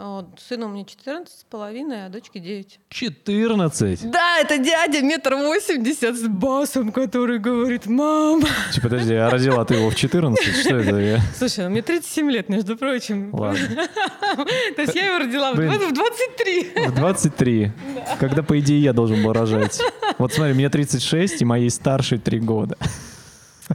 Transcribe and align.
Вот, 0.00 0.26
сыну 0.38 0.66
у 0.66 0.68
меня 0.68 0.84
14 0.84 1.40
с 1.40 1.44
половиной, 1.44 2.06
а 2.06 2.08
дочке 2.08 2.38
9. 2.38 2.78
14? 2.88 4.10
Да, 4.10 4.38
это 4.38 4.58
дядя 4.58 5.02
метр 5.02 5.34
восемьдесят 5.34 6.16
с 6.16 6.28
басом, 6.28 6.92
который 6.92 7.40
говорит, 7.40 7.86
мам. 7.86 8.42
Типа, 8.72 8.88
подожди, 8.88 9.14
а 9.14 9.28
родила 9.28 9.64
ты 9.64 9.74
его 9.74 9.90
в 9.90 9.96
14? 9.96 10.56
Что 10.60 10.76
это? 10.76 10.96
Я... 10.98 11.20
Слушай, 11.36 11.64
ну 11.64 11.70
мне 11.70 11.82
37 11.82 12.30
лет, 12.30 12.48
между 12.48 12.76
прочим. 12.76 13.34
Ладно. 13.34 13.58
То 14.76 14.82
есть 14.82 14.94
я 14.94 15.06
его 15.06 15.18
родила 15.18 15.52
в 15.52 15.56
23. 15.56 16.86
В 16.86 16.94
23. 16.94 17.72
Когда, 18.20 18.44
по 18.44 18.58
идее, 18.60 18.80
я 18.80 18.92
должен 18.92 19.20
был 19.24 19.32
рожать. 19.32 19.80
Вот 20.18 20.32
смотри, 20.32 20.54
мне 20.54 20.70
36, 20.70 21.42
и 21.42 21.44
моей 21.44 21.70
старшей 21.70 22.18
3 22.18 22.38
года. 22.38 22.76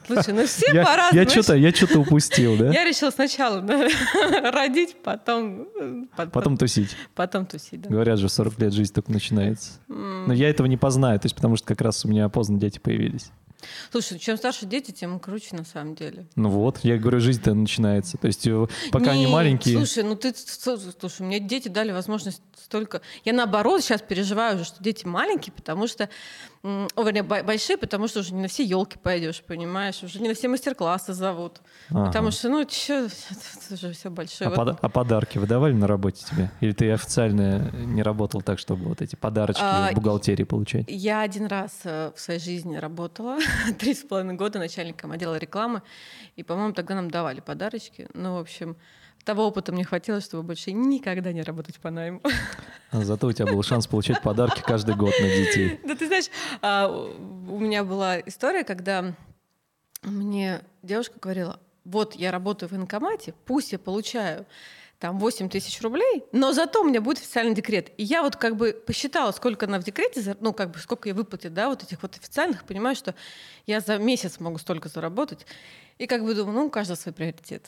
Слушай, 0.08 0.34
ну 0.34 0.46
все 0.46 0.74
Я, 0.74 0.84
по-разному. 0.86 1.24
я 1.24 1.30
что-то 1.30 1.56
я 1.56 1.72
что-то 1.72 2.00
упустил, 2.00 2.58
да? 2.58 2.72
Я 2.72 2.84
решила 2.84 3.10
сначала 3.12 3.62
родить, 4.52 4.96
потом, 5.04 5.68
потом, 6.16 6.32
Потом 6.32 6.58
тусить. 6.58 6.96
потом 7.16 7.46
тусить. 7.46 7.82
Да. 7.82 7.90
Говорят 7.90 8.20
же, 8.20 8.28
в 8.28 8.32
40 8.32 8.60
лет 8.60 8.74
жизнь 8.74 8.94
только 8.94 9.12
начинается. 9.12 9.72
Но 9.88 10.34
я 10.34 10.50
этого 10.50 10.68
не 10.68 10.78
познаю, 10.78 11.20
то 11.20 11.26
есть 11.26 11.36
потому 11.36 11.56
что 11.56 11.68
как 11.68 11.82
раз 11.82 12.04
у 12.06 12.08
меня 12.08 12.28
поздно 12.30 12.60
дети 12.60 12.80
появились. 12.80 13.32
Слушай, 13.92 14.20
чем 14.20 14.36
старше 14.38 14.66
дети, 14.66 14.92
тем 14.92 15.20
круче 15.20 15.56
на 15.56 15.64
самом 15.64 15.96
деле. 15.96 16.26
Ну 16.36 16.50
вот, 16.50 16.80
я 16.84 16.98
говорю, 16.98 17.20
жизнь-то 17.22 17.54
начинается. 17.54 18.18
То 18.18 18.28
есть 18.28 18.46
э, 18.46 18.68
пока 18.92 19.12
они 19.12 19.22
Нет, 19.22 19.32
маленькие... 19.32 19.78
Слушай, 19.78 20.04
ну 20.04 20.16
ты, 20.18 20.34
слушай, 20.36 21.22
мне 21.22 21.40
дети 21.40 21.70
дали 21.70 21.92
возможность 21.92 22.42
столько... 22.62 23.02
Я 23.24 23.32
наоборот 23.32 23.82
сейчас 23.82 24.02
переживаю 24.02 24.56
уже, 24.56 24.66
что 24.66 24.84
дети 24.84 25.06
маленькие, 25.06 25.54
потому 25.54 25.88
что... 25.88 26.10
О, 26.64 27.04
вернее, 27.04 27.24
бо- 27.24 27.44
большие, 27.44 27.78
потому 27.78 28.08
что 28.08 28.22
уже 28.22 28.34
не 28.34 28.42
на 28.44 28.48
все 28.48 28.64
елки 28.64 28.98
пойдешь, 28.98 29.42
понимаешь? 29.44 30.02
Уже 30.02 30.22
не 30.22 30.30
на 30.30 30.34
все 30.34 30.48
мастер-классы 30.48 31.12
зовут. 31.14 31.60
Ага. 31.90 32.06
Потому 32.06 32.32
что, 32.32 32.48
ну, 32.48 32.66
что, 32.70 32.94
это 33.68 33.74
уже 33.74 33.92
все 33.92 34.10
большое. 34.10 34.48
А, 34.48 34.50
Вот, 34.52 34.56
пода- 34.58 34.78
а 34.82 34.88
подарки 34.88 35.38
выдавали 35.40 35.74
на 35.74 35.88
работе 35.88 36.24
тебе? 36.24 36.52
Или 36.62 36.72
ты 36.72 36.90
официально 36.94 37.70
не 37.74 38.02
работал 38.02 38.42
так, 38.42 38.60
чтобы 38.60 38.86
вот 38.86 39.02
эти 39.02 39.18
подарочки 39.18 39.62
А, 39.62 39.92
в 39.92 39.96
бухгалтерии 39.96 40.46
получать? 40.46 40.86
Я 40.88 41.20
один 41.22 41.48
раз 41.48 41.82
э, 41.84 42.12
в 42.16 42.20
своей 42.22 42.40
жизни 42.40 42.78
работала, 42.78 43.40
три 43.78 43.94
с 43.94 44.04
половиной 44.04 44.36
года 44.36 44.58
начальником 44.58 45.12
отдела 45.12 45.36
рекламы, 45.38 45.82
и, 46.38 46.44
по-моему, 46.44 46.72
тогда 46.74 46.96
нам 46.96 47.12
давали 47.12 47.42
подарочки. 47.42 48.08
Ну, 48.14 48.36
в 48.36 48.40
общем, 48.40 48.78
того 49.24 49.48
опыта 49.48 49.72
мне 49.72 49.84
хватило, 49.84 50.22
чтобы 50.22 50.44
больше 50.44 50.72
никогда 50.72 51.32
не 51.32 51.42
работать 51.42 51.80
по 51.80 51.90
найму. 51.90 52.22
А 52.92 53.04
Зато 53.04 53.28
у 53.28 53.32
тебя 53.32 53.48
был 53.48 53.64
шанс 53.64 53.88
получать 53.88 54.22
подарки 54.22 54.62
каждый 54.62 54.96
год 54.96 55.14
на 55.20 55.28
детей. 55.28 55.80
Да 55.88 55.96
ты 55.96 56.08
знаешь, 56.08 56.30
а, 56.62 56.88
у 56.90 57.60
меня 57.60 57.84
была 57.84 58.20
история, 58.20 58.64
когда 58.64 59.16
мне 60.04 60.62
девушка 60.82 61.20
говорила, 61.20 61.60
вот 61.86 62.16
я 62.16 62.32
работаю 62.32 62.70
в 62.70 62.72
военкомате, 62.72 63.34
пусть 63.46 63.72
я 63.72 63.80
получаю 63.80 64.46
там 65.00 65.20
8 65.20 65.50
тысяч 65.50 65.82
рублей, 65.82 66.24
но 66.32 66.54
зато 66.54 66.82
у 66.82 66.86
меня 66.86 67.02
будет 67.02 67.18
официальный 67.18 67.54
декрет. 67.54 67.92
И 67.98 68.04
я 68.04 68.22
вот 68.22 68.38
как 68.38 68.56
бы 68.56 68.72
посчитала, 68.72 69.32
сколько 69.32 69.66
она 69.66 69.80
в 69.80 69.84
декрете, 69.84 70.38
ну 70.40 70.54
как 70.54 70.72
бы 70.72 70.80
сколько 70.80 71.10
ей 71.10 71.14
выплатит, 71.14 71.54
да, 71.54 71.68
вот 71.68 71.84
этих 71.84 72.02
вот 72.02 72.16
официальных, 72.16 72.64
понимаю, 72.64 72.96
что 72.96 73.14
я 73.66 73.82
за 73.82 73.98
месяц 73.98 74.40
могу 74.40 74.60
столько 74.60 74.88
заработать. 74.88 75.46
И 75.98 76.08
как 76.08 76.24
бы 76.24 76.34
думаю, 76.34 76.56
ну 76.56 76.66
у 76.68 76.70
каждого 76.70 76.96
свой 76.96 77.14
приоритет. 77.14 77.68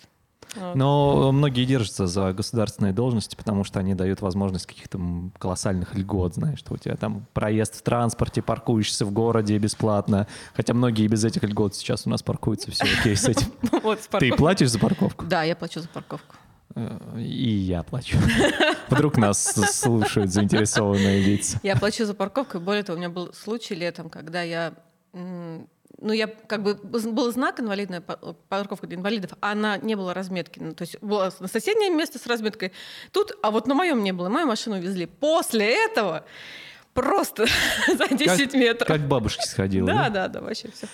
Но 0.73 1.31
многие 1.31 1.65
держатся 1.65 2.07
за 2.07 2.31
государственные 2.33 2.93
должности, 2.93 3.35
потому 3.35 3.63
что 3.63 3.79
они 3.79 3.93
дают 3.93 4.21
возможность 4.21 4.65
каких-то 4.65 4.99
колоссальных 5.37 5.95
льгот, 5.95 6.35
знаешь, 6.35 6.59
что 6.59 6.73
у 6.73 6.77
тебя 6.77 6.95
там 6.95 7.25
проезд 7.33 7.75
в 7.75 7.81
транспорте, 7.81 8.41
паркуешься 8.41 9.05
в 9.05 9.11
городе 9.11 9.57
бесплатно. 9.57 10.27
Хотя 10.53 10.73
многие 10.73 11.07
без 11.07 11.23
этих 11.25 11.43
льгот 11.43 11.75
сейчас 11.75 12.07
у 12.07 12.09
нас 12.09 12.23
паркуются, 12.23 12.71
все 12.71 12.85
окей 12.99 13.15
с 13.15 13.27
этим. 13.27 13.47
С 13.99 14.07
Ты 14.19 14.31
платишь 14.33 14.69
за 14.69 14.79
парковку? 14.79 15.25
Да, 15.25 15.43
я 15.43 15.55
плачу 15.55 15.79
за 15.81 15.89
парковку. 15.89 16.35
Э, 16.75 16.99
И 17.17 17.49
я 17.49 17.83
плачу. 17.83 18.17
Вдруг 18.89 19.17
нас 19.17 19.43
слушают 19.73 20.31
заинтересованные 20.31 21.21
лица. 21.21 21.59
Я 21.63 21.75
плачу 21.75 22.05
за 22.05 22.13
парковку. 22.13 22.57
и 22.57 22.61
Более 22.61 22.83
того, 22.83 22.95
у 22.95 22.99
меня 22.99 23.09
был 23.09 23.33
случай 23.33 23.75
летом, 23.75 24.09
когда 24.09 24.41
я... 24.41 24.73
Ну, 26.01 26.11
я 26.13 26.27
как 26.27 26.61
бы 26.63 26.75
был 26.75 27.31
знак 27.31 27.59
инвалидная 27.59 28.01
па- 28.01 28.17
парковка 28.49 28.85
для 28.87 28.97
инвалидов, 28.97 29.31
а 29.41 29.53
она 29.53 29.77
не 29.77 29.95
было 29.95 30.13
разметки. 30.13 30.59
Ну, 30.59 30.73
то 30.73 30.81
есть 30.83 30.97
было 31.01 31.31
на 31.39 31.47
соседнее 31.47 31.89
место 31.89 32.19
с 32.19 32.27
разметкой 32.27 32.73
тут, 33.11 33.31
а 33.41 33.51
вот 33.51 33.67
на 33.67 33.75
моем 33.75 34.03
не 34.03 34.11
было. 34.11 34.29
Мою 34.29 34.47
машину 34.47 34.79
везли. 34.79 35.05
После 35.05 35.85
этого 35.85 36.25
просто 36.93 37.45
за 37.87 38.07
10 38.15 38.53
метров. 38.53 38.87
Как 38.87 39.01
к 39.01 39.05
бабушке 39.07 39.45
сходила. 39.45 39.87
Да, 39.87 40.09
да, 40.09 40.27
да, 40.27 40.41
вообще 40.41 40.69
все. 40.71 40.87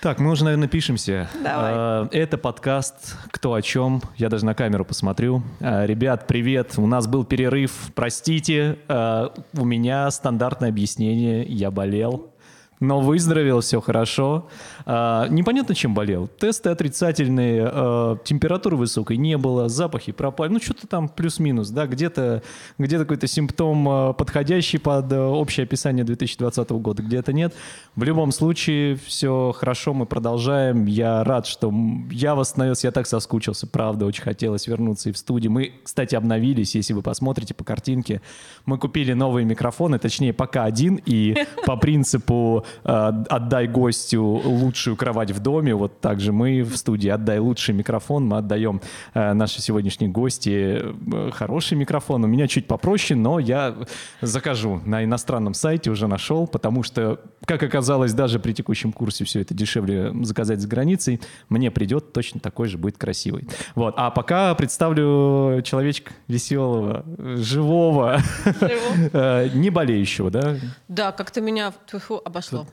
Так, 0.00 0.20
мы 0.20 0.30
уже, 0.30 0.44
наверное, 0.44 0.68
пишемся. 0.68 1.28
Давай. 1.34 1.72
А, 1.74 2.08
Это 2.12 2.38
подкаст 2.38 3.16
«Кто 3.32 3.54
о 3.54 3.62
чем?». 3.62 4.00
Я 4.16 4.28
даже 4.28 4.44
на 4.46 4.54
камеру 4.54 4.84
посмотрю. 4.84 5.42
А, 5.60 5.86
Ребят, 5.86 6.28
привет. 6.28 6.74
У 6.76 6.86
нас 6.86 7.08
был 7.08 7.24
перерыв. 7.24 7.90
Простите, 7.96 8.78
а, 8.86 9.34
у 9.56 9.64
меня 9.64 10.08
стандартное 10.12 10.68
объяснение. 10.68 11.42
Я 11.44 11.72
болел. 11.72 12.32
Но 12.80 13.00
выздоровел, 13.00 13.60
все 13.60 13.80
хорошо. 13.80 14.48
А, 14.90 15.28
непонятно, 15.28 15.74
чем 15.74 15.92
болел. 15.92 16.28
Тесты 16.38 16.70
отрицательные, 16.70 17.68
а, 17.70 18.16
температуры 18.24 18.76
высокой 18.76 19.18
не 19.18 19.36
было, 19.36 19.68
запахи 19.68 20.12
пропали. 20.12 20.50
Ну, 20.50 20.60
что-то 20.60 20.86
там 20.86 21.10
плюс-минус, 21.10 21.68
да, 21.68 21.86
где-то 21.86 22.42
где 22.78 22.98
какой-то 22.98 23.26
симптом, 23.26 23.86
а, 23.86 24.12
подходящий 24.14 24.78
под 24.78 25.12
а, 25.12 25.28
общее 25.28 25.64
описание 25.64 26.06
2020 26.06 26.70
года, 26.70 27.02
где-то 27.02 27.34
нет. 27.34 27.54
В 27.96 28.02
любом 28.02 28.32
случае, 28.32 28.96
все 28.96 29.52
хорошо, 29.54 29.92
мы 29.92 30.06
продолжаем. 30.06 30.86
Я 30.86 31.22
рад, 31.22 31.46
что 31.46 31.70
я 32.10 32.34
восстановился, 32.34 32.86
я 32.86 32.90
так 32.90 33.06
соскучился, 33.06 33.66
правда, 33.66 34.06
очень 34.06 34.22
хотелось 34.22 34.66
вернуться 34.66 35.10
и 35.10 35.12
в 35.12 35.18
студию. 35.18 35.52
Мы, 35.52 35.74
кстати, 35.84 36.14
обновились, 36.14 36.74
если 36.74 36.94
вы 36.94 37.02
посмотрите 37.02 37.52
по 37.52 37.62
картинке. 37.62 38.22
Мы 38.64 38.78
купили 38.78 39.12
новые 39.12 39.44
микрофоны, 39.44 39.98
точнее, 39.98 40.32
пока 40.32 40.64
один, 40.64 40.98
и 41.04 41.36
по 41.66 41.76
принципу 41.76 42.64
э, 42.84 43.12
«отдай 43.28 43.66
гостю 43.66 44.40
лучшую 44.78 44.96
кровать 44.96 45.32
в 45.32 45.40
доме», 45.40 45.74
вот 45.74 46.00
так 46.00 46.20
же 46.20 46.32
мы 46.32 46.62
в 46.62 46.76
студии 46.76 47.08
«отдай 47.08 47.40
лучший 47.40 47.74
микрофон», 47.74 48.26
мы 48.26 48.38
отдаем 48.38 48.80
э, 49.12 49.32
нашей 49.32 49.60
сегодняшней 49.60 50.06
гости 50.06 50.80
э, 50.80 51.30
хороший 51.32 51.76
микрофон. 51.76 52.22
У 52.22 52.28
меня 52.28 52.46
чуть 52.46 52.66
попроще, 52.68 53.18
но 53.18 53.40
я 53.40 53.74
закажу 54.20 54.80
на 54.84 55.02
иностранном 55.02 55.54
сайте, 55.54 55.90
уже 55.90 56.06
нашел, 56.06 56.46
потому 56.46 56.84
что, 56.84 57.20
как 57.44 57.64
оказалось, 57.64 58.12
даже 58.12 58.38
при 58.38 58.52
текущем 58.52 58.92
курсе 58.92 59.24
все 59.24 59.40
это 59.40 59.52
дешевле 59.52 60.12
заказать 60.22 60.60
за 60.60 60.68
границей. 60.68 61.20
Мне 61.48 61.72
придет 61.72 62.12
точно 62.12 62.38
такой 62.38 62.68
же, 62.68 62.78
будет 62.78 62.98
красивый. 62.98 63.48
Вот. 63.74 63.94
А 63.96 64.10
пока 64.12 64.54
представлю 64.54 65.60
человечка 65.62 66.12
веселого, 66.28 67.04
живого, 67.18 68.20
э, 69.12 69.48
не 69.54 69.70
болеющего, 69.70 70.30
да? 70.30 70.56
Да, 70.86 71.10
как-то 71.10 71.40
меня 71.40 71.72
обошло. 72.24 72.66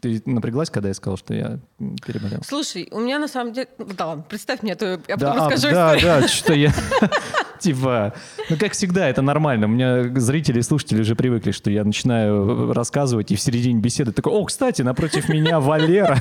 Ты 0.00 0.22
напряглась, 0.24 0.70
когда 0.70 0.88
я 0.88 0.94
сказал, 0.94 1.05
что 1.14 1.34
я 1.34 1.58
переболел? 2.04 2.40
Слушай, 2.44 2.88
у 2.90 2.98
меня 2.98 3.18
на 3.20 3.28
самом 3.28 3.52
деле... 3.52 3.68
Да 3.96 4.06
ладно, 4.06 4.24
представь 4.28 4.62
мне, 4.62 4.72
а 4.72 4.76
то 4.76 5.00
я 5.06 5.16
Да, 5.16 5.30
потом 5.30 5.42
а, 5.46 5.50
расскажу 5.50 5.74
да, 5.74 5.96
историю. 5.96 6.20
да, 6.22 6.28
что 6.28 6.52
я... 6.54 6.72
Типа, 7.58 8.12
ну 8.50 8.56
как 8.58 8.72
всегда, 8.72 9.08
это 9.08 9.22
нормально. 9.22 9.66
У 9.66 9.70
меня 9.70 10.02
зрители 10.20 10.58
и 10.58 10.62
слушатели 10.62 11.00
уже 11.00 11.14
привыкли, 11.14 11.52
что 11.52 11.70
я 11.70 11.84
начинаю 11.84 12.72
рассказывать, 12.72 13.30
и 13.30 13.36
в 13.36 13.40
середине 13.40 13.80
беседы 13.80 14.12
такой, 14.12 14.32
о, 14.32 14.44
кстати, 14.44 14.82
напротив 14.82 15.28
меня 15.28 15.58
Валера. 15.66 16.18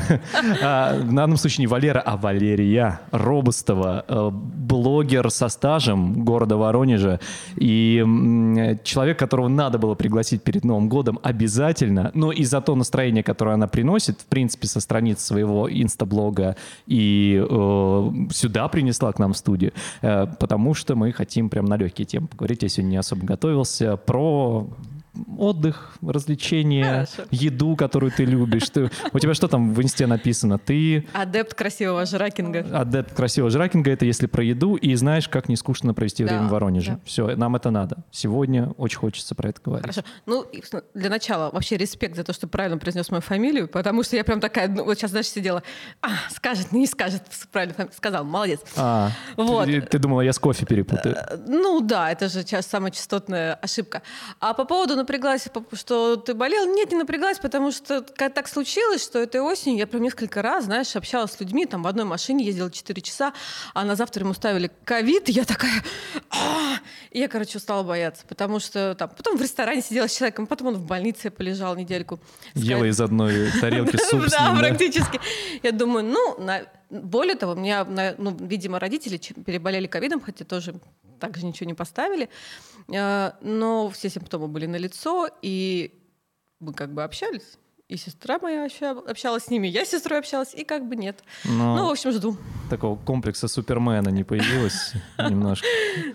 А, 0.62 0.98
В 0.98 1.14
данном 1.14 1.38
случае 1.38 1.64
не 1.64 1.68
Валера, 1.68 2.00
а 2.00 2.16
Валерия 2.18 3.02
Робостова, 3.12 4.06
э, 4.08 4.30
блогер 4.32 5.30
со 5.30 5.50
стажем 5.50 6.24
города 6.24 6.58
Воронежа, 6.58 7.20
и 7.58 7.98
человек, 8.84 9.20
которого 9.20 9.48
надо 9.48 9.78
было 9.78 9.96
пригласить 9.96 10.42
перед 10.44 10.64
Новым 10.64 10.90
годом 10.90 11.20
обязательно, 11.22 12.12
но 12.14 12.32
и 12.32 12.44
за 12.44 12.62
то 12.62 12.76
настроение, 12.76 13.24
которое 13.24 13.56
она 13.56 13.68
приносит, 13.68 14.22
в 14.22 14.26
принципе, 14.26 14.68
со 14.76 14.82
страниц 14.82 15.22
своего 15.22 15.72
инстаблога 15.72 16.58
и 16.86 17.42
э, 17.42 18.12
сюда 18.32 18.68
принесла 18.68 19.14
к 19.14 19.20
нам 19.20 19.32
в 19.32 19.38
студию, 19.38 19.72
э, 20.02 20.28
потому 20.38 20.74
что 20.74 20.96
мы 20.96 21.14
хотим 21.14 21.50
прям 21.50 21.66
на 21.66 21.78
легкие 21.78 22.06
темы 22.06 22.28
поговорить. 22.28 22.64
Я 22.64 22.70
сегодня 22.70 22.92
не 22.92 22.98
особо 22.98 23.26
готовился 23.26 23.96
про 23.96 24.68
отдых, 25.38 25.94
развлечения, 26.02 27.06
Хорошо. 27.08 27.24
еду, 27.32 27.76
которую 27.76 28.12
ты 28.12 28.26
любишь. 28.26 28.70
Ты- 28.70 28.90
у 29.14 29.20
тебя 29.20 29.34
что 29.34 29.48
там 29.48 29.74
в 29.74 29.82
инсте 29.82 30.08
написано? 30.08 30.58
Ты 30.58 31.08
Адепт 31.14 31.54
красивого 31.54 32.06
жракинга. 32.06 32.66
адепт 32.74 33.14
красивого 33.14 33.50
жракинга, 33.52 33.92
это 33.92 34.06
если 34.06 34.28
про 34.28 34.44
еду, 34.44 34.76
и 34.76 34.94
знаешь, 34.96 35.28
как 35.30 35.50
не 35.50 35.56
скучно 35.56 35.94
провести 35.94 36.24
Да, 36.26 36.34
время 36.34 36.48
в 36.48 36.52
Воронеже. 36.52 36.92
да. 36.92 37.00
Все, 37.06 37.36
нам 37.36 37.56
это 37.56 37.70
надо. 37.72 37.98
Сегодня 38.12 38.70
очень 38.78 38.98
хочется 38.98 39.36
про 39.36 39.50
это 39.50 39.62
говорить. 39.64 39.84
Хорошо. 39.86 40.02
Ну, 40.26 40.46
для 40.94 41.10
начала 41.10 41.52
вообще 41.52 41.78
респект 41.78 42.16
за 42.16 42.24
то, 42.24 42.34
что 42.34 42.48
правильно 42.48 42.78
произнес 42.78 43.10
мою 43.12 43.22
фамилию, 43.22 43.68
потому 43.68 44.04
что 44.04 44.16
я 44.16 44.24
прям 44.24 44.40
такая, 44.40 44.68
ну, 44.68 44.84
вот 44.86 44.98
сейчас, 44.98 45.12
знаешь, 45.12 45.28
сидела, 45.28 45.64
а, 46.02 46.10
скажет, 46.32 46.72
не 46.72 46.88
скажет, 46.88 47.24
правильно 47.52 47.74
фами- 47.76 47.90
сказал, 47.96 48.24
молодец. 48.24 48.60
А, 48.78 49.12
Вот. 49.38 49.66
ты, 49.66 49.82
ты 49.82 50.00
думала, 50.00 50.22
я 50.22 50.34
с 50.34 50.40
кофе 50.40 50.66
перепутаю? 50.66 51.16
Э, 51.16 51.38
Ну 51.48 51.82
да, 51.82 52.12
это 52.12 52.28
же 52.30 52.42
сейчас 52.42 52.66
самая 52.66 52.92
частотная 52.92 53.54
ошибка. 53.56 54.02
А 54.40 54.54
по 54.54 54.66
поводу, 54.66 54.96
напряглась, 55.06 55.48
что 55.74 56.16
ты 56.16 56.34
болел. 56.34 56.66
Нет, 56.66 56.92
не 56.92 56.98
напряглась, 56.98 57.38
потому 57.38 57.72
что 57.72 58.02
как 58.02 58.34
так 58.34 58.48
случилось, 58.48 59.04
что 59.04 59.20
этой 59.20 59.40
осенью 59.40 59.78
я 59.78 59.88
прям 59.88 60.02
несколько 60.02 60.42
раз, 60.42 60.66
знаешь, 60.66 60.96
общалась 60.96 61.32
с 61.32 61.40
людьми, 61.40 61.66
там 61.66 61.84
в 61.84 61.88
одной 61.88 62.06
машине 62.06 62.44
ездила 62.44 62.72
4 62.72 63.02
часа, 63.02 63.34
а 63.74 63.86
на 63.86 63.96
завтра 63.96 64.24
ему 64.24 64.34
ставили 64.34 64.72
ковид, 64.84 65.30
и 65.30 65.32
я 65.32 65.46
такая... 65.46 65.84
«А!» 66.32 66.80
и 67.12 67.20
я, 67.20 67.28
короче, 67.28 67.60
устала 67.60 67.84
бояться, 67.84 68.26
потому 68.28 68.60
что 68.60 68.96
там... 68.96 69.10
Потом 69.10 69.38
в 69.38 69.42
ресторане 69.42 69.82
сидела 69.82 70.08
с 70.08 70.18
человеком, 70.18 70.48
потом 70.48 70.68
он 70.68 70.76
в 70.76 70.86
больнице 70.86 71.30
полежал 71.30 71.76
недельку. 71.76 72.20
Ела 72.56 72.86
из 72.86 73.00
одной 73.00 73.52
тарелки 73.62 73.98
суп 74.10 74.26
Да, 74.30 74.56
практически. 74.58 75.20
Я 75.62 75.72
думаю, 75.72 76.06
ну, 76.06 76.38
более 76.90 77.36
того, 77.36 77.54
у 77.54 77.56
меня, 77.56 77.86
ну, 78.18 78.36
видимо, 78.40 78.80
родители 78.80 79.18
переболели 79.18 79.88
ковидом, 79.88 80.20
хотя 80.20 80.46
тоже 80.46 80.76
также 81.26 81.46
ничего 81.46 81.68
не 81.68 81.74
поставили. 81.74 82.30
Э, 82.94 83.32
но 83.42 83.90
все 83.90 84.10
симптомы 84.10 84.48
были 84.48 84.68
на 84.68 84.76
лицо, 84.76 85.28
и 85.42 85.92
мы 86.60 86.74
как 86.74 86.94
бы 86.94 87.04
общались 87.04 87.58
и 87.88 87.98
сестра 87.98 88.40
моя 88.42 88.68
общалась 89.08 89.44
с 89.44 89.50
ними, 89.50 89.68
я 89.68 89.86
с 89.86 89.90
сестрой 89.90 90.18
общалась, 90.18 90.56
и 90.56 90.64
как 90.64 90.88
бы 90.88 90.96
нет. 90.96 91.24
Но 91.44 91.76
ну, 91.76 91.88
в 91.88 91.92
общем, 91.92 92.12
жду. 92.12 92.36
Такого 92.68 92.98
комплекса 92.98 93.48
Супермена 93.48 94.10
не 94.10 94.24
появилось 94.24 94.94
немножко? 95.20 95.68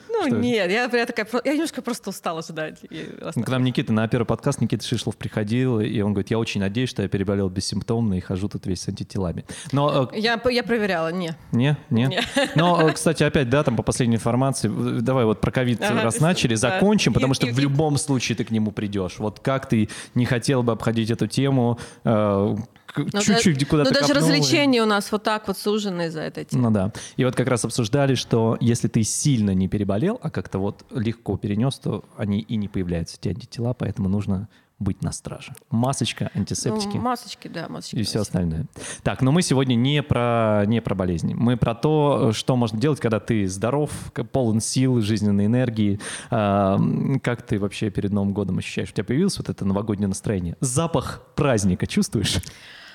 Ну, 0.09 0.27
нет, 0.27 0.69
я, 0.69 0.89
такая, 0.89 1.29
я 1.45 1.53
немножко 1.53 1.81
просто 1.81 2.11
устала 2.11 2.43
ждать. 2.43 2.81
К 2.81 3.49
нам 3.49 3.63
Никита 3.63 3.93
на 3.93 4.09
первый 4.09 4.25
подкаст 4.25 4.61
Никита 4.61 4.85
Шишлов 4.85 5.17
приходил, 5.17 5.79
и 5.79 6.01
он 6.01 6.13
говорит, 6.13 6.33
я 6.33 6.41
очень 6.41 6.61
надеюсь, 6.61 6.91
что 6.91 7.03
я 7.03 7.09
переболел 7.09 7.49
бессимптомно 7.49 8.15
и 8.15 8.21
хожу 8.21 8.49
тут 8.49 8.67
весь 8.67 8.81
с 8.81 8.89
антителами. 8.89 9.45
Но, 9.71 10.11
э, 10.13 10.19
я, 10.19 10.41
я 10.51 10.65
проверяла, 10.65 11.13
не. 11.13 11.37
Не? 11.53 11.77
Не? 11.91 12.21
Но, 12.57 12.89
э, 12.89 12.93
кстати, 12.93 13.23
опять, 13.23 13.49
да, 13.49 13.63
там 13.63 13.77
по 13.77 13.85
последней 13.85 14.17
информации, 14.17 14.69
давай 15.01 15.25
вот 15.25 15.41
про 15.41 15.53
ковид 15.53 15.81
раз 15.81 16.19
начали, 16.19 16.57
закончим, 16.57 17.13
потому 17.13 17.35
что 17.35 17.47
в 17.47 17.59
любом 17.61 17.97
случае 17.97 18.35
ты 18.35 18.45
к 18.45 18.51
нему 18.51 18.73
придешь. 18.73 19.19
Вот 19.19 19.39
как 19.39 19.69
ты 19.69 19.89
не 20.17 20.27
хотел 20.27 20.65
бы 20.65 20.73
обходить 20.73 21.11
эту 21.11 21.29
тему, 21.29 21.60
тему, 21.61 21.79
э, 22.05 22.57
ну, 22.97 23.21
чуть-чуть 23.21 23.69
куда-то 23.69 23.91
Ну, 23.91 23.95
даже 23.95 24.13
копнул, 24.13 24.31
развлечения 24.31 24.83
у 24.83 24.87
нас 24.87 25.13
вот 25.13 25.23
так 25.23 25.47
вот 25.47 25.57
сужены 25.57 26.11
за 26.11 26.23
это. 26.23 26.45
Ну 26.53 26.71
да. 26.71 26.93
И 27.17 27.25
вот 27.25 27.37
как 27.37 27.49
раз 27.49 27.65
обсуждали, 27.65 28.15
что 28.15 28.57
если 28.61 28.89
ты 28.89 29.03
сильно 29.03 29.55
не 29.55 29.69
переболел, 29.69 30.19
а 30.23 30.31
как-то 30.31 30.59
вот 30.59 30.85
легко 30.91 31.37
перенес, 31.37 31.79
то 31.79 32.05
они 32.17 32.41
и 32.41 32.57
не 32.57 32.69
появляются, 32.69 33.17
эти 33.21 33.29
антитела, 33.29 33.75
поэтому 33.75 34.09
нужно 34.09 34.49
быть 34.81 35.03
на 35.03 35.13
страже. 35.13 35.53
Масочка, 35.71 36.31
антисептики. 36.35 36.97
Ну, 36.97 37.03
масочки, 37.03 37.47
да, 37.47 37.69
масочки. 37.69 37.97
И 37.97 38.03
все 38.03 38.21
остальное. 38.21 38.67
Так, 39.03 39.23
но 39.23 39.31
мы 39.31 39.43
сегодня 39.43 39.77
не 39.77 40.03
про, 40.03 40.65
не 40.67 40.83
про 40.83 40.95
болезни. 40.95 41.35
Мы 41.35 41.57
про 41.57 41.75
то, 41.75 42.33
что 42.33 42.57
можно 42.57 42.81
делать, 42.81 42.99
когда 42.99 43.21
ты 43.21 43.47
здоров, 43.47 43.91
полон 44.33 44.61
сил, 44.61 45.01
жизненной 45.01 45.47
энергии. 45.47 46.01
Как 46.31 47.43
ты 47.43 47.59
вообще 47.59 47.91
перед 47.91 48.11
Новым 48.11 48.33
годом 48.33 48.59
ощущаешь? 48.59 48.89
У 48.89 48.93
тебя 48.93 49.05
появилось 49.05 49.39
вот 49.39 49.49
это 49.49 49.65
новогоднее 49.65 50.09
настроение? 50.09 50.57
Запах 50.61 51.23
праздника 51.37 51.87
чувствуешь? 51.87 52.39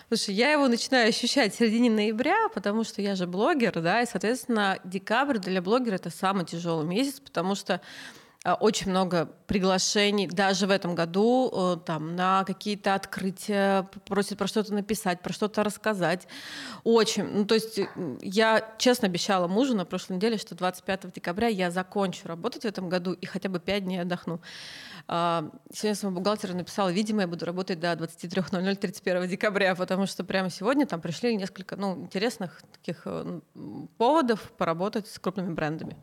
Слушай, 0.07 0.35
я 0.35 0.51
его 0.51 0.67
начинаю 0.67 1.09
ощущать 1.09 1.53
в 1.53 1.57
середине 1.57 1.89
ноября, 1.89 2.49
потому 2.53 2.83
что 2.83 3.01
я 3.01 3.15
же 3.15 3.25
блогер, 3.25 3.81
да, 3.81 4.01
и, 4.01 4.05
соответственно, 4.05 4.77
декабрь 4.83 5.39
для 5.39 5.63
блогера— 5.63 5.95
это 5.95 6.11
самый 6.11 6.45
тяжелый 6.45 6.85
месяц, 6.85 7.19
потому 7.19 7.55
что 7.55 7.81
очень 8.53 8.92
много 8.92 9.27
приглашений, 9.47 10.27
даже 10.27 10.68
в 10.68 10.71
этом 10.71 10.94
году, 10.94 11.51
э, 11.51 11.77
там, 11.86 12.15
на 12.15 12.44
какие-то 12.44 12.94
открытия, 12.94 13.89
просят 14.06 14.38
про 14.38 14.47
что-то 14.47 14.74
написать, 14.74 15.21
про 15.21 15.33
что-то 15.33 15.63
рассказать. 15.63 16.27
Очень. 16.83 17.24
Ну, 17.24 17.45
то 17.45 17.56
есть 17.56 17.80
я 18.21 18.75
честно 18.77 19.07
обещала 19.07 19.47
мужу 19.47 19.75
на 19.75 19.86
прошлой 19.86 20.18
неделе, 20.18 20.38
что 20.38 20.56
25 20.56 21.12
декабря 21.13 21.47
я 21.47 21.71
закончу 21.71 22.27
работать 22.27 22.63
в 22.63 22.65
этом 22.65 22.88
году 22.88 23.13
и 23.13 23.25
хотя 23.25 23.50
бы 23.50 23.59
5 23.59 23.83
дней 23.83 24.01
отдохну. 24.01 24.42
А, 25.07 25.50
сегодня 25.74 25.95
своему 25.95 26.18
бухгалтеру 26.18 26.56
написала, 26.56 26.89
видимо, 26.89 27.21
я 27.21 27.27
буду 27.27 27.45
работать 27.45 27.80
до 27.80 27.94
23.00 27.94 28.75
31 28.75 29.27
декабря, 29.27 29.75
потому 29.75 30.06
что 30.06 30.24
прямо 30.24 30.50
сегодня 30.50 30.86
там 30.86 31.01
пришли 31.01 31.36
несколько 31.36 31.75
ну, 31.75 31.95
интересных 31.95 32.62
таких 32.71 33.01
э, 33.06 33.39
поводов 33.97 34.51
поработать 34.57 35.07
с 35.07 35.19
крупными 35.19 35.53
брендами. 35.53 35.95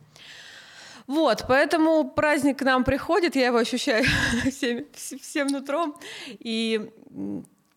Вот, 1.07 1.45
поэтому 1.47 2.09
праздник 2.09 2.59
к 2.59 2.61
нам 2.63 2.83
приходит, 2.83 3.35
я 3.35 3.47
его 3.47 3.57
ощущаю 3.57 4.05
всем, 4.49 4.85
всем 4.93 5.47
нутром. 5.47 5.95
И 6.39 6.91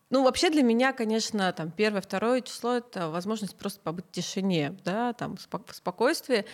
ну, 0.09 0.23
вообще 0.23 0.49
для 0.49 0.63
меня, 0.63 0.93
конечно, 0.93 1.51
там 1.51 1.69
первое, 1.69 1.99
второе 1.99 2.39
число— 2.39 2.75
это 2.77 3.09
возможность 3.09 3.57
просто 3.57 3.81
побыть 3.81 4.05
в 4.05 4.11
тишине, 4.11 4.77
да, 4.85 5.11
там, 5.11 5.35
в 5.35 5.75
спокойствии. 5.75 6.45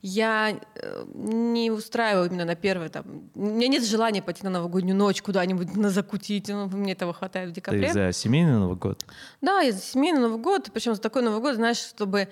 Я 0.00 0.58
э, 0.74 1.04
не 1.12 1.70
устраиваю 1.70 2.30
именно 2.30 2.46
на 2.46 2.54
первое, 2.54 2.88
там, 2.88 3.30
у 3.34 3.40
меня 3.40 3.68
нет 3.68 3.84
желания 3.84 4.22
пойти 4.22 4.42
на 4.42 4.48
новогоднюю 4.50 4.96
ночь 4.96 5.20
куда-нибудь 5.20 5.76
на 5.76 5.90
закутить, 5.90 6.48
ну, 6.48 6.66
мне 6.68 6.92
этого 6.92 7.12
хватает 7.12 7.50
в 7.50 7.52
декабре. 7.52 7.88
Ты 7.88 7.92
за 7.92 8.12
семейный 8.12 8.58
Новый 8.58 8.76
год? 8.76 9.04
Да, 9.42 9.60
я 9.60 9.72
за 9.72 9.82
семейный 9.82 10.20
Новый 10.20 10.38
год, 10.38 10.70
причем 10.72 10.94
за 10.94 11.02
такой 11.02 11.20
Новый 11.20 11.42
год, 11.42 11.56
знаешь, 11.56 11.76
чтобы 11.78 12.28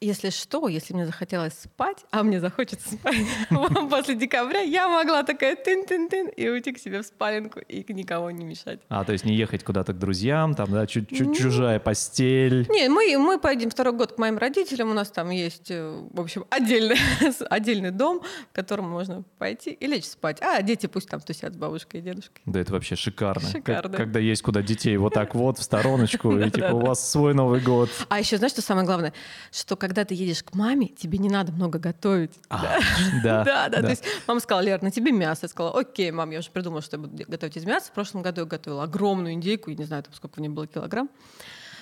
если 0.00 0.30
что, 0.30 0.68
если 0.68 0.94
мне 0.94 1.06
захотелось 1.06 1.54
спать, 1.54 2.04
а 2.10 2.22
мне 2.22 2.40
захочется 2.40 2.94
спать 2.94 3.16
после 3.90 4.14
декабря, 4.14 4.60
я 4.60 4.88
могла 4.88 5.24
такая 5.24 5.56
тын-тын-тын 5.56 6.28
и 6.28 6.48
уйти 6.48 6.72
к 6.72 6.78
себе 6.78 7.02
в 7.02 7.06
спаленку 7.06 7.60
и 7.60 7.84
никого 7.92 8.30
не 8.30 8.44
мешать. 8.44 8.80
А, 8.88 9.04
то 9.04 9.12
есть 9.12 9.24
не 9.24 9.34
ехать 9.34 9.64
куда-то 9.64 9.92
к 9.92 9.98
друзьям, 9.98 10.54
там, 10.54 10.70
да, 10.70 10.86
чуть-чуть 10.86 11.36
чужая 11.36 11.80
постель. 11.80 12.66
Не, 12.68 12.88
мы, 12.88 13.16
мы 13.18 13.40
поедем 13.40 13.70
второй 13.70 13.94
год 13.94 14.12
к 14.12 14.18
моим 14.18 14.38
родителям, 14.38 14.90
у 14.90 14.94
нас 14.94 15.10
там 15.10 15.30
есть, 15.30 15.70
э, 15.70 16.06
в 16.12 16.20
общем, 16.20 16.44
отдельный, 16.50 16.96
отдельный 17.50 17.90
дом, 17.90 18.22
в 18.52 18.54
котором 18.54 18.88
можно 18.88 19.24
пойти 19.38 19.70
и 19.70 19.86
лечь 19.86 20.06
спать. 20.06 20.38
А 20.40 20.62
дети 20.62 20.86
пусть 20.86 21.08
там 21.08 21.20
тусят 21.20 21.54
с 21.54 21.56
бабушкой 21.56 22.00
и 22.00 22.02
дедушкой. 22.04 22.42
Да, 22.46 22.60
это 22.60 22.72
вообще 22.72 22.94
шикарно. 22.94 23.48
Шикарно. 23.48 23.96
Когда 23.96 24.20
есть 24.20 24.42
куда 24.42 24.62
детей 24.62 24.96
вот 24.96 25.14
так 25.14 25.34
вот 25.34 25.58
в 25.58 25.62
стороночку, 25.62 26.32
и 26.38 26.50
типа 26.50 26.72
у 26.72 26.80
вас 26.80 27.10
свой 27.10 27.34
Новый 27.34 27.60
год. 27.60 27.90
А 28.08 28.20
еще, 28.20 28.36
знаешь, 28.36 28.52
что 28.52 28.62
самое 28.62 28.86
главное? 28.86 29.12
Что 29.50 29.76
когда 29.76 29.87
ты 29.94 30.14
едешь 30.14 30.42
к 30.42 30.54
маме, 30.54 30.88
тебе 30.88 31.18
не 31.18 31.28
надо 31.28 31.52
много 31.52 31.78
готовить. 31.78 32.32
А, 32.48 32.80
да, 33.22 33.44
да, 33.44 33.68
да. 33.68 33.80
То 33.82 33.88
есть 33.88 34.04
мама 34.26 34.40
сказала, 34.40 34.62
Лер, 34.62 34.82
на 34.82 34.90
тебе 34.90 35.12
мясо. 35.12 35.40
Я 35.42 35.48
сказала, 35.48 35.78
окей, 35.78 36.10
мам, 36.10 36.30
я 36.30 36.38
уже 36.40 36.50
придумала, 36.50 36.82
что 36.82 36.96
я 36.96 37.02
буду 37.02 37.24
готовить 37.26 37.56
из 37.56 37.64
мяса. 37.64 37.88
В 37.88 37.92
прошлом 37.92 38.22
году 38.22 38.42
я 38.42 38.46
готовила 38.46 38.84
огромную 38.84 39.34
индейку, 39.34 39.70
я 39.70 39.76
не 39.76 39.84
знаю, 39.84 40.02
там, 40.02 40.14
сколько 40.14 40.36
в 40.36 40.40
ней 40.40 40.48
было 40.48 40.66
килограмм. 40.66 41.08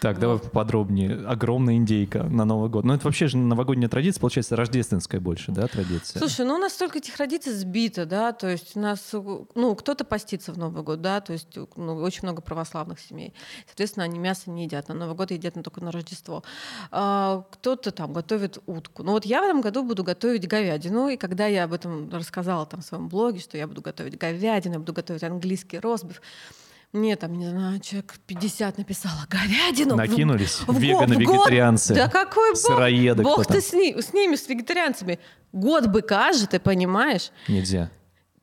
Так, 0.01 0.19
давай 0.19 0.39
поподробнее. 0.39 1.27
Огромная 1.27 1.77
индейка 1.77 2.25
на 2.25 2.45
Новый 2.45 2.69
год. 2.69 2.85
Ну, 2.85 2.95
это 2.95 3.05
вообще 3.05 3.29
же 3.29 3.37
новогодняя 3.37 3.89
традиция, 3.89 4.21
получается, 4.21 4.57
рождественская 4.57 5.21
больше, 5.21 5.53
да, 5.53 5.67
традиция? 5.67 6.19
Слушай, 6.21 6.45
ну 6.47 6.55
у 6.55 6.59
нас 6.59 6.75
столько 6.75 6.99
этих 6.99 7.17
традиций 7.17 7.53
сбито, 7.53 8.07
да, 8.07 8.33
то 8.33 8.49
есть 8.49 8.77
у 8.77 8.81
нас, 8.81 9.13
ну, 9.55 9.75
кто-то 9.75 10.05
постится 10.05 10.53
в 10.53 10.59
Новый 10.59 10.83
год, 10.83 11.01
да, 11.01 11.21
то 11.21 11.33
есть 11.33 11.59
ну, 11.77 11.97
очень 11.97 12.21
много 12.23 12.43
православных 12.43 13.01
семей. 13.01 13.33
Соответственно, 13.67 14.05
они 14.05 14.19
мясо 14.19 14.51
не 14.51 14.65
едят, 14.65 14.89
на 14.89 14.95
Новый 14.95 15.17
год 15.17 15.31
едят 15.31 15.55
только 15.55 15.81
на 15.83 15.91
Рождество. 15.91 16.43
А, 16.91 17.45
кто-то 17.51 17.91
там 17.91 18.13
готовит 18.13 18.59
утку. 18.67 19.03
Ну 19.03 19.13
вот 19.13 19.25
я 19.25 19.41
в 19.41 19.45
этом 19.45 19.61
году 19.61 19.83
буду 19.83 20.05
готовить 20.05 20.47
говядину, 20.47 21.09
и 21.09 21.17
когда 21.17 21.47
я 21.47 21.65
об 21.65 21.73
этом 21.73 22.11
рассказала 22.11 22.67
там 22.67 22.83
в 22.83 22.85
своем 22.85 23.09
блоге, 23.09 23.41
что 23.41 23.57
я 23.57 23.67
буду 23.67 23.81
готовить 23.81 24.19
говядину, 24.19 24.75
я 24.75 24.79
буду 24.81 24.93
готовить 24.93 25.23
английский 25.23 25.79
ростбиф, 25.79 26.21
мне 26.93 27.17
там, 27.17 27.37
не 27.37 27.49
знаю, 27.49 27.81
человек 27.81 28.15
50 28.27 28.79
написала 28.79 29.27
говядину. 29.29 29.97
Накинулись 29.97 30.61
в, 30.67 30.79
веганы-вегетарианцы. 30.79 31.95
Да 31.95 32.09
какой 32.09 32.53
бог? 32.53 32.59
Сыроеды. 32.59 33.23
Бог 33.23 33.47
ты 33.47 33.61
с, 33.61 33.73
ни, 33.73 34.01
с 34.01 34.13
ними, 34.13 34.37
с 34.37 34.49
вегетарианцами. 34.49 35.19
Год 35.53 35.87
быка 35.89 36.33
же, 36.33 36.47
ты 36.47 36.59
понимаешь? 36.59 37.31
Нельзя. 37.49 37.91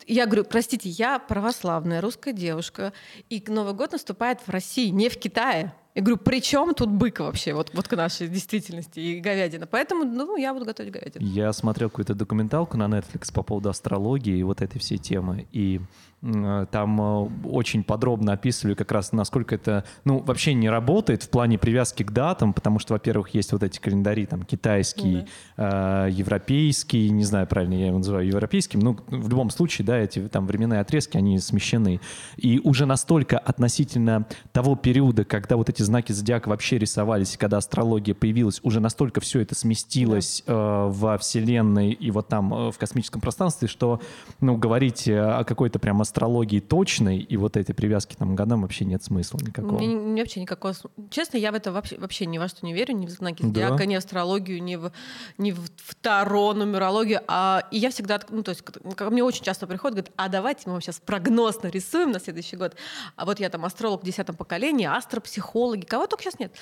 Я 0.05 0.25
говорю, 0.25 0.43
простите, 0.43 0.89
я 0.89 1.19
православная 1.19 2.01
русская 2.01 2.33
девушка, 2.33 2.93
и 3.29 3.43
Новый 3.47 3.73
год 3.73 3.93
наступает 3.93 4.39
в 4.45 4.49
России, 4.49 4.89
не 4.89 5.09
в 5.09 5.17
Китае. 5.17 5.73
Я 5.95 6.01
говорю, 6.01 6.17
при 6.17 6.41
чем 6.41 6.73
тут 6.73 6.89
бык 6.89 7.19
вообще, 7.19 7.53
вот, 7.53 7.71
вот 7.73 7.87
к 7.87 7.95
нашей 7.95 8.27
действительности 8.27 8.99
и 8.99 9.19
говядина? 9.19 9.67
Поэтому, 9.67 10.03
ну, 10.03 10.35
я 10.37 10.53
буду 10.53 10.65
готовить 10.65 10.91
говядину. 10.91 11.23
Я 11.25 11.53
смотрел 11.53 11.89
какую-то 11.89 12.15
документалку 12.15 12.77
на 12.77 12.85
Netflix 12.85 13.31
по 13.31 13.43
поводу 13.43 13.69
астрологии 13.69 14.37
и 14.37 14.43
вот 14.43 14.61
этой 14.61 14.79
всей 14.79 14.97
темы, 14.97 15.47
и 15.51 15.79
там 16.23 17.01
э, 17.01 17.29
очень 17.43 17.83
подробно 17.83 18.33
описывали 18.33 18.75
как 18.75 18.91
раз, 18.93 19.11
насколько 19.11 19.55
это, 19.55 19.83
ну, 20.05 20.19
вообще 20.19 20.53
не 20.53 20.69
работает 20.69 21.23
в 21.23 21.29
плане 21.29 21.57
привязки 21.57 22.03
к 22.03 22.11
датам, 22.11 22.53
потому 22.53 22.79
что, 22.79 22.93
во-первых, 22.93 23.33
есть 23.33 23.51
вот 23.51 23.61
эти 23.61 23.79
календари, 23.79 24.25
там, 24.25 24.43
китайский, 24.43 25.25
да. 25.57 26.07
э, 26.07 26.11
европейский, 26.11 27.09
не 27.09 27.25
знаю, 27.25 27.45
правильно 27.47 27.73
я 27.73 27.87
его 27.87 27.97
называю 27.97 28.25
европейским, 28.25 28.79
ну, 28.79 28.97
в 29.07 29.29
любом 29.29 29.49
случае, 29.49 29.85
да, 29.85 29.97
эти 29.97 30.21
там 30.29 30.47
временные 30.47 30.79
отрезки, 30.79 31.17
они 31.17 31.39
смещены. 31.39 31.99
И 32.37 32.61
уже 32.63 32.85
настолько 32.85 33.37
относительно 33.37 34.25
того 34.53 34.77
периода, 34.77 35.25
когда 35.25 35.57
вот 35.57 35.69
эти 35.69 35.81
знаки 35.81 36.13
зодиака 36.13 36.47
вообще 36.47 36.77
рисовались, 36.77 37.35
когда 37.37 37.57
астрология 37.57 38.15
появилась, 38.15 38.61
уже 38.63 38.79
настолько 38.79 39.19
все 39.19 39.41
это 39.41 39.55
сместилось 39.55 40.43
э, 40.47 40.53
во 40.53 41.17
Вселенной 41.17 41.91
и 41.91 42.11
вот 42.11 42.29
там 42.29 42.53
э, 42.53 42.71
в 42.71 42.77
космическом 42.77 43.19
пространстве, 43.19 43.67
что, 43.67 43.99
ну, 44.39 44.55
говорить 44.55 45.07
э, 45.07 45.19
о 45.19 45.43
какой-то 45.43 45.79
прям 45.79 46.01
астрологии 46.13 46.59
точной 46.59 47.17
и 47.17 47.37
вот 47.37 47.57
этой 47.57 47.73
привязки 47.73 48.15
там 48.15 48.35
к 48.35 48.37
годам 48.37 48.61
вообще 48.61 48.85
нет 48.85 49.03
смысла 49.03 49.39
никакого. 49.39 49.79
Мне, 49.79 49.87
мне 49.87 50.21
вообще 50.21 50.41
никакого... 50.41 50.75
Честно, 51.09 51.37
я 51.37 51.51
в 51.51 51.55
это 51.55 51.71
вообще, 51.71 51.97
вообще 51.97 52.27
ни 52.27 52.37
во 52.37 52.47
что 52.47 52.63
не 52.65 52.73
верю, 52.73 52.93
ни 52.93 53.07
в 53.07 53.09
знаки 53.09 53.41
зодиака, 53.41 53.77
Да? 53.77 53.85
ни 53.85 53.95
в 53.95 53.97
астрологию, 53.97 54.61
ни 54.61 54.75
в, 54.75 54.91
ни 55.39 55.51
в 55.51 55.69
таро, 56.01 56.53
нумерологию. 56.53 57.21
А, 57.27 57.63
и 57.71 57.79
я 57.79 57.89
всегда, 57.89 58.19
ну, 58.29 58.43
то 58.43 58.51
есть, 58.51 58.61
ко 58.61 59.09
мне 59.09 59.23
очень 59.23 59.43
часто 59.43 59.65
приходят, 59.65 59.95
говорят, 59.95 60.11
а 60.15 60.29
давайте 60.29 60.63
мы 60.67 60.73
вам 60.73 60.81
сейчас 60.81 61.01
прогноз 61.03 61.63
нарисуем 61.63 62.11
на 62.11 62.19
следующий 62.19 62.57
год. 62.57 62.75
А 63.15 63.25
вот 63.25 63.39
я 63.39 63.49
там 63.49 63.65
астролог 63.65 64.03
в 64.03 64.05
десятом 64.05 64.35
поколении, 64.35 64.85
астропсихологи, 64.85 65.85
кого 65.85 66.05
только 66.05 66.23
сейчас 66.23 66.37
нет. 66.37 66.53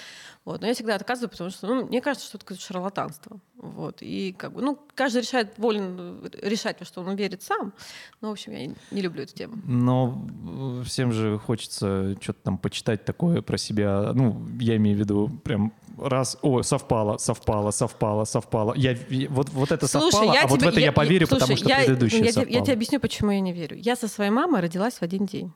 Вот. 0.44 0.62
Но 0.62 0.68
я 0.68 0.74
всегда 0.74 0.96
отказываю, 0.96 1.30
потому 1.30 1.50
что 1.52 1.68
ну, 1.68 1.86
мне 1.86 2.02
кажется, 2.02 2.28
что 2.28 2.38
это 2.38 2.46
какое-то 2.46 2.64
шарлатанство. 2.64 3.40
Вот. 3.58 3.98
И 4.02 4.34
как 4.34 4.54
бы, 4.54 4.62
ну, 4.62 4.80
каждый 4.96 5.22
решает, 5.22 5.54
волен 5.58 6.20
э, 6.24 6.50
решать, 6.50 6.80
во 6.80 6.86
что 6.86 7.02
он 7.02 7.16
верит 7.16 7.44
сам. 7.44 7.74
Но, 8.22 8.30
в 8.30 8.32
общем, 8.32 8.54
я 8.54 8.66
не, 8.66 9.02
люблю 9.02 9.24
эту 9.24 9.36
тему. 9.36 9.58
Но 9.66 10.84
всем 10.84 11.12
же 11.12 11.38
хочется 11.38 12.16
что-то 12.20 12.40
там 12.44 12.58
почитать 12.58 13.06
такое 13.06 13.44
про 13.44 13.58
себя. 13.58 14.14
Ну, 14.14 14.44
я 14.60 14.78
имею 14.78 14.98
в 14.98 15.00
виду 15.00 15.30
прям 15.44 15.74
раз, 16.00 16.38
о, 16.42 16.64
совпало, 16.64 17.18
совпало, 17.18 17.70
совпало, 17.70 18.26
совпало. 18.26 18.74
Я, 18.76 18.98
я- 19.10 19.30
вот, 19.30 19.50
вот 19.50 19.72
это 19.72 19.88
совпало, 19.88 20.34
а 20.42 20.48
вот 20.48 20.62
в 20.62 20.68
это 20.68 20.80
я, 20.80 20.92
поверю, 20.92 21.28
потому 21.28 21.48
слушай, 21.56 21.60
что 21.60 21.70
я, 21.70 21.86
предыдущее 21.86 22.20
я, 22.22 22.26
тебе- 22.26 22.34
совпало. 22.34 22.58
я 22.58 22.62
тебе 22.64 22.74
объясню, 22.74 23.00
почему 23.00 23.32
я 23.32 23.40
не 23.42 23.54
верю. 23.54 23.78
Я 23.78 23.96
со 23.96 24.08
своей 24.08 24.32
мамой 24.32 24.62
родилась 24.62 24.96
в 24.96 25.02
один 25.04 25.26
день. 25.28 25.54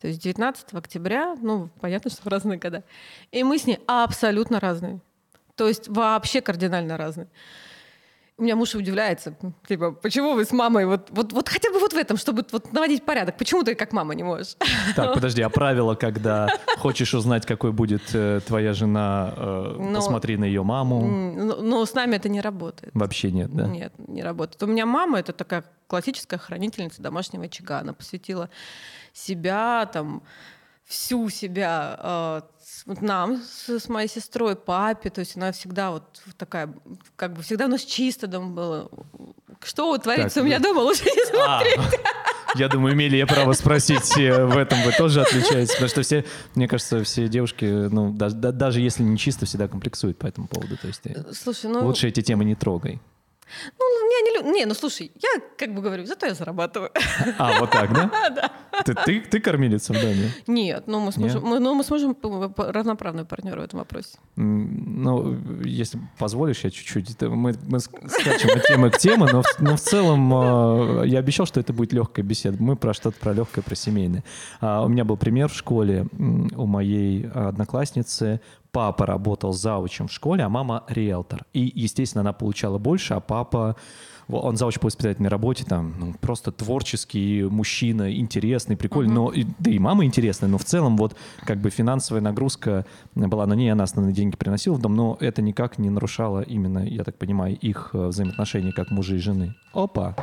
То 0.00 0.08
есть 0.08 0.20
19 0.22 0.74
октября, 0.74 1.36
ну, 1.40 1.70
понятно, 1.80 2.10
что 2.10 2.22
в 2.22 2.26
разные 2.26 2.58
года. 2.58 2.84
И 3.32 3.42
мы 3.42 3.58
с 3.58 3.66
ней 3.66 3.78
абсолютно 3.86 4.60
разные. 4.60 5.00
То 5.54 5.66
есть 5.68 5.88
вообще 5.88 6.42
кардинально 6.42 6.96
разные. 6.96 7.28
У 8.38 8.42
меня 8.42 8.54
муж 8.54 8.74
удивляется, 8.74 9.34
типа, 9.66 9.92
почему 9.92 10.34
вы 10.34 10.44
с 10.44 10.52
мамой 10.52 10.84
вот, 10.84 11.08
вот, 11.10 11.32
вот 11.32 11.48
хотя 11.48 11.70
бы 11.70 11.78
вот 11.78 11.94
в 11.94 11.96
этом, 11.96 12.18
чтобы 12.18 12.44
вот 12.52 12.70
наводить 12.70 13.02
порядок, 13.02 13.38
почему 13.38 13.62
ты 13.62 13.74
как 13.74 13.92
мама 13.94 14.14
не 14.14 14.24
можешь? 14.24 14.56
Так, 14.94 15.14
подожди, 15.14 15.40
а 15.40 15.48
правило, 15.48 15.94
когда 15.94 16.48
хочешь 16.76 17.14
узнать, 17.14 17.46
какой 17.46 17.72
будет 17.72 18.02
э, 18.12 18.40
твоя 18.46 18.74
жена, 18.74 19.32
э, 19.34 19.76
Ну, 19.78 19.94
посмотри 19.94 20.36
на 20.36 20.44
ее 20.44 20.62
маму, 20.62 21.00
Но, 21.06 21.56
но 21.62 21.86
с 21.86 21.94
нами 21.94 22.16
это 22.16 22.28
не 22.28 22.42
работает. 22.42 22.92
вообще 22.94 23.30
нет, 23.30 23.50
да? 23.54 23.68
Нет, 23.68 23.94
не 24.06 24.22
работает. 24.22 24.62
У 24.62 24.66
меня 24.66 24.84
мама 24.84 25.18
это 25.18 25.32
такая 25.32 25.64
классическая 25.86 26.36
хранительница 26.38 27.00
домашнего 27.00 27.44
очага. 27.44 27.78
Она 27.78 27.94
посвятила 27.94 28.50
себя, 29.14 29.88
там, 29.90 30.22
всю 30.84 31.30
себя 31.30 31.98
э, 31.98 32.40
вот 32.86 33.02
нам 33.02 33.42
с, 33.42 33.68
с 33.68 33.88
моей 33.88 34.08
сестрой, 34.08 34.56
папе. 34.56 35.10
То 35.10 35.20
есть 35.20 35.36
она 35.36 35.52
всегда 35.52 35.90
вот 35.90 36.04
такая, 36.38 36.72
как 37.16 37.32
бы 37.34 37.42
всегда 37.42 37.66
у 37.66 37.68
нас 37.68 37.82
чисто 37.82 38.26
дома 38.26 38.50
было. 38.54 38.90
Что 39.62 39.96
творится 39.98 40.36
Так, 40.36 40.42
у 40.42 40.46
меня 40.46 40.58
да. 40.58 40.68
дома, 40.68 40.80
лучше 40.80 41.04
не 41.04 41.26
смотреть. 41.26 41.78
А, 41.78 42.58
я 42.58 42.68
думаю, 42.68 42.94
имели 42.94 43.16
я 43.16 43.26
право 43.26 43.52
спросить, 43.52 44.16
э, 44.16 44.44
в 44.46 44.56
этом 44.56 44.80
вы 44.82 44.92
тоже 44.92 45.20
отличаетесь, 45.22 45.72
потому 45.72 45.88
что 45.88 46.02
все, 46.02 46.24
мне 46.54 46.68
кажется, 46.68 47.02
все 47.04 47.28
девушки, 47.28 47.64
ну, 47.64 48.12
да- 48.12 48.30
да- 48.30 48.52
даже 48.52 48.80
если 48.80 49.02
не 49.02 49.18
чисто, 49.18 49.46
всегда 49.46 49.66
комплексуют 49.68 50.18
по 50.18 50.26
этому 50.26 50.46
поводу, 50.46 50.76
то 50.76 50.86
есть 50.86 51.02
ты 51.02 51.24
Слушай, 51.34 51.70
ну, 51.70 51.84
лучше 51.84 52.08
эти 52.08 52.22
темы 52.22 52.44
не 52.44 52.54
трогай. 52.54 53.00
Ну 53.78 54.10
я 54.10 54.20
не, 54.22 54.38
лю- 54.38 54.52
не, 54.54 54.64
ну 54.66 54.74
слушай, 54.74 55.10
я 55.16 55.40
как 55.56 55.74
бы 55.74 55.82
говорю, 55.82 56.04
зато 56.06 56.26
я 56.26 56.34
зарабатываю. 56.34 56.90
А, 57.38 57.60
вот 57.60 57.70
так, 57.70 57.92
да? 57.92 58.10
Ты, 58.84 58.94
ты, 58.94 59.20
ты 59.22 59.40
кормилица 59.40 59.94
в 59.94 60.00
доме? 60.00 60.30
Нет, 60.46 60.84
ну 60.86 61.00
мы 61.00 61.10
с 61.10 61.16
Нет? 61.16 61.32
мужем, 61.34 61.48
мы, 61.48 61.58
ну, 61.60 61.74
мы 61.74 61.82
с 61.82 61.88
мужем 61.90 62.14
равноправные 62.58 63.24
партнеры 63.24 63.62
в 63.62 63.64
этом 63.64 63.78
вопросе. 63.78 64.18
Ну, 64.36 65.34
если 65.64 65.98
позволишь, 66.18 66.60
я 66.62 66.70
чуть-чуть... 66.70 67.18
Мы, 67.22 67.54
мы 67.66 67.78
ск- 67.78 68.06
скачем 68.08 68.50
от 68.54 68.64
темы 68.64 68.90
к 68.90 68.98
теме, 68.98 69.26
но, 69.32 69.42
в- 69.42 69.60
но 69.60 69.76
в 69.76 69.80
целом 69.80 71.00
э, 71.02 71.06
я 71.08 71.20
обещал, 71.20 71.46
что 71.46 71.58
это 71.58 71.72
будет 71.72 71.94
легкая 71.94 72.22
беседа. 72.22 72.62
Мы 72.62 72.76
про 72.76 72.92
что-то 72.92 73.18
про 73.18 73.32
легкое, 73.32 73.62
про 73.62 73.74
семейное. 73.74 74.24
А, 74.60 74.84
У 74.84 74.88
меня 74.88 75.04
был 75.06 75.16
пример 75.16 75.48
в 75.48 75.54
школе 75.54 76.06
у 76.18 76.66
моей 76.66 77.26
одноклассницы. 77.30 78.42
Папа 78.76 79.06
работал 79.06 79.54
заучем 79.54 80.06
в 80.06 80.12
школе, 80.12 80.44
а 80.44 80.50
мама 80.50 80.84
риэлтор. 80.88 81.46
И, 81.54 81.72
естественно, 81.74 82.20
она 82.20 82.34
получала 82.34 82.76
больше, 82.76 83.14
а 83.14 83.20
папа... 83.20 83.74
Он 84.28 84.56
зауч 84.58 84.78
по 84.78 84.86
воспитательной 84.88 85.30
работе, 85.30 85.64
там, 85.64 85.94
ну, 85.98 86.14
просто 86.20 86.52
творческий 86.52 87.44
мужчина, 87.44 88.14
интересный, 88.14 88.76
прикольный, 88.76 89.14
но, 89.14 89.30
и- 89.30 89.46
да 89.60 89.70
и 89.70 89.78
мама 89.78 90.04
интересная, 90.04 90.50
но 90.50 90.58
в 90.58 90.64
целом 90.64 90.98
вот 90.98 91.16
как 91.46 91.58
бы 91.58 91.70
финансовая 91.70 92.20
нагрузка 92.20 92.84
была 93.14 93.46
на 93.46 93.54
ней, 93.54 93.70
она 93.72 93.84
основные 93.84 94.12
деньги 94.12 94.36
приносила 94.36 94.74
в 94.74 94.80
дом, 94.82 94.94
но 94.94 95.16
это 95.20 95.40
никак 95.40 95.78
не 95.78 95.88
нарушало 95.88 96.42
именно, 96.42 96.80
я 96.80 97.02
так 97.04 97.16
понимаю, 97.16 97.56
их 97.56 97.90
э, 97.94 98.08
взаимоотношения 98.08 98.72
как 98.72 98.90
мужа 98.90 99.14
и 99.14 99.18
жены. 99.18 99.54
Опа! 99.72 100.14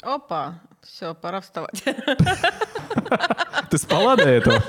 Опа, 0.00 0.54
все, 0.82 1.14
пора 1.14 1.40
вставать. 1.40 1.82
Ты 3.70 3.78
спала 3.78 4.16
до 4.16 4.28
этого? 4.28 4.56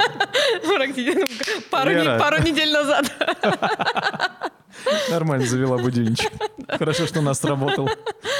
Пару, 1.69 1.91
не- 1.91 2.19
пару 2.19 2.41
недель 2.43 2.71
назад. 2.71 3.11
Нормально 5.09 5.45
завела 5.45 5.77
будильничек. 5.77 6.31
Хорошо, 6.67 7.05
что 7.05 7.19
у 7.19 7.21
нас 7.21 7.39
сработал. 7.39 7.89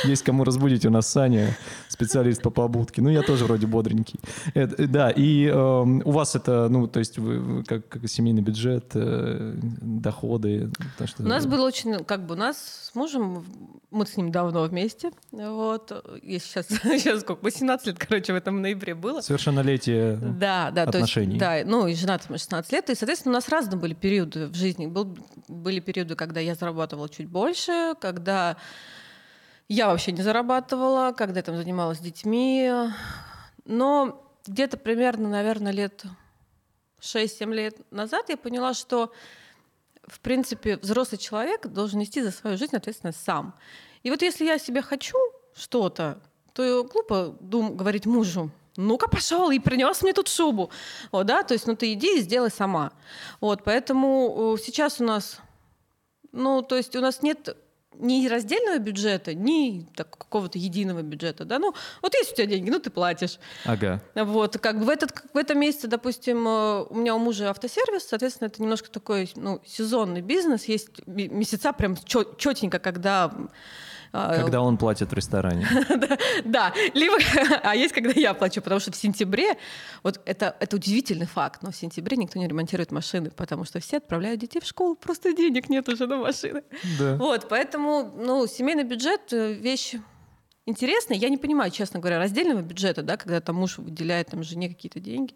Есть 0.04 0.24
кому 0.24 0.44
разбудить. 0.44 0.86
У 0.86 0.90
нас 0.90 1.08
Саня, 1.08 1.56
специалист 1.88 2.42
по 2.42 2.50
побудке. 2.50 3.02
Ну, 3.02 3.10
я 3.10 3.22
тоже 3.22 3.46
вроде 3.46 3.68
бодренький. 3.68 4.20
Это- 4.54 4.82
э, 4.84 4.88
да, 4.88 5.10
и 5.12 5.46
эм, 5.48 6.02
у 6.06 6.12
вас 6.12 6.36
это, 6.36 6.68
ну, 6.70 6.88
то 6.88 7.00
есть 7.00 7.18
вы, 7.18 7.40
вы 7.40 7.64
как, 7.64 7.88
как 7.88 8.08
семейный 8.10 8.42
бюджет, 8.42 8.92
э, 8.96 9.54
доходы? 9.62 10.72
то, 10.98 11.08
что- 11.08 11.24
У 11.24 11.28
нас 11.28 11.46
было 11.46 11.66
очень, 11.66 12.04
как 12.04 12.26
бы, 12.26 12.34
у 12.36 12.38
нас 12.38 12.58
с 12.92 12.96
мужем, 12.96 13.46
мы 13.94 14.06
с 14.06 14.18
ним 14.18 14.32
давно 14.32 14.64
вместе, 14.64 15.12
вот, 15.32 15.92
и 16.22 16.40
сейчас, 16.40 16.68
сейчас 16.84 17.22
сколько, 17.22 17.44
18 17.44 17.88
лет, 17.88 18.00
короче, 18.00 18.34
в 18.34 18.36
этом 18.36 18.62
ноябре 18.62 18.96
было. 18.96 19.22
Совершеннолетие. 19.22 20.18
Да, 20.18 20.72
да, 20.72 20.84
отношений. 20.84 21.40
то 21.40 21.56
есть, 21.56 21.66
да, 21.68 21.72
ну 21.72 21.88
и 21.88 21.96
женаты 21.96 22.26
мы 22.30 22.38
16 22.38 22.72
лет, 22.72 22.90
и, 22.90 22.96
соответственно, 22.96 23.34
у 23.34 23.36
нас 23.36 23.50
разные 23.50 23.80
были 23.80 23.94
периоды 23.94 24.48
в 24.48 24.56
жизни. 24.56 24.88
Был, 24.88 25.18
были 25.48 25.80
периоды, 25.80 26.16
когда 26.16 26.40
я 26.40 26.56
зарабатывала 26.56 27.08
чуть 27.10 27.28
больше, 27.28 27.96
когда 28.02 28.58
я 29.70 29.88
вообще 29.88 30.12
не 30.12 30.22
зарабатывала, 30.22 31.14
когда 31.14 31.40
я 31.40 31.44
там 31.44 31.56
занималась 31.56 32.00
детьми, 32.00 32.70
но 33.66 34.24
где-то 34.46 34.78
примерно, 34.78 35.30
наверное, 35.30 35.72
лет 35.72 36.04
6-7 37.02 37.54
лет 37.54 37.92
назад 37.92 38.30
я 38.30 38.38
поняла, 38.38 38.74
что 38.74 39.12
в 40.08 40.20
принципе, 40.20 40.78
взрослый 40.78 41.18
человек 41.18 41.68
должен 41.68 42.00
нести 42.00 42.22
за 42.22 42.32
свою 42.32 42.58
жизнь 42.58 42.76
ответственность 42.76 43.24
сам. 43.24 43.54
И 44.04 44.10
вот 44.10 44.22
если 44.22 44.46
я 44.46 44.58
себе 44.58 44.82
хочу 44.82 45.18
что-то, 45.56 46.22
то 46.54 46.84
глупо 46.84 47.36
дум- 47.40 47.76
говорить 47.76 48.06
мужу, 48.06 48.52
ну-ка 48.76 49.08
пошел 49.08 49.52
и 49.52 49.60
принес 49.60 50.02
мне 50.02 50.14
тут 50.14 50.28
шубу. 50.28 50.70
Вот, 51.12 51.26
да, 51.26 51.44
то 51.44 51.54
есть, 51.54 51.68
ну 51.68 51.76
ты 51.76 51.94
иди 51.94 52.18
и 52.18 52.22
сделай 52.22 52.52
сама. 52.52 52.92
Вот, 53.40 53.64
поэтому 53.64 54.56
э, 54.56 54.62
сейчас 54.62 55.00
у 55.00 55.04
нас, 55.04 55.40
ну, 56.32 56.62
то 56.62 56.76
есть 56.76 56.96
у 56.96 57.02
нас 57.02 57.22
нет 57.22 57.56
ни 58.00 58.28
раздельного 58.28 58.80
бюджета, 58.80 59.34
ни 59.34 59.86
так, 59.96 60.18
какого-то 60.18 60.58
единого 60.58 61.02
бюджета, 61.02 61.46
да, 61.46 61.60
ну, 61.60 61.74
вот 62.02 62.14
есть 62.14 62.34
у 62.34 62.36
тебя 62.36 62.48
деньги, 62.48 62.70
ну, 62.70 62.80
ты 62.80 62.90
платишь. 62.90 63.40
Ага. 63.66 64.02
Вот, 64.16 64.58
как 64.58 64.80
бы 64.80 64.86
в, 64.86 64.90
этот, 64.90 65.12
в 65.34 65.38
этом 65.38 65.60
месяце, 65.60 65.88
допустим, 65.88 66.48
э, 66.48 66.86
у 66.90 66.96
меня 66.96 67.16
у 67.16 67.20
мужа 67.20 67.50
автосервис, 67.50 68.08
соответственно, 68.08 68.48
это 68.48 68.62
немножко 68.62 68.90
такой 68.90 69.32
ну, 69.36 69.62
сезонный 69.66 70.22
бизнес. 70.22 70.66
Есть 70.66 71.06
ме- 71.08 71.28
месяца 71.28 71.74
прям 71.74 71.96
четенько, 71.96 72.80
когда... 72.80 73.34
э, 74.14 74.42
Когда 74.42 74.62
он 74.62 74.78
платит 74.78 75.12
в 75.12 75.14
ресторане. 75.14 75.68
Да, 76.46 76.74
либо... 76.94 77.18
А 77.64 77.76
есть, 77.76 77.94
когда 77.94 78.12
я 78.12 78.34
плачу, 78.34 78.62
потому 78.62 78.80
что 78.80 78.92
в 78.92 78.96
сентябре... 78.96 79.58
Вот 80.04 80.22
это, 80.26 80.56
это 80.60 80.76
удивительный 80.76 81.26
факт, 81.26 81.64
но 81.64 81.72
в 81.72 81.76
сентябре 81.76 82.18
никто 82.18 82.40
не 82.40 82.48
ремонтирует 82.48 82.92
машины, 82.92 83.32
потому 83.32 83.66
что 83.66 83.80
все 83.80 83.98
отправляют 83.98 84.40
детей 84.40 84.60
в 84.60 84.66
школу, 84.66 84.96
просто 84.96 85.34
денег 85.34 85.70
нет 85.70 85.90
уже 85.90 86.08
на 86.08 86.18
машины. 86.18 86.64
Да. 87.00 87.16
Вот, 87.16 87.48
поэтому, 87.50 88.12
ну, 88.16 88.48
семейный 88.48 88.84
бюджет 88.84 89.34
э, 89.34 89.54
вещь 89.54 89.96
интересная. 90.66 91.18
Я 91.18 91.30
не 91.30 91.38
понимаю, 91.38 91.72
честно 91.72 92.00
говоря, 92.00 92.20
раздельного 92.20 92.62
бюджета, 92.62 93.04
да, 93.04 93.18
когда 93.18 93.42
там 93.42 93.56
муж 93.58 93.78
выделяет 93.78 94.28
там 94.28 94.44
жене 94.44 94.70
какие-то 94.70 95.00
деньги. 95.00 95.34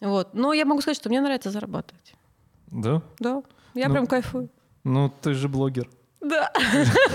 Вот. 0.00 0.34
Но 0.34 0.52
я 0.52 0.64
могу 0.64 0.80
сказать, 0.80 0.96
что 0.96 1.08
мне 1.08 1.20
нравится 1.20 1.50
зарабатывать. 1.50 2.14
Да? 2.66 3.02
Да. 3.18 3.42
Я 3.74 3.88
Ну, 3.88 3.94
прям 3.94 4.06
кайфую. 4.06 4.48
Ну, 4.84 5.12
ты 5.20 5.34
же 5.34 5.48
блогер. 5.48 5.88
Да. 6.22 6.52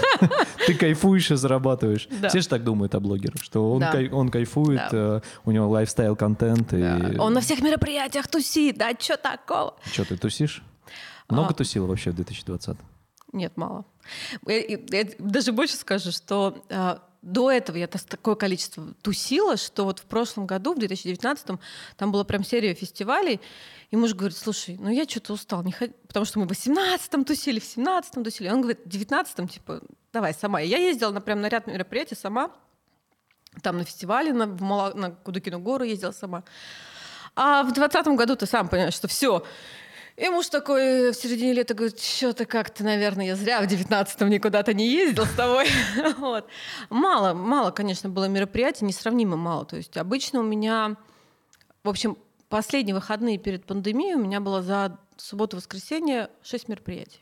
Ты 0.67 0.73
кайфуешь 0.73 1.31
и 1.31 1.35
зарабатываешь. 1.35 2.07
Да. 2.21 2.29
Все 2.29 2.41
же 2.41 2.47
так 2.47 2.63
думают 2.63 2.93
о 2.95 2.99
блогерах, 2.99 3.41
что 3.41 3.71
он, 3.73 3.79
Да. 3.79 3.91
кай- 3.91 4.09
он 4.11 4.29
кайфует, 4.29 4.81
Да. 4.91 4.97
э, 4.97 5.21
у 5.45 5.51
него 5.51 5.67
лайфстайл-контент. 5.69 6.73
И... 6.73 7.17
Он 7.19 7.33
на 7.33 7.41
всех 7.41 7.61
мероприятиях 7.61 8.27
тусит, 8.27 8.77
да, 8.77 8.91
что 8.99 9.17
такого? 9.17 9.75
Что, 9.91 10.03
ты 10.05 10.17
тусишь? 10.17 10.61
Много 11.29 11.49
А. 11.51 11.53
тусила 11.53 11.85
вообще 11.87 12.11
в 12.11 12.15
2020? 12.15 12.77
Нет, 13.33 13.53
мало. 13.55 13.85
Я, 14.45 14.57
я- 14.59 14.79
я 14.89 15.05
даже 15.19 15.51
больше 15.51 15.75
скажу, 15.75 16.11
что 16.11 16.63
а, 16.69 16.99
до 17.27 17.51
этого 17.51 17.75
я 17.75 17.88
такое 17.88 18.36
количество 18.36 18.93
тусила, 19.01 19.57
что 19.57 19.84
вот 19.84 20.00
в 20.00 20.05
прошлом 20.05 20.48
году, 20.48 20.74
в 20.74 20.79
2019, 20.79 21.60
там 21.98 22.12
была 22.12 22.24
прям 22.24 22.46
серия 22.46 22.74
фестивалей, 22.74 23.41
и 23.91 23.98
муж 23.98 24.13
говорит, 24.13 24.38
слушай, 24.38 24.77
ну 24.79 24.89
я 24.89 25.03
что-то 25.03 25.34
устал, 25.34 25.62
не 25.63 25.74
ход... 25.74 25.91
потому 26.07 26.25
что 26.25 26.39
мы 26.39 26.48
в 26.48 26.51
18-м 26.51 27.25
тусили, 27.25 27.60
в 27.60 27.63
17-м 27.63 28.24
тусили. 28.24 28.50
Он 28.50 28.62
говорит, 28.62 28.79
в 28.86 28.88
19-м, 28.88 29.50
типа, 29.50 29.81
давай 30.13 30.34
сама. 30.34 30.62
И 30.62 30.67
я 30.69 30.77
ездила 30.77 31.12
на, 31.12 31.19
прям 31.19 31.41
на 31.41 31.50
ряд 31.50 31.67
мероприятий 31.67 32.15
сама, 32.15 32.50
там 33.62 33.77
на 33.77 33.84
фестивале, 33.84 34.31
на, 34.31 34.46
в 34.46 34.62
Мала... 34.62 34.93
на 34.93 35.12
Кудыкину 35.12 35.60
гору 35.60 35.84
ездила 35.84 36.12
сама. 36.12 36.46
А 37.36 37.63
в 37.63 37.74
2020 37.74 38.07
году 38.17 38.38
ты 38.38 38.46
сам 38.46 38.69
понимаешь, 38.69 38.93
что 38.93 39.10
все, 39.10 39.46
и 40.17 40.29
муж 40.29 40.50
такой 40.50 41.12
в 41.12 41.15
середине 41.15 41.53
лета 41.53 41.75
говорит, 41.75 42.00
что-то 42.00 42.45
как-то, 42.45 42.83
наверное, 42.83 43.27
я 43.27 43.36
зря 43.36 43.62
в 43.62 43.67
девятнадцатом 43.67 44.29
никуда-то 44.29 44.74
не 44.74 44.89
ездил 44.89 45.25
с 45.25 45.33
тобой. 45.33 45.67
вот. 46.17 46.47
Мало, 46.89 47.36
мало, 47.36 47.69
конечно, 47.69 48.09
было 48.09 48.25
мероприятий, 48.25 48.86
несравнимо 48.86 49.38
мало. 49.38 49.65
То 49.65 49.77
есть 49.77 49.95
обычно 49.95 50.39
у 50.39 50.43
меня, 50.43 50.95
в 51.83 51.89
общем, 51.89 52.17
последние 52.50 52.95
выходные 52.95 53.38
перед 53.38 53.65
пандемией 53.65 54.15
у 54.15 54.24
меня 54.24 54.39
было 54.39 54.63
за 54.63 54.97
субботу-воскресенье 55.17 56.31
шесть 56.41 56.67
мероприятий. 56.67 57.21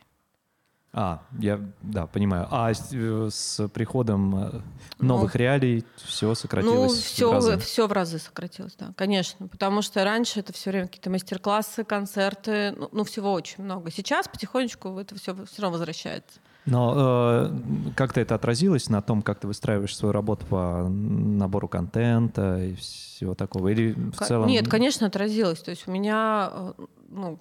А, 0.98 1.20
я, 1.38 1.60
да, 1.82 2.06
понимаю. 2.06 2.48
А 2.50 2.72
с, 2.72 2.90
с 2.90 3.68
приходом 3.68 4.34
э, 4.34 4.60
новых 4.98 5.34
ну, 5.34 5.38
реалий 5.40 5.84
все 5.96 6.34
сократилось 6.34 6.92
ну, 6.94 6.98
все, 6.98 7.28
в 7.28 7.32
разы? 7.34 7.58
все 7.58 7.86
в 7.86 7.92
разы 7.92 8.18
сократилось, 8.18 8.74
да, 8.78 8.94
конечно. 8.96 9.46
Потому 9.46 9.82
что 9.82 10.02
раньше 10.04 10.40
это 10.40 10.54
все 10.54 10.70
время 10.70 10.86
какие-то 10.86 11.10
мастер-классы, 11.10 11.84
концерты, 11.84 12.72
ну, 12.78 12.88
ну, 12.92 13.04
всего 13.04 13.34
очень 13.34 13.62
много. 13.62 13.90
Сейчас 13.90 14.26
потихонечку 14.26 14.98
это 14.98 15.14
все 15.16 15.34
все 15.34 15.60
равно 15.60 15.76
возвращается. 15.76 16.40
Но 16.64 16.94
э, 16.96 17.92
как-то 17.94 18.22
это 18.22 18.34
отразилось 18.34 18.88
на 18.88 19.02
том, 19.02 19.20
как 19.20 19.38
ты 19.38 19.46
выстраиваешь 19.46 19.94
свою 19.94 20.12
работу 20.12 20.46
по 20.46 20.88
набору 20.88 21.68
контента 21.68 22.58
и 22.64 22.74
всего 22.74 23.34
такого? 23.34 23.68
Или 23.68 23.92
в 23.92 24.24
целом... 24.24 24.48
Нет, 24.48 24.66
конечно, 24.66 25.06
отразилось. 25.06 25.60
То 25.60 25.72
есть 25.72 25.86
у 25.86 25.90
меня 25.90 26.50
э, 26.50 26.72
ну, 27.10 27.38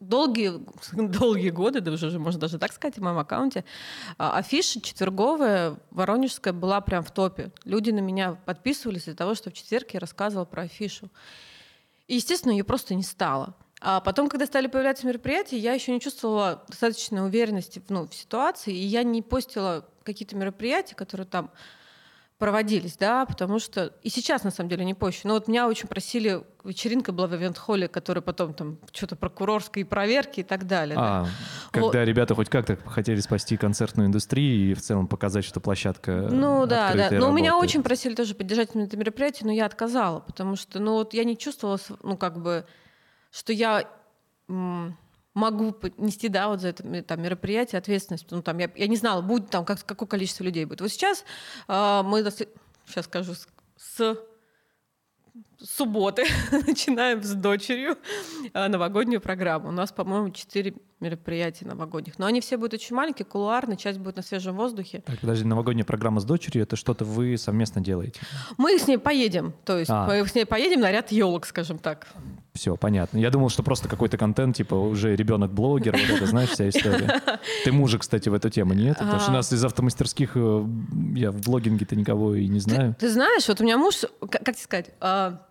долгие, 0.00 0.60
долгие 0.92 1.50
годы, 1.50 1.80
да 1.80 1.92
уже 1.92 2.18
можно 2.18 2.40
даже 2.40 2.58
так 2.58 2.72
сказать, 2.72 2.96
в 2.96 3.02
моем 3.02 3.18
аккаунте, 3.18 3.64
а, 4.18 4.38
афиша 4.38 4.80
четверговая, 4.80 5.76
воронежская, 5.90 6.52
была 6.52 6.80
прям 6.80 7.02
в 7.02 7.10
топе. 7.10 7.52
Люди 7.64 7.90
на 7.90 8.00
меня 8.00 8.32
подписывались 8.32 9.04
для 9.04 9.14
того, 9.14 9.34
что 9.34 9.50
в 9.50 9.52
четверг 9.52 9.90
я 9.92 10.00
рассказывала 10.00 10.44
про 10.44 10.62
афишу. 10.62 11.10
И, 12.08 12.14
естественно, 12.14 12.52
ее 12.52 12.64
просто 12.64 12.94
не 12.94 13.02
стало. 13.02 13.54
А 13.80 14.00
потом, 14.00 14.28
когда 14.28 14.46
стали 14.46 14.68
появляться 14.68 15.06
мероприятия, 15.06 15.58
я 15.58 15.74
еще 15.74 15.92
не 15.92 16.00
чувствовала 16.00 16.64
достаточной 16.68 17.24
уверенности 17.24 17.82
ну, 17.88 18.08
в 18.08 18.14
ситуации, 18.14 18.74
и 18.74 18.86
я 18.86 19.02
не 19.02 19.20
постила 19.22 19.86
какие-то 20.02 20.36
мероприятия, 20.36 20.94
которые 20.94 21.26
там 21.26 21.50
проводились, 22.38 22.96
да, 22.98 23.24
потому 23.24 23.58
что 23.58 23.92
и 24.02 24.10
сейчас 24.10 24.44
на 24.44 24.50
самом 24.50 24.68
деле 24.68 24.84
не 24.84 24.92
позже. 24.92 25.20
Но 25.24 25.34
вот 25.34 25.48
меня 25.48 25.66
очень 25.66 25.88
просили, 25.88 26.42
вечеринка 26.64 27.12
была 27.12 27.28
в 27.28 27.34
ивент-холле, 27.34 27.88
которая 27.88 28.20
потом 28.20 28.52
там 28.52 28.78
что-то 28.92 29.16
прокурорские 29.16 29.86
проверки 29.86 30.40
и 30.40 30.42
так 30.42 30.66
далее. 30.66 30.96
А, 30.98 31.24
да. 31.24 31.30
когда 31.72 32.00
вот. 32.00 32.06
ребята 32.06 32.34
хоть 32.34 32.50
как-то 32.50 32.76
хотели 32.76 33.20
спасти 33.20 33.56
концертную 33.56 34.08
индустрию 34.08 34.72
и 34.72 34.74
в 34.74 34.82
целом 34.82 35.06
показать, 35.08 35.46
что 35.46 35.60
площадка 35.60 36.28
Ну 36.30 36.66
да, 36.66 36.92
да. 36.94 37.10
Но 37.10 37.30
меня 37.32 37.56
очень 37.56 37.82
просили 37.82 38.14
тоже 38.14 38.34
поддержать 38.34 38.74
это 38.74 38.96
мероприятие, 38.96 39.46
но 39.46 39.52
я 39.52 39.64
отказала, 39.64 40.20
потому 40.20 40.56
что, 40.56 40.78
ну 40.78 40.92
вот 40.94 41.14
я 41.14 41.24
не 41.24 41.38
чувствовала, 41.38 41.78
ну 42.02 42.18
как 42.18 42.42
бы, 42.42 42.66
что 43.30 43.54
я 43.54 43.88
могу 45.36 45.76
нести, 45.98 46.28
да, 46.28 46.48
вот 46.48 46.60
за 46.60 46.68
это 46.68 47.02
там, 47.02 47.22
мероприятие 47.22 47.78
ответственность. 47.78 48.26
Ну, 48.30 48.42
там, 48.42 48.56
я, 48.58 48.70
я 48.74 48.86
не 48.86 48.96
знала, 48.96 49.20
будет 49.20 49.50
там, 49.50 49.64
как, 49.66 49.84
какое 49.84 50.08
количество 50.08 50.42
людей 50.42 50.64
будет. 50.64 50.80
Вот 50.80 50.90
сейчас 50.90 51.24
э, 51.68 52.02
мы, 52.04 52.22
сейчас 52.86 53.04
скажу, 53.04 53.34
с, 53.76 54.16
субботы 55.60 56.24
начинаем 56.66 57.22
с 57.22 57.32
дочерью 57.32 57.96
э, 58.52 58.68
новогоднюю 58.68 59.20
программу. 59.20 59.68
У 59.68 59.72
нас, 59.72 59.92
по-моему, 59.92 60.30
четыре 60.30 60.74
мероприятий 61.00 61.66
новогодних. 61.66 62.18
Но 62.18 62.26
они 62.26 62.40
все 62.40 62.56
будут 62.56 62.74
очень 62.74 62.96
маленькие, 62.96 63.26
кулуарные, 63.26 63.76
часть 63.76 63.98
будет 63.98 64.16
на 64.16 64.22
свежем 64.22 64.56
воздухе. 64.56 65.02
Так, 65.04 65.18
подожди, 65.20 65.44
новогодняя 65.44 65.84
программа 65.84 66.20
с 66.20 66.24
дочерью, 66.24 66.62
это 66.62 66.76
что-то 66.76 67.04
вы 67.04 67.36
совместно 67.36 67.82
делаете? 67.82 68.20
Мы 68.56 68.78
с 68.78 68.86
ней 68.86 68.96
поедем, 68.96 69.52
то 69.64 69.78
есть 69.78 69.90
а. 69.90 70.06
мы 70.06 70.26
с 70.26 70.34
ней 70.34 70.46
поедем 70.46 70.80
на 70.80 70.90
ряд 70.90 71.12
елок, 71.12 71.44
скажем 71.44 71.78
так. 71.78 72.06
Все, 72.54 72.76
понятно. 72.76 73.18
Я 73.18 73.30
думал, 73.30 73.50
что 73.50 73.62
просто 73.62 73.88
какой-то 73.88 74.16
контент, 74.16 74.56
типа 74.56 74.74
уже 74.74 75.14
ребенок-блогер, 75.14 75.92
вот 75.92 76.16
это, 76.16 76.26
знаешь, 76.26 76.48
вся 76.48 76.70
история. 76.70 77.20
Ты 77.64 77.72
мужик, 77.72 78.00
кстати, 78.00 78.30
в 78.30 78.34
эту 78.34 78.48
тему, 78.48 78.72
нет? 78.72 78.96
Потому 78.96 79.20
что 79.20 79.30
у 79.30 79.34
нас 79.34 79.52
из 79.52 79.62
автомастерских, 79.62 80.32
э, 80.34 80.64
я 81.14 81.30
в 81.30 81.42
блогинге-то 81.42 81.94
никого 81.94 82.34
и 82.34 82.48
не 82.48 82.60
знаю. 82.60 82.94
Ты, 82.94 83.06
ты 83.06 83.12
знаешь, 83.12 83.46
вот 83.46 83.60
у 83.60 83.64
меня 83.64 83.76
муж, 83.76 84.04
как, 84.20 84.42
как 84.42 84.56
тебе 84.56 84.64
сказать, 84.64 84.90
а, 85.00 85.45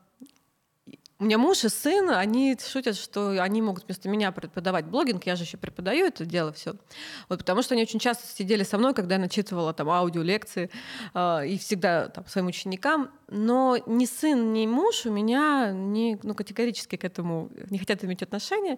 у 1.17 1.23
меня 1.23 1.37
муж 1.37 1.63
и 1.63 1.69
сын, 1.69 2.09
они 2.09 2.57
шутят, 2.59 2.97
что 2.97 3.41
они 3.41 3.61
могут 3.61 3.85
вместо 3.85 4.09
меня 4.09 4.33
преподавать 4.33 4.85
блогинг, 4.85 5.25
я 5.25 5.37
же 5.37 5.43
еще 5.43 5.55
преподаю 5.55 6.07
это 6.07 6.25
дело 6.25 6.51
все. 6.51 6.75
Вот 7.29 7.39
потому 7.39 7.61
что 7.61 7.73
они 7.73 7.83
очень 7.83 7.99
часто 7.99 8.27
сидели 8.27 8.63
со 8.63 8.77
мной, 8.77 8.93
когда 8.93 9.15
я 9.15 9.21
начитывала 9.21 9.73
там 9.73 9.89
аудиолекции, 9.89 10.69
э, 11.13 11.47
и 11.47 11.57
всегда 11.57 12.09
там, 12.09 12.25
своим 12.27 12.47
ученикам. 12.47 13.11
Но 13.29 13.77
ни 13.85 14.05
сын, 14.05 14.51
ни 14.51 14.67
муж 14.67 15.05
у 15.05 15.11
меня 15.11 15.71
не, 15.71 16.19
ну, 16.21 16.35
категорически 16.35 16.97
к 16.97 17.05
этому 17.05 17.49
не 17.69 17.79
хотят 17.79 18.03
иметь 18.03 18.21
отношения. 18.21 18.77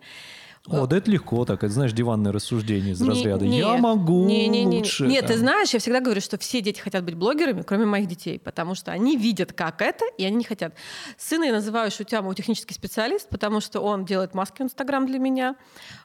О, 0.70 0.86
да 0.86 0.98
это 0.98 1.10
легко 1.10 1.46
так, 1.46 1.64
это, 1.64 1.74
знаешь, 1.74 1.94
диванное 1.94 2.32
рассуждение 2.32 2.94
из 2.94 3.02
не, 3.02 3.10
разряда. 3.10 3.46
Не, 3.46 3.60
я 3.60 3.78
могу 3.78 4.26
не, 4.26 4.48
не, 4.48 4.66
не, 4.66 4.78
лучше. 4.78 5.08
Нет, 5.08 5.28
ты 5.28 5.38
знаешь, 5.38 5.70
я 5.70 5.80
всегда 5.80 6.02
говорю, 6.02 6.22
что 6.22 6.38
все 6.38 6.62
дети 6.62 6.80
хотят 6.80 7.04
быть 7.04 7.16
блогерами, 7.16 7.62
кроме 7.62 7.86
моих 7.86 8.08
детей, 8.08 8.40
потому 8.40 8.76
что 8.76 8.92
они 8.92 9.18
видят, 9.18 9.54
как 9.54 9.82
это, 9.82 10.06
и 10.18 10.26
они 10.26 10.38
не 10.38 10.44
хотят. 10.44 10.74
Сына 11.18 11.46
я 11.46 11.54
называю 11.54 11.90
шутя 11.92 12.22
мой 12.22 12.36
технический 12.36 12.74
специалист, 12.74 13.30
потому 13.30 13.62
что 13.62 13.80
он 13.80 14.06
делает 14.06 14.34
маски 14.34 14.62
в 14.62 14.66
Инстаграм 14.66 15.06
для 15.06 15.20
меня. 15.20 15.56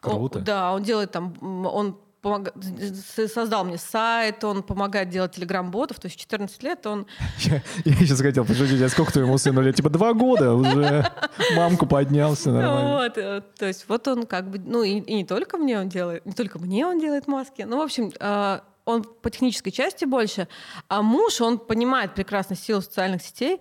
Круто. 0.00 0.38
Он, 0.38 0.44
да, 0.44 0.72
он 0.72 0.82
делает 0.82 1.10
там, 1.10 1.34
он 1.66 1.96
помог... 2.22 2.52
создал 3.34 3.64
мне 3.64 3.76
сайт, 3.76 4.42
он 4.44 4.62
помогает 4.62 5.10
делать 5.10 5.32
телеграм-ботов, 5.32 5.98
то 5.98 6.06
есть 6.06 6.18
14 6.18 6.62
лет 6.62 6.86
он... 6.86 7.06
Я, 7.40 7.62
я 7.84 7.94
сейчас 7.94 8.20
хотел 8.20 8.44
пошутить, 8.44 8.80
а 8.80 8.88
сколько 8.88 9.12
твоему 9.12 9.36
сыну 9.36 9.60
лет? 9.60 9.76
Типа 9.76 9.90
два 9.90 10.14
года 10.14 10.54
уже 10.54 11.06
мамку 11.56 11.86
поднялся 11.86 12.50
нормально. 12.50 12.90
Вот, 12.90 13.18
э, 13.18 13.42
то 13.58 13.66
есть 13.66 13.84
вот 13.88 14.06
он 14.08 14.26
как 14.26 14.48
бы, 14.48 14.58
ну 14.58 14.82
и, 14.82 15.00
и 15.00 15.14
не 15.14 15.24
только 15.24 15.58
мне 15.58 15.78
он 15.78 15.88
делает, 15.88 16.24
не 16.24 16.32
только 16.32 16.58
мне 16.58 16.86
он 16.86 17.00
делает 17.00 17.26
маски, 17.26 17.62
ну 17.62 17.78
в 17.78 17.82
общем, 17.82 18.12
э, 18.18 18.60
он 18.84 19.04
по 19.04 19.30
технической 19.30 19.72
части 19.72 20.04
больше, 20.04 20.48
а 20.88 21.02
муж, 21.02 21.40
он 21.40 21.58
понимает 21.58 22.14
прекрасно 22.14 22.56
силу 22.56 22.80
социальных 22.80 23.22
сетей, 23.22 23.60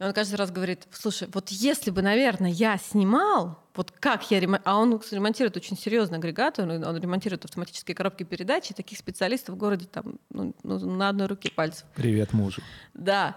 и 0.00 0.02
он 0.02 0.14
каждый 0.14 0.36
раз 0.36 0.50
говорит, 0.50 0.88
слушай, 0.92 1.28
вот 1.30 1.50
если 1.50 1.90
бы, 1.90 2.00
наверное, 2.00 2.50
я 2.50 2.78
снимал, 2.78 3.58
вот 3.74 3.90
как 3.90 4.30
я 4.30 4.40
ремонтирую, 4.40 4.74
а 4.74 4.80
он 4.80 5.00
ремонтирует 5.10 5.58
очень 5.58 5.76
серьезный 5.76 6.16
агрегатор, 6.16 6.66
он, 6.66 6.82
он 6.82 6.96
ремонтирует 6.96 7.44
автоматические 7.44 7.94
коробки 7.94 8.22
передач, 8.22 8.70
и 8.70 8.74
таких 8.74 8.96
специалистов 8.96 9.56
в 9.56 9.58
городе 9.58 9.84
там 9.84 10.14
ну, 10.30 10.54
ну, 10.62 10.78
на 10.78 11.10
одной 11.10 11.26
руке 11.26 11.50
пальцев. 11.54 11.84
Привет 11.94 12.32
мужу. 12.32 12.62
Да. 12.94 13.36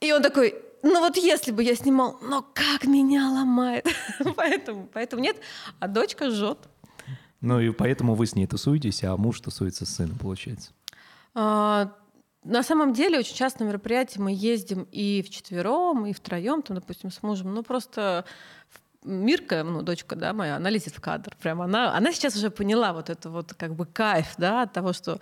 И 0.00 0.12
он 0.12 0.22
такой, 0.22 0.54
ну 0.84 1.00
вот 1.00 1.16
если 1.16 1.50
бы 1.50 1.64
я 1.64 1.74
снимал, 1.74 2.16
но 2.22 2.46
как 2.54 2.84
меня 2.84 3.28
ломает. 3.28 3.88
поэтому, 4.36 4.88
поэтому 4.92 5.20
нет, 5.20 5.36
а 5.80 5.88
дочка 5.88 6.30
жжет. 6.30 6.58
Ну 7.40 7.58
и 7.58 7.72
поэтому 7.72 8.14
вы 8.14 8.26
с 8.26 8.36
ней 8.36 8.46
тусуетесь, 8.46 9.02
а 9.02 9.16
муж 9.16 9.40
тусуется 9.40 9.84
с 9.84 9.96
сыном, 9.96 10.16
получается. 10.16 10.70
А, 11.34 11.92
на 12.44 12.62
самом 12.62 12.92
деле, 12.92 13.18
очень 13.18 13.34
часто 13.34 13.64
на 13.64 13.68
мероприятия 13.68 14.20
мы 14.20 14.32
ездим 14.32 14.86
и 14.92 15.22
в 15.22 15.30
четвером, 15.30 16.06
и 16.06 16.12
втроем, 16.12 16.62
там, 16.62 16.76
допустим, 16.76 17.10
с 17.10 17.22
мужем. 17.22 17.52
Ну, 17.52 17.62
просто 17.62 18.24
Мирка, 19.04 19.62
ну, 19.62 19.82
дочка, 19.82 20.16
да, 20.16 20.32
моя, 20.32 20.56
она 20.56 20.70
лезет 20.70 20.94
в 20.94 21.00
кадр. 21.00 21.36
Прям 21.40 21.62
она, 21.62 21.96
она 21.96 22.12
сейчас 22.12 22.36
уже 22.36 22.50
поняла 22.50 22.92
вот 22.92 23.10
это 23.10 23.30
вот 23.30 23.54
как 23.54 23.74
бы 23.74 23.86
кайф, 23.86 24.34
да, 24.38 24.62
от 24.62 24.72
того, 24.72 24.92
что 24.92 25.20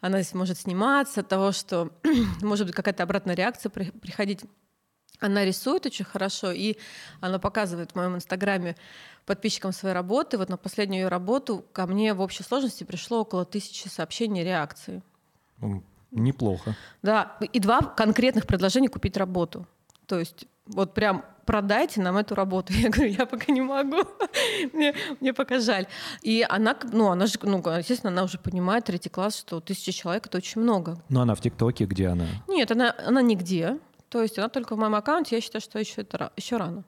она 0.00 0.20
может 0.32 0.58
сниматься, 0.58 1.20
от 1.20 1.28
того, 1.28 1.52
что 1.52 1.90
может 2.42 2.66
быть 2.66 2.74
какая-то 2.74 3.02
обратная 3.02 3.34
реакция 3.34 3.70
при, 3.70 3.90
приходить. 3.90 4.40
Она 5.18 5.44
рисует 5.44 5.84
очень 5.84 6.06
хорошо, 6.06 6.50
и 6.50 6.76
она 7.20 7.38
показывает 7.38 7.92
в 7.92 7.94
моем 7.94 8.16
инстаграме 8.16 8.74
подписчикам 9.26 9.72
своей 9.72 9.94
работы. 9.94 10.38
Вот 10.38 10.48
на 10.48 10.56
последнюю 10.56 11.02
ее 11.02 11.08
работу 11.08 11.64
ко 11.72 11.86
мне 11.86 12.14
в 12.14 12.22
общей 12.22 12.42
сложности 12.42 12.84
пришло 12.84 13.20
около 13.20 13.44
тысячи 13.44 13.88
сообщений, 13.88 14.42
реакций. 14.42 15.02
Неплохо. 16.10 16.74
Да, 17.02 17.36
и 17.52 17.60
два 17.60 17.80
конкретных 17.80 18.46
предложения 18.46 18.88
купить 18.88 19.16
работу. 19.16 19.66
То 20.06 20.18
есть 20.18 20.46
вот 20.66 20.94
прям 20.94 21.24
продайте 21.46 22.00
нам 22.00 22.16
эту 22.16 22.34
работу. 22.34 22.72
Я 22.72 22.90
говорю, 22.90 23.10
я 23.10 23.26
пока 23.26 23.52
не 23.52 23.60
могу, 23.60 24.04
мне, 24.72 24.94
мне 25.20 25.32
пока 25.32 25.58
жаль. 25.58 25.86
И 26.22 26.46
она, 26.48 26.76
ну, 26.92 27.08
она 27.08 27.26
же, 27.26 27.38
ну, 27.42 27.58
естественно, 27.58 28.12
она 28.12 28.22
уже 28.22 28.38
понимает, 28.38 28.84
третий 28.84 29.08
класс, 29.08 29.36
что 29.36 29.60
тысяча 29.60 29.92
человек— 29.92 30.26
это 30.28 30.38
очень 30.38 30.60
много. 30.60 30.98
Но 31.08 31.22
она 31.22 31.34
в 31.34 31.40
ТикТоке, 31.40 31.86
где 31.86 32.08
она? 32.08 32.26
Нет, 32.46 32.70
она, 32.70 32.94
она 33.04 33.22
нигде. 33.22 33.78
То 34.08 34.22
есть 34.22 34.38
она 34.38 34.48
только 34.48 34.74
в 34.76 34.78
моем 34.78 34.94
аккаунте, 34.94 35.36
я 35.36 35.40
считаю, 35.40 35.62
что 35.62 35.78
еще, 35.78 36.02
это, 36.02 36.32
еще 36.36 36.56
рано. 36.56 36.84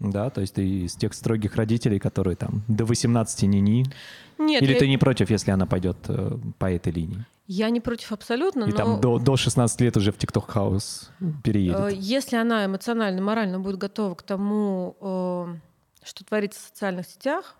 Да, 0.00 0.30
то 0.30 0.40
есть 0.40 0.54
ты 0.54 0.66
из 0.66 0.94
тех 0.94 1.12
строгих 1.14 1.56
родителей, 1.56 1.98
которые 1.98 2.34
там 2.34 2.62
до 2.68 2.84
18 2.86 3.42
ни-ни. 3.42 3.84
Нет, 4.38 4.62
Или 4.62 4.72
я, 4.72 4.78
ты 4.78 4.88
не 4.88 4.96
против, 4.96 5.30
если 5.30 5.50
она 5.50 5.66
пойдет 5.66 5.98
э, 6.08 6.38
по 6.58 6.72
этой 6.72 6.92
линии? 6.92 7.24
я 7.52 7.68
не 7.70 7.80
против 7.80 8.12
абсолютно, 8.12 8.62
И 8.62 8.70
но 8.70 8.76
там 8.76 9.00
до, 9.00 9.18
до 9.18 9.36
16 9.36 9.80
лет 9.80 9.96
уже 9.96 10.12
в 10.12 10.16
TikTok 10.18 10.44
house 10.46 11.10
переедет. 11.42 11.92
э, 11.92 11.96
если 11.96 12.36
она 12.36 12.64
эмоционально, 12.64 13.20
морально 13.22 13.58
будет 13.58 13.76
готова 13.76 14.14
к 14.14 14.22
тому, 14.22 14.96
э, 15.00 15.46
что 16.04 16.24
творится 16.24 16.60
в 16.60 16.62
социальных 16.68 17.06
сетях, 17.06 17.56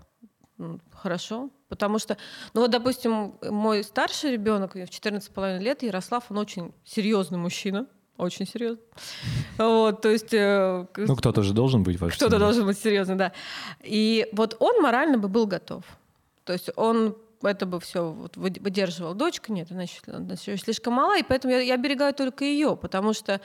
хорошо. 0.93 1.51
Потому 1.69 1.99
что, 1.99 2.17
ну 2.55 2.63
вот, 2.63 2.71
допустим, 2.71 3.35
мой 3.43 3.83
старший 3.83 4.33
ребенок 4.33 4.75
в 4.75 4.79
14,5 4.79 5.59
лет, 5.59 5.83
Ярослав, 5.83 6.25
он 6.31 6.39
очень 6.39 6.73
серьезный 6.85 7.39
мужчина, 7.39 7.87
очень 8.21 8.47
серьезный. 8.47 8.83
Вот, 9.59 10.03
то 10.03 10.09
есть... 10.09 10.33
э, 10.33 10.87
ну, 10.97 11.17
кто-то 11.17 11.43
же 11.43 11.53
должен 11.53 11.83
быть 11.83 11.97
в 11.97 12.01
вашей 12.01 12.17
Кто-то 12.17 12.39
должен 12.39 12.67
быть 12.67 12.79
серьезный, 12.79 13.17
да. 13.17 13.33
И 13.83 14.29
вот 14.33 14.57
он 14.61 14.81
морально 14.83 15.19
бы 15.19 15.29
был 15.29 15.47
готов. 15.47 15.85
То 16.45 16.53
есть 16.53 16.71
он 16.77 17.17
это 17.43 17.67
бы 17.67 17.81
все 17.81 18.11
вот 18.11 18.37
вы- 18.37 18.55
выдерживал. 18.61 19.15
Дочка 19.15 19.53
нет, 19.53 19.69
она 19.71 19.83
еще, 19.83 20.01
она 20.07 20.35
еще 20.35 20.57
слишком 20.57 20.95
мала, 20.95 21.19
и 21.19 21.23
поэтому 21.23 21.55
я, 21.55 21.61
я 21.61 21.75
оберегаю 21.75 22.15
только 22.15 22.45
ее, 22.45 22.77
потому 22.77 23.13
что 23.13 23.41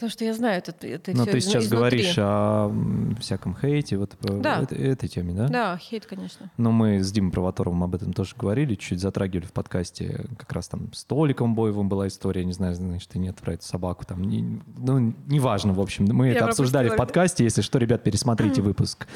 потому 0.00 0.10
что 0.10 0.24
я 0.24 0.32
знаю 0.32 0.62
это, 0.64 0.86
это 0.86 1.12
Но 1.12 1.24
всё 1.24 1.32
ты 1.32 1.40
сейчас 1.40 1.64
изнутри. 1.64 1.76
говоришь 1.78 2.14
о 2.16 2.74
всяком 3.20 3.54
хейте, 3.54 3.98
вот 3.98 4.16
Да. 4.22 4.62
этой, 4.62 4.78
этой 4.78 5.08
теме, 5.10 5.34
да? 5.34 5.48
Да, 5.48 5.76
хейт, 5.76 6.06
конечно. 6.06 6.50
Но 6.56 6.72
мы 6.72 7.00
с 7.04 7.12
Димой 7.12 7.30
Провоторовым 7.32 7.84
об 7.84 7.94
этом 7.94 8.14
тоже 8.14 8.34
говорили, 8.38 8.76
чуть 8.76 8.98
затрагивали 9.00 9.44
в 9.44 9.52
подкасте. 9.52 10.24
Как 10.38 10.50
раз 10.52 10.68
там 10.68 10.90
с 10.94 11.04
Толиком 11.04 11.54
Боевым 11.54 11.90
была 11.90 12.08
история, 12.08 12.44
не 12.46 12.54
знаю, 12.54 12.74
значит, 12.74 13.14
и 13.14 13.18
нет 13.18 13.36
про 13.36 13.52
эту 13.54 13.64
собаку. 13.66 14.06
Там, 14.06 14.24
не, 14.24 14.60
ну, 14.78 15.12
неважно, 15.26 15.74
в 15.74 15.80
общем. 15.80 16.06
Мы 16.06 16.28
Я 16.28 16.32
это 16.36 16.46
обсуждали 16.46 16.88
в 16.88 16.96
подкасте. 16.96 17.44
Если 17.44 17.60
что, 17.60 17.78
ребят, 17.78 18.02
пересмотрите 18.02 18.62
выпуск 18.62 19.06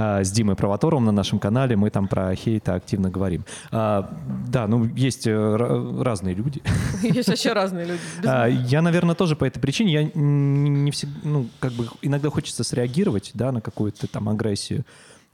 с 0.00 0.30
Димой 0.30 0.56
Провоторовым 0.56 1.04
на 1.04 1.12
нашем 1.12 1.38
канале. 1.38 1.76
Мы 1.76 1.90
там 1.90 2.08
про 2.08 2.34
хейта 2.34 2.74
активно 2.74 3.10
говорим. 3.10 3.44
А, 3.70 4.10
да, 4.48 4.66
ну, 4.66 4.84
есть 4.84 5.26
э, 5.26 5.30
ра- 5.30 6.02
разные 6.02 6.34
люди. 6.34 6.62
Есть 7.02 7.28
еще 7.28 7.52
разные 7.52 7.86
люди. 7.86 8.00
А, 8.24 8.46
Я, 8.46 8.82
наверное, 8.82 9.14
тоже 9.14 9.36
по 9.36 9.44
этой 9.44 9.60
причине, 9.60 9.92
я 9.92 10.04
не 10.14 10.90
всегда, 10.90 11.18
ну, 11.24 11.46
как 11.58 11.72
бы 11.72 11.86
иногда 12.02 12.30
хочется 12.30 12.64
среагировать, 12.64 13.30
да, 13.34 13.52
на 13.52 13.60
какую-то 13.60 14.06
там 14.06 14.28
агрессию, 14.28 14.84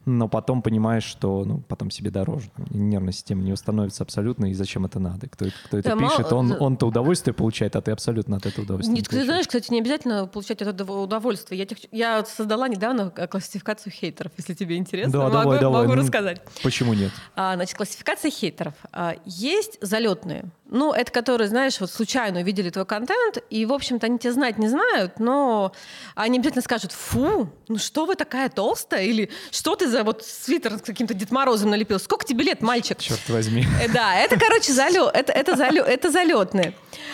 но 0.07 0.27
потом 0.27 0.61
понимаешь, 0.61 1.03
что, 1.03 1.43
ну, 1.45 1.59
потом 1.67 1.91
себе 1.91 2.09
дороже. 2.09 2.49
Нервная 2.71 3.11
система 3.13 3.43
не 3.43 3.51
восстановится 3.51 4.03
абсолютно, 4.03 4.45
и 4.49 4.53
зачем 4.53 4.85
это 4.85 4.99
надо? 4.99 5.27
Кто, 5.27 5.45
это- 5.45 5.55
кто 5.65 5.77
это 5.77 5.89
Да, 5.89 5.95
мало- 5.95 6.09
пишет, 6.17 6.31
он, 6.33 6.49
да. 6.49 6.55
он-то 6.57 6.87
удовольствие 6.87 7.33
получает, 7.33 7.75
а 7.75 7.81
ты 7.81 7.91
абсолютно 7.91 8.37
от 8.37 8.45
этого 8.45 8.63
удовольствия 8.63 8.93
не 8.93 8.99
Нет, 8.99 9.05
ты 9.05 9.09
получаешь. 9.11 9.27
знаешь, 9.27 9.47
кстати, 9.47 9.71
не 9.71 9.79
обязательно 9.79 10.25
получать 10.27 10.61
от 10.61 10.69
этого 10.69 11.01
удовольствие. 11.03 11.59
Я, 11.59 11.65
тех- 11.65 11.77
я 11.91 12.23
создала 12.25 12.67
недавно 12.69 13.11
э, 13.15 13.27
классификацию 13.27 13.91
хейтеров, 13.91 14.31
если 14.37 14.53
тебе 14.53 14.77
интересно. 14.77 15.11
Да, 15.11 15.19
могу, 15.19 15.31
давай, 15.33 15.59
давай. 15.59 15.81
могу 15.83 15.95
Ну, 15.95 16.01
рассказать. 16.01 16.41
Почему 16.63 16.93
нет? 16.93 17.11
А, 17.35 17.55
значит, 17.55 17.75
классификация 17.75 18.31
хейтеров. 18.31 18.73
А, 18.93 19.15
есть 19.25 19.77
залетные. 19.81 20.45
Ну, 20.69 20.91
это 20.91 21.11
которые, 21.13 21.47
знаешь, 21.47 21.79
вот 21.79 21.89
случайно 21.89 22.41
увидели 22.41 22.69
твой 22.69 22.85
контент, 22.85 23.37
и, 23.49 23.65
в 23.65 23.71
общем-то, 23.71 24.05
они 24.07 24.19
тебя 24.19 24.33
знать 24.33 24.57
не 24.57 24.67
знают, 24.67 25.17
но 25.17 25.71
они 26.13 26.39
обязательно 26.39 26.61
скажут, 26.61 26.91
фу, 26.91 27.49
ну 27.69 27.77
что 27.77 28.05
вы 28.05 28.15
такая 28.15 28.49
толстая? 28.49 29.03
Или 29.03 29.29
что 29.51 29.77
ты 29.77 29.87
за 29.87 30.03
вот 30.03 30.25
свитер 30.25 30.77
с 30.77 30.81
каким-то 30.81 31.13
Дед 31.13 31.31
Морозом 31.31 31.69
налепил? 31.69 31.99
Сколько 31.99 32.25
тебе 32.25 32.43
лет, 32.43 32.61
мальчик? 32.61 32.97
Черт 32.99 33.29
возьми. 33.29 33.65
Э, 33.81 33.87
Да, 33.93 34.15
это, 34.15 34.37
короче, 34.37 34.73
залё- 34.73 35.09
это, 35.09 35.31
это, 35.31 35.53
залё- 35.55 35.85
это 35.85 36.11
залетные. 36.11 36.73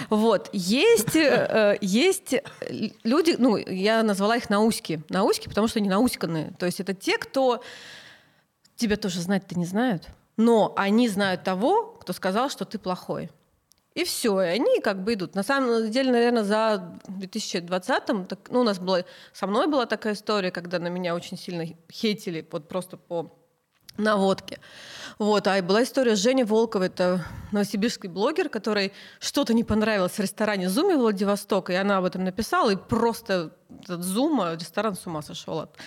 Вот. 0.10 0.50
Есть, 0.52 1.16
э, 1.16 1.22
э, 1.22 1.78
есть 1.82 2.34
люди, 3.04 3.36
ну, 3.38 3.58
я 3.58 4.02
назвала 4.02 4.36
их 4.38 4.50
науськи. 4.50 5.04
Науськи, 5.10 5.48
потому 5.48 5.68
что 5.68 5.78
они 5.78 5.90
науськанные. 5.90 6.54
То 6.58 6.66
есть 6.66 6.80
это 6.80 6.96
те, 6.96 7.20
кто 7.20 7.62
тебя 8.76 8.96
тоже 8.98 9.22
знать-то 9.22 9.54
не 9.60 9.66
знают, 9.66 10.08
но 10.38 10.74
они 10.76 11.08
знают 11.08 11.44
того, 11.44 11.96
кто 12.02 12.14
сказал, 12.14 12.50
что 12.50 12.66
ты 12.66 12.80
плохой. 12.80 13.30
И 13.96 14.04
все, 14.06 14.42
и 14.42 14.46
они 14.46 14.80
как 14.82 15.04
бы 15.04 15.14
идут. 15.14 15.36
На 15.36 15.44
самом 15.44 15.92
деле, 15.92 16.12
наверное, 16.12 16.44
за 16.44 17.00
2020-м, 17.08 18.26
так, 18.26 18.40
ну, 18.50 18.62
у 18.62 18.64
нас 18.64 18.80
была, 18.80 19.04
со 19.34 19.46
мной 19.46 19.68
была 19.68 19.86
такая 19.86 20.14
история, 20.14 20.50
когда 20.50 20.80
на 20.80 20.88
меня 20.88 21.14
очень 21.14 21.38
сильно 21.38 21.66
хейтили, 21.92 22.48
вот 22.52 22.68
просто 22.68 22.98
по 22.98 23.32
наводке. 23.98 24.60
Вот, 25.20 25.48
а 25.48 25.60
и 25.60 25.62
была 25.62 25.84
история 25.84 26.16
с 26.16 26.20
Женей 26.20 26.44
Волковой, 26.44 26.88
это 26.88 27.24
новосибирский 27.52 28.10
блогер, 28.10 28.50
который 28.50 28.94
что-то 29.20 29.54
не 29.54 29.64
понравилось 29.64 30.14
в 30.14 30.20
ресторане 30.20 30.70
Зуме 30.70 30.98
Владивосток, 30.98 31.70
и 31.70 31.76
она 31.76 31.98
об 31.98 32.06
этом 32.06 32.24
написала, 32.24 32.72
и 32.72 32.76
просто 32.76 33.56
от 33.88 34.02
Зума 34.02 34.56
ресторан 34.56 34.96
с 34.96 35.06
ума 35.06 35.22
сошел 35.22 35.60
от, 35.60 35.78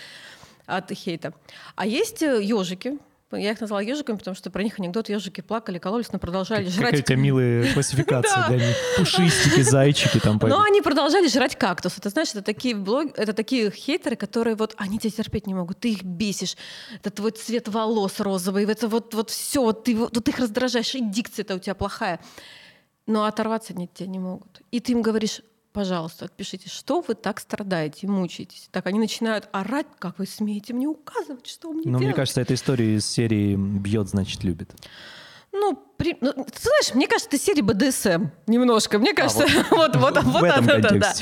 от 0.67 0.93
хейта. 0.93 1.35
А 1.75 1.87
есть 1.87 2.23
ежики, 2.23 2.99
я 3.33 3.51
их 3.51 3.61
назвала 3.61 3.83
ежиками, 3.83 4.17
потому 4.17 4.37
что 4.37 4.51
про 4.51 4.63
них 4.63 4.79
анекдот 4.79 5.09
ежики 5.09 5.41
плакали, 5.41 5.79
кололись, 5.79 6.13
но 6.13 6.21
продолжали 6.21 6.69
жрать. 6.69 6.91
Какая 6.91 7.01
у 7.01 7.05
тебя 7.05 7.17
милая 7.17 7.73
классификация 7.73 8.37
Да. 8.37 8.49
для 8.49 8.67
них. 8.69 8.77
Пушистики, 8.97 9.63
зайчики 9.63 10.21
там 10.21 10.39
Но 10.43 10.63
они 10.63 10.81
продолжали 10.81 11.27
жрать 11.27 11.57
кактус. 11.57 11.99
Это 11.99 12.11
знаешь, 12.11 12.31
это 12.31 12.43
такие 12.43 12.77
блог... 12.77 13.19
это 13.19 13.33
такие 13.33 13.71
хейтеры, 13.73 14.15
которые 14.15 14.55
вот 14.55 14.75
они 14.77 14.99
тебя 15.01 15.11
терпеть 15.11 15.49
не 15.49 15.55
могут. 15.55 15.81
Ты 15.81 15.91
их 15.93 16.05
бесишь. 16.05 16.57
Это 16.95 17.11
твой 17.11 17.33
цвет 17.33 17.67
волос 17.67 18.21
розовый. 18.21 18.65
Это 18.65 18.87
вот, 18.87 19.13
вот 19.15 19.31
все. 19.31 19.61
Вот 19.61 19.83
ты 19.85 19.97
вот, 19.97 20.29
их 20.29 20.39
раздражаешь. 20.39 20.95
И 20.95 21.01
дикция-то 21.01 21.57
у 21.57 21.59
тебя 21.59 21.75
плохая. 21.75 22.21
Но 23.07 23.25
оторваться 23.25 23.73
от 23.73 23.93
тебя 23.95 24.09
не 24.09 24.21
могут. 24.21 24.61
И 24.71 24.79
ты 24.79 24.93
им 24.93 25.03
говоришь, 25.03 25.43
пожалуйста, 25.77 26.25
отпишите, 26.25 26.71
что 26.71 27.03
вы 27.07 27.15
так 27.15 27.39
страдаете, 27.39 28.07
мучаетесь. 28.07 28.69
Так 28.73 28.87
они 28.87 28.99
начинают 28.99 29.47
орать, 29.53 29.87
как 29.99 30.19
вы 30.19 30.27
смеете 30.27 30.73
мне 30.73 30.87
указывать, 30.89 31.47
что 31.47 31.69
мне 31.71 31.83
Но 31.85 31.99
делать. 31.99 32.05
мне 32.07 32.15
кажется, 32.15 32.41
эта 32.41 32.55
история 32.55 32.95
из 32.97 33.05
серии 33.07 33.57
«Бьет, 33.57 34.09
значит, 34.09 34.43
любит». 34.43 34.71
Ну, 35.53 35.75
при- 35.99 36.17
ну, 36.23 36.33
ты 36.33 36.61
знаешь, 36.61 36.95
мне 36.95 37.07
кажется, 37.07 37.29
это 37.29 37.39
серия 37.39 37.63
БДСМ 37.63 38.27
немножко. 38.47 38.99
Мне 38.99 39.13
кажется, 39.13 39.45
вот, 39.71 39.97
в- 39.97 40.01
вот, 40.01 40.17
в 40.17 40.31
вот 40.33 40.43
этом 40.45 40.67
это, 40.69 40.89
да, 40.95 40.99
да. 40.99 41.13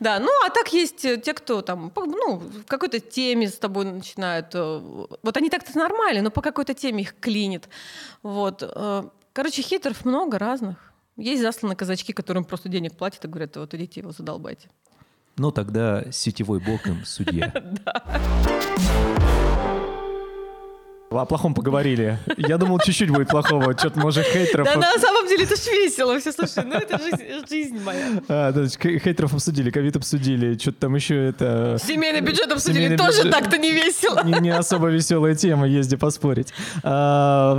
Да, 0.00 0.18
ну, 0.20 0.28
а 0.46 0.50
так 0.50 0.72
есть 0.72 1.04
э, 1.04 1.16
те, 1.16 1.34
кто 1.34 1.60
там, 1.62 1.92
ну, 1.96 2.36
в 2.38 2.64
какой-то 2.66 3.00
теме 3.00 3.48
с 3.48 3.56
тобой 3.58 3.84
начинают. 3.84 4.46
э, 4.54 4.78
Вот 5.22 5.36
они 5.36 5.50
так-то 5.50 5.76
нормальные, 5.76 6.22
но 6.22 6.30
по 6.30 6.40
какой-то 6.40 6.72
теме 6.74 7.02
их 7.02 7.14
клинит. 7.18 7.68
Вот. 8.22 8.62
э, 8.62 9.02
Короче, 9.32 9.62
хейтеров 9.62 10.04
много 10.04 10.38
разных. 10.38 10.92
Есть 11.16 11.42
засланные 11.42 11.76
казачки, 11.76 12.12
которым 12.12 12.44
просто 12.44 12.68
денег 12.68 12.96
платят 12.96 13.24
и 13.24 13.28
говорят, 13.28 13.56
вот 13.56 13.72
идите 13.74 14.00
его 14.00 14.10
задолбайте. 14.10 14.68
Ну, 15.36 15.50
тогда 15.50 16.10
сетевой 16.12 16.60
бок 16.60 16.86
им 16.86 17.04
судья. 17.04 17.52
О 21.14 21.24
плохом 21.26 21.54
поговорили. 21.54 22.18
Я 22.36 22.58
думал, 22.58 22.78
чуть-чуть 22.80 23.10
будет 23.10 23.28
плохого. 23.28 23.76
Что-то, 23.78 24.00
может, 24.00 24.26
хейтеров... 24.26 24.66
Да, 24.66 24.76
на 24.76 24.98
самом 24.98 25.28
деле 25.28 25.44
это 25.44 25.56
ж 25.56 25.66
весело. 25.66 26.18
Все, 26.18 26.32
слушай, 26.32 26.64
ну 26.64 26.74
это 26.74 26.98
жизнь, 27.48 27.78
моя. 27.80 28.22
А, 28.28 28.52
да, 28.52 28.66
хейтеров 28.66 29.34
обсудили, 29.34 29.70
ковид 29.70 29.96
обсудили, 29.96 30.58
что-то 30.58 30.80
там 30.80 30.94
еще 30.94 31.28
это... 31.28 31.78
Семейный 31.82 32.20
бюджет 32.20 32.50
обсудили, 32.50 32.96
тоже 32.96 33.30
так-то 33.30 33.58
не 33.58 33.72
весело. 33.72 34.22
Не, 34.24 34.50
особо 34.50 34.88
веселая 34.88 35.34
тема, 35.34 35.66
езди 35.66 35.96
поспорить. 35.96 36.52
А, 36.82 37.56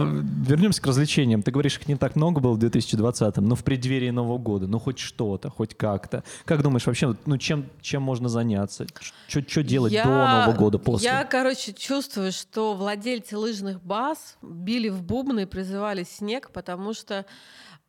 вернемся 0.47 0.81
к 0.81 0.87
развлечениям. 0.87 1.41
Ты 1.41 1.51
говоришь, 1.51 1.77
их 1.77 1.87
не 1.87 1.95
так 1.95 2.15
много 2.15 2.41
было 2.41 2.53
в 2.53 2.59
2020-м, 2.59 3.47
но 3.47 3.55
в 3.55 3.63
преддверии 3.63 4.09
Нового 4.09 4.37
года, 4.37 4.67
ну 4.67 4.79
хоть 4.79 4.99
что-то, 4.99 5.49
хоть 5.49 5.75
как-то. 5.75 6.23
Как 6.45 6.61
думаешь, 6.61 6.85
вообще, 6.85 7.15
ну 7.25 7.37
чем, 7.37 7.65
чем 7.81 8.01
можно 8.01 8.29
заняться? 8.29 8.85
Что 9.27 9.63
делать 9.63 9.93
до 9.93 10.05
Нового 10.05 10.53
года, 10.53 10.77
после? 10.77 11.09
Я, 11.09 11.23
короче, 11.23 11.73
чувствую, 11.73 12.31
что 12.31 12.73
владельцы 12.73 13.37
лыжных 13.45 13.81
баз 13.81 14.37
били 14.41 14.89
в 14.89 15.03
бубны 15.03 15.43
и 15.43 15.45
призывали 15.45 16.03
снег, 16.03 16.51
потому 16.51 16.93
что 16.93 17.25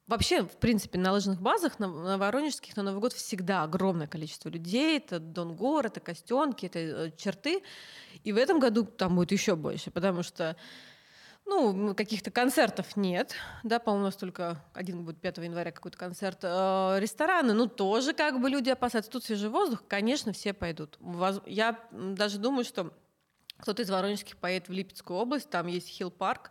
Вообще, 0.07 0.45
в 0.45 0.59
принципе, 0.59 1.01
на 1.01 1.11
лыжных 1.11 1.43
базах, 1.43 1.81
на, 1.81 1.89
на 1.89 2.17
Воронежских, 2.17 2.77
на 2.77 2.85
Новый 2.85 3.01
год 3.01 3.13
всегда 3.13 3.65
огромное 3.65 4.07
количество 4.07 4.49
людей. 4.49 4.99
Это 4.99 5.19
Донгор, 5.19 5.87
это 5.87 5.99
Костенки, 5.99 6.67
это 6.67 6.79
э, 6.79 7.11
черты. 7.17 7.65
И 8.23 8.33
в 8.33 8.37
этом 8.37 8.61
году 8.61 8.85
там 8.85 9.17
будет 9.17 9.33
еще 9.33 9.57
больше, 9.57 9.91
потому 9.91 10.23
что 10.23 10.57
ну, 11.45 11.93
каких-то 11.97 12.31
концертов 12.31 12.97
нет. 12.97 13.35
Да, 13.65 13.81
по-моему, 13.81 14.05
у 14.05 14.07
нас 14.07 14.17
только 14.17 14.63
один 14.75 15.05
будет 15.05 15.21
5 15.21 15.39
января 15.39 15.73
какой-то 15.73 15.99
концерт. 15.99 16.39
Э, 16.43 16.99
Рестораны, 17.01 17.53
ну, 17.53 17.67
тоже 17.67 18.13
как 18.13 18.41
бы 18.41 18.49
люди 18.49 18.71
опасаются. 18.71 19.11
Тут 19.11 19.25
свежий 19.25 19.49
воздух, 19.49 19.83
конечно, 19.89 20.33
все 20.33 20.53
пойдут. 20.53 21.01
Я 21.47 21.81
даже 21.91 22.39
думаю, 22.39 22.65
что 22.65 22.93
кто-то 23.59 23.83
из 23.83 23.91
Воронежских 23.91 24.37
поедет 24.37 24.69
в 24.69 24.73
Липецкую 24.73 25.19
область, 25.19 25.51
там 25.51 25.67
есть 25.67 25.89
Хилл-парк, 25.89 26.51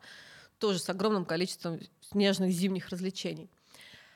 тоже 0.59 0.79
с 0.79 0.89
огромным 0.89 1.25
количеством 1.25 1.79
снежных 2.01 2.51
зимних 2.51 2.89
развлечений. 2.89 3.49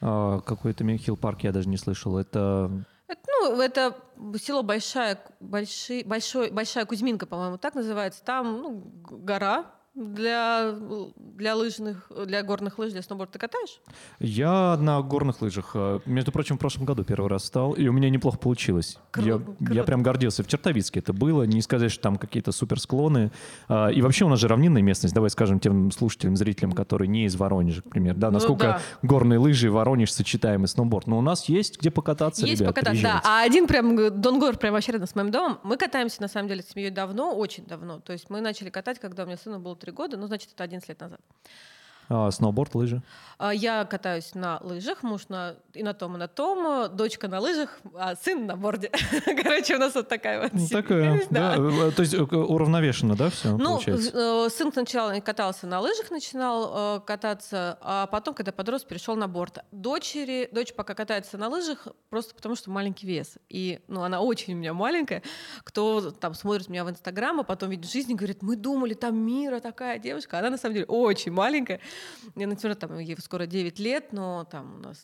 А, 0.02 0.40
Какой-то 0.40 0.86
хилл-парк 0.98 1.42
я 1.44 1.52
даже 1.52 1.68
не 1.70 1.78
слышал. 1.78 2.18
Это 2.18 2.86
Это, 3.08 3.22
ну, 3.28 3.60
это 3.62 3.96
село 4.40 4.64
Большая, 4.64 5.20
Больши- 5.42 6.06
Большой, 6.06 6.52
Большая 6.52 6.86
Кузьминка, 6.86 7.26
по-моему, 7.26 7.58
так 7.58 7.76
называется. 7.76 8.24
Там 8.24 8.62
ну, 8.62 8.72
гора 9.10 9.66
Для, 10.00 10.76
для 11.18 11.56
лыжных, 11.58 12.10
для 12.26 12.42
горных 12.42 12.80
лыж, 12.80 12.94
для 12.94 13.02
сноуборда 13.02 13.34
ты 13.34 13.40
катаешь? 13.40 13.82
Я 14.20 14.78
на 14.80 15.02
горных 15.02 15.42
лыжах, 15.42 15.72
э, 15.74 16.00
между 16.06 16.32
прочим, 16.32 16.56
в 16.56 16.60
прошлом 16.60 16.86
году 16.86 17.04
первый 17.04 17.28
раз 17.30 17.44
стал, 17.44 17.74
и 17.74 17.86
у 17.88 17.92
меня 17.92 18.10
неплохо 18.10 18.38
получилось. 18.38 18.98
Кру- 19.12 19.24
я, 19.26 19.38
круто. 19.40 19.74
я 19.74 19.84
прям 19.84 20.02
гордился. 20.02 20.42
В 20.44 20.48
Чертовицке 20.48 21.00
это 21.02 21.12
было, 21.12 21.44
не 21.44 21.62
сказать, 21.62 21.92
что 21.92 22.02
там 22.04 22.16
какие-то 22.18 22.54
супер 22.54 22.80
склоны. 22.80 23.32
А, 23.68 23.90
И 23.90 24.02
вообще 24.02 24.24
у 24.24 24.30
нас 24.30 24.40
же 24.40 24.48
равнинная 24.48 24.82
местность, 24.82 25.14
давай 25.14 25.30
скажем 25.30 25.60
тем 25.60 25.92
слушателям, 25.92 26.38
зрителям, 26.38 26.72
которые 26.72 27.10
не 27.10 27.26
из 27.26 27.36
Воронежа, 27.36 27.82
к 27.82 27.90
примеру. 27.90 28.18
Да, 28.18 28.28
Ну 28.28 28.36
насколько 28.36 28.64
да. 28.64 28.82
горные 29.02 29.38
лыжи 29.38 29.68
и 29.68 29.70
Воронеж 29.70 30.14
сочетаемый 30.14 30.70
сноуборд. 30.70 31.08
Но 31.08 31.18
у 31.18 31.22
нас 31.22 31.50
есть 31.50 31.78
где 31.80 31.92
покататься, 31.92 32.46
Есть 32.46 32.62
ребят, 32.62 32.74
покататься, 32.74 33.02
да. 33.04 33.10
приезжайте. 33.20 33.28
А 33.28 33.42
один 33.44 33.68
прям 33.68 34.22
Донгор 34.22 34.58
прям 34.58 34.74
вообще 34.74 34.94
рядом 34.94 35.08
с 35.10 35.16
моим 35.16 35.30
домом. 35.32 35.60
Мы 35.64 35.76
катаемся, 35.76 36.22
на 36.22 36.30
самом 36.30 36.48
деле, 36.48 36.64
с 36.64 36.70
семьей 36.70 36.90
давно, 36.90 37.36
очень 37.36 37.66
давно. 37.66 38.00
То 38.00 38.14
есть 38.14 38.30
мы 38.30 38.40
начали 38.40 38.70
катать, 38.70 38.98
когда 39.00 39.24
у 39.24 39.26
меня 39.26 39.36
сыну 39.38 39.60
было 39.60 39.76
три 39.76 39.89
года, 39.92 40.18
ну, 40.18 40.28
значит, 40.28 40.52
это 40.54 40.64
11 40.64 40.90
лет 40.90 41.00
назад. 41.00 41.22
А, 42.10 42.32
сноуборд, 42.32 42.74
лыжи. 42.76 43.02
А 43.38 43.54
Я 43.54 43.86
катаюсь 43.86 44.34
на 44.36 44.60
лыжах, 44.64 45.04
муж 45.04 45.30
на, 45.30 45.56
и 45.74 45.84
на 45.84 45.94
том, 45.94 46.16
и 46.16 46.20
на 46.20 46.28
том, 46.28 46.94
дочка 46.96 47.28
на 47.28 47.40
лыжах, 47.40 47.80
а 47.96 48.16
сын 48.16 48.48
на 48.48 48.58
борде. 48.58 48.92
Короче, 49.26 49.76
у 49.76 49.80
нас 49.80 49.94
вот 49.96 50.10
такая 50.10 50.42
вот 50.42 50.52
Ну, 50.54 50.68
такая, 50.68 51.22
да. 51.30 51.56
э, 51.58 51.92
То 51.92 52.02
есть 52.02 52.14
э, 52.16 52.18
уравновешенно, 52.22 53.16
да, 53.16 53.30
все 53.30 53.56
Ну, 53.56 53.76
получается? 53.76 54.12
э, 54.14 54.50
сын 54.50 54.74
сначала 54.74 55.18
катался 55.20 55.68
на 55.68 55.80
лыжах, 55.80 56.10
начинал 56.12 57.00
кататься, 57.02 57.78
а 57.82 58.08
потом, 58.08 58.34
когда 58.34 58.52
подрос, 58.52 58.84
перешел 58.84 59.16
на 59.16 59.28
борт. 59.28 59.60
Дочери, 59.72 60.50
дочь 60.52 60.74
пока 60.74 60.96
катается 60.96 61.38
на 61.38 61.48
лыжах, 61.48 61.88
просто 62.10 62.34
потому 62.36 62.56
что 62.56 62.72
маленький 62.72 63.08
вес. 63.08 63.36
И, 63.50 63.80
ну, 63.88 64.02
она 64.02 64.20
очень 64.22 64.54
у 64.56 64.58
меня 64.58 64.74
маленькая. 64.74 65.22
Кто 65.64 66.12
там 66.12 66.34
смотрит 66.34 66.68
меня 66.70 66.84
в 66.84 66.90
Инстаграм, 66.90 67.40
а 67.40 67.44
потом 67.44 67.70
видит 67.70 67.86
в 67.86 67.92
жизни, 67.94 68.16
говорит, 68.16 68.42
мы 68.42 68.56
думали, 68.56 68.96
там 68.96 69.16
Мира 69.18 69.60
такая 69.60 70.00
девушка. 70.00 70.40
Она 70.40 70.50
на 70.50 70.58
самом 70.58 70.74
деле 70.74 70.86
очень 70.88 71.32
маленькая. 71.32 71.80
Я, 72.36 72.48
например, 72.48 72.76
там 72.76 72.98
ей 73.00 73.18
скоро 73.20 73.46
9 73.46 73.80
лет, 73.80 74.12
но 74.12 74.46
там 74.50 74.76
у 74.76 74.80
нас 74.80 74.98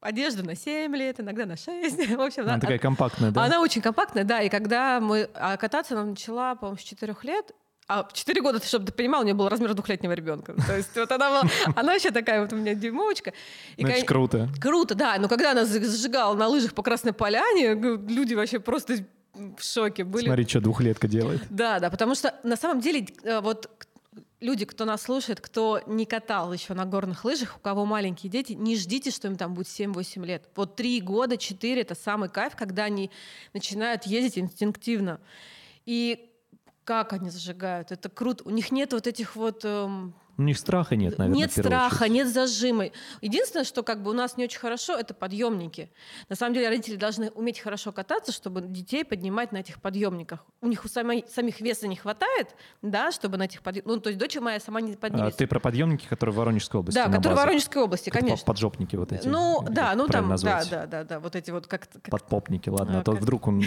одежда 0.00 0.42
на 0.44 0.54
7 0.54 0.94
лет, 0.96 1.20
иногда 1.20 1.46
на 1.46 1.56
6. 1.56 2.08
В 2.16 2.20
общем, 2.20 2.42
Она 2.42 2.54
да, 2.54 2.60
такая 2.60 2.78
компактная, 2.78 3.30
да? 3.30 3.44
она 3.44 3.60
очень 3.60 3.82
компактная, 3.82 4.24
да. 4.24 4.40
И 4.42 4.48
когда 4.48 5.00
мы... 5.00 5.28
А 5.34 5.56
кататься 5.56 5.94
она 5.94 6.04
начала, 6.04 6.54
по-моему, 6.54 6.78
с 6.78 6.82
4 6.82 7.14
лет. 7.22 7.52
А 7.88 8.02
в 8.02 8.12
4 8.12 8.42
года, 8.42 8.64
чтобы 8.64 8.86
ты 8.86 8.92
понимал, 8.92 9.20
у 9.20 9.24
нее 9.24 9.34
был 9.34 9.48
размер 9.48 9.72
двухлетнего 9.74 10.12
ребенка. 10.12 10.54
То 10.66 10.76
есть 10.76 10.96
вот 10.96 11.10
она 11.12 11.28
была... 11.28 11.50
Она 11.76 11.92
вообще 11.92 12.10
такая 12.10 12.40
вот 12.40 12.52
у 12.52 12.56
меня 12.56 12.74
дюймовочка. 12.74 13.32
И, 13.76 13.84
кон- 13.84 14.04
круто. 14.04 14.48
Круто, 14.60 14.94
да. 14.96 15.16
Но 15.18 15.28
когда 15.28 15.52
она 15.52 15.64
зажигала 15.64 16.34
на 16.34 16.48
лыжах 16.48 16.74
по 16.74 16.82
Красной 16.82 17.12
Поляне, 17.12 17.74
люди 17.74 18.34
вообще 18.34 18.58
просто 18.58 19.04
в 19.36 19.62
шоке 19.62 20.04
были. 20.04 20.26
Смотри, 20.26 20.46
что 20.46 20.60
двухлетка 20.60 21.08
делает. 21.08 21.42
Да, 21.50 21.78
да, 21.78 21.90
потому 21.90 22.14
что 22.14 22.34
на 22.42 22.56
самом 22.56 22.80
деле 22.80 23.06
э, 23.22 23.40
вот 23.40 23.70
люди, 24.40 24.64
кто 24.64 24.84
нас 24.84 25.02
слушает, 25.02 25.40
кто 25.40 25.80
не 25.86 26.06
катал 26.06 26.52
еще 26.52 26.74
на 26.74 26.84
горных 26.84 27.24
лыжах, 27.24 27.56
у 27.56 27.60
кого 27.60 27.84
маленькие 27.84 28.30
дети, 28.30 28.52
не 28.52 28.76
ждите, 28.76 29.10
что 29.10 29.28
им 29.28 29.36
там 29.36 29.54
будет 29.54 29.66
7-8 29.66 30.24
лет. 30.24 30.48
Вот 30.54 30.76
3 30.76 31.00
года, 31.00 31.36
4— 31.36 31.80
это 31.82 31.94
самый 31.94 32.28
кайф, 32.28 32.56
когда 32.56 32.84
они 32.84 33.10
начинают 33.54 34.04
ездить 34.04 34.38
инстинктивно. 34.38 35.20
И 35.84 36.30
как 36.84 37.12
они 37.12 37.30
зажигают, 37.30 37.92
это 37.92 38.08
круто. 38.08 38.44
У 38.44 38.50
них 38.50 38.70
нет 38.70 38.92
вот 38.92 39.06
этих 39.06 39.36
вот... 39.36 39.64
эм, 39.64 40.14
У 40.38 40.42
них 40.42 40.58
страха 40.58 40.96
нет, 40.96 41.16
наверное, 41.18 41.38
нет 41.42 41.52
страха, 41.52 42.04
очередь. 42.04 42.12
нет 42.12 42.28
зажима. 42.28 42.86
Единственное, 43.22 43.64
что 43.64 43.82
как 43.82 44.02
бы 44.02 44.10
у 44.10 44.14
нас 44.14 44.36
не 44.36 44.44
очень 44.44 44.58
хорошо, 44.58 44.94
это 44.96 45.14
подъемники. 45.14 45.90
На 46.28 46.36
самом 46.36 46.54
деле 46.54 46.68
родители 46.68 46.96
должны 46.96 47.30
уметь 47.30 47.58
хорошо 47.58 47.90
кататься, 47.92 48.32
чтобы 48.32 48.60
детей 48.60 49.04
поднимать 49.04 49.52
на 49.52 49.58
этих 49.58 49.80
подъемниках. 49.80 50.44
У 50.60 50.66
них 50.68 50.84
у 50.84 50.88
самой- 50.88 51.24
самих 51.32 51.60
веса 51.60 51.88
не 51.88 51.96
хватает, 51.96 52.48
да, 52.82 53.12
чтобы 53.12 53.38
на 53.38 53.44
этих 53.44 53.62
подъемниках. 53.62 53.94
Ну, 53.94 54.00
то 54.00 54.10
есть 54.10 54.18
дочь 54.18 54.36
моя 54.36 54.60
сама 54.60 54.80
не 54.82 54.92
А, 54.92 54.96
поднимется. 54.96 55.38
ты 55.38 55.46
про 55.46 55.58
подъемники, 55.58 56.06
которые 56.06 56.34
в 56.34 56.36
Воронежской 56.36 56.80
области 56.80 56.96
да, 56.98 57.04
которые 57.06 57.36
в? 57.36 57.40
Воронежской 57.40 57.82
области, 57.82 58.10
конечно. 58.10 58.44
Поджопники 58.44 58.96
вот 58.96 59.12
эти. 59.12 59.26
Ну, 59.26 59.64
да, 59.70 59.94
ну 59.94 60.06
там, 60.06 60.24
да, 60.24 60.28
назвать? 60.30 60.68
да, 60.70 60.86
да, 60.86 61.04
да, 61.04 61.18
вот 61.20 61.34
эти 61.34 61.50
вот 61.50 61.66
как, 61.66 61.88
как 61.88 62.10
Подпопники, 62.10 62.68
ладно, 62.68 62.98
А, 62.98 63.00
а 63.00 63.04
то 63.04 63.12
как- 63.12 63.22
вдруг 63.22 63.46
он... 63.46 63.62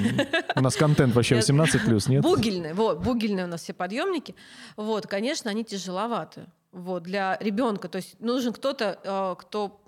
у 0.55 0.61
нас 0.61 0.75
контент 0.75 1.15
вообще 1.15 1.35
18 1.35 1.83
плюс, 1.83 2.07
нет? 2.07 2.21
Бугельные, 2.21 2.73
вот, 2.73 2.99
бугельные 2.99 3.45
у 3.45 3.47
нас 3.47 3.61
все 3.63 3.73
подъемники. 3.73 4.35
Вот, 4.75 5.07
конечно, 5.07 5.49
они 5.49 5.63
тяжеловаты. 5.63 6.45
Вот, 6.71 7.03
для 7.03 7.37
ребенка. 7.39 7.87
То 7.89 7.97
есть 7.97 8.19
нужен 8.19 8.53
кто-то, 8.53 8.99
э, 9.03 9.35
кто 9.39 9.81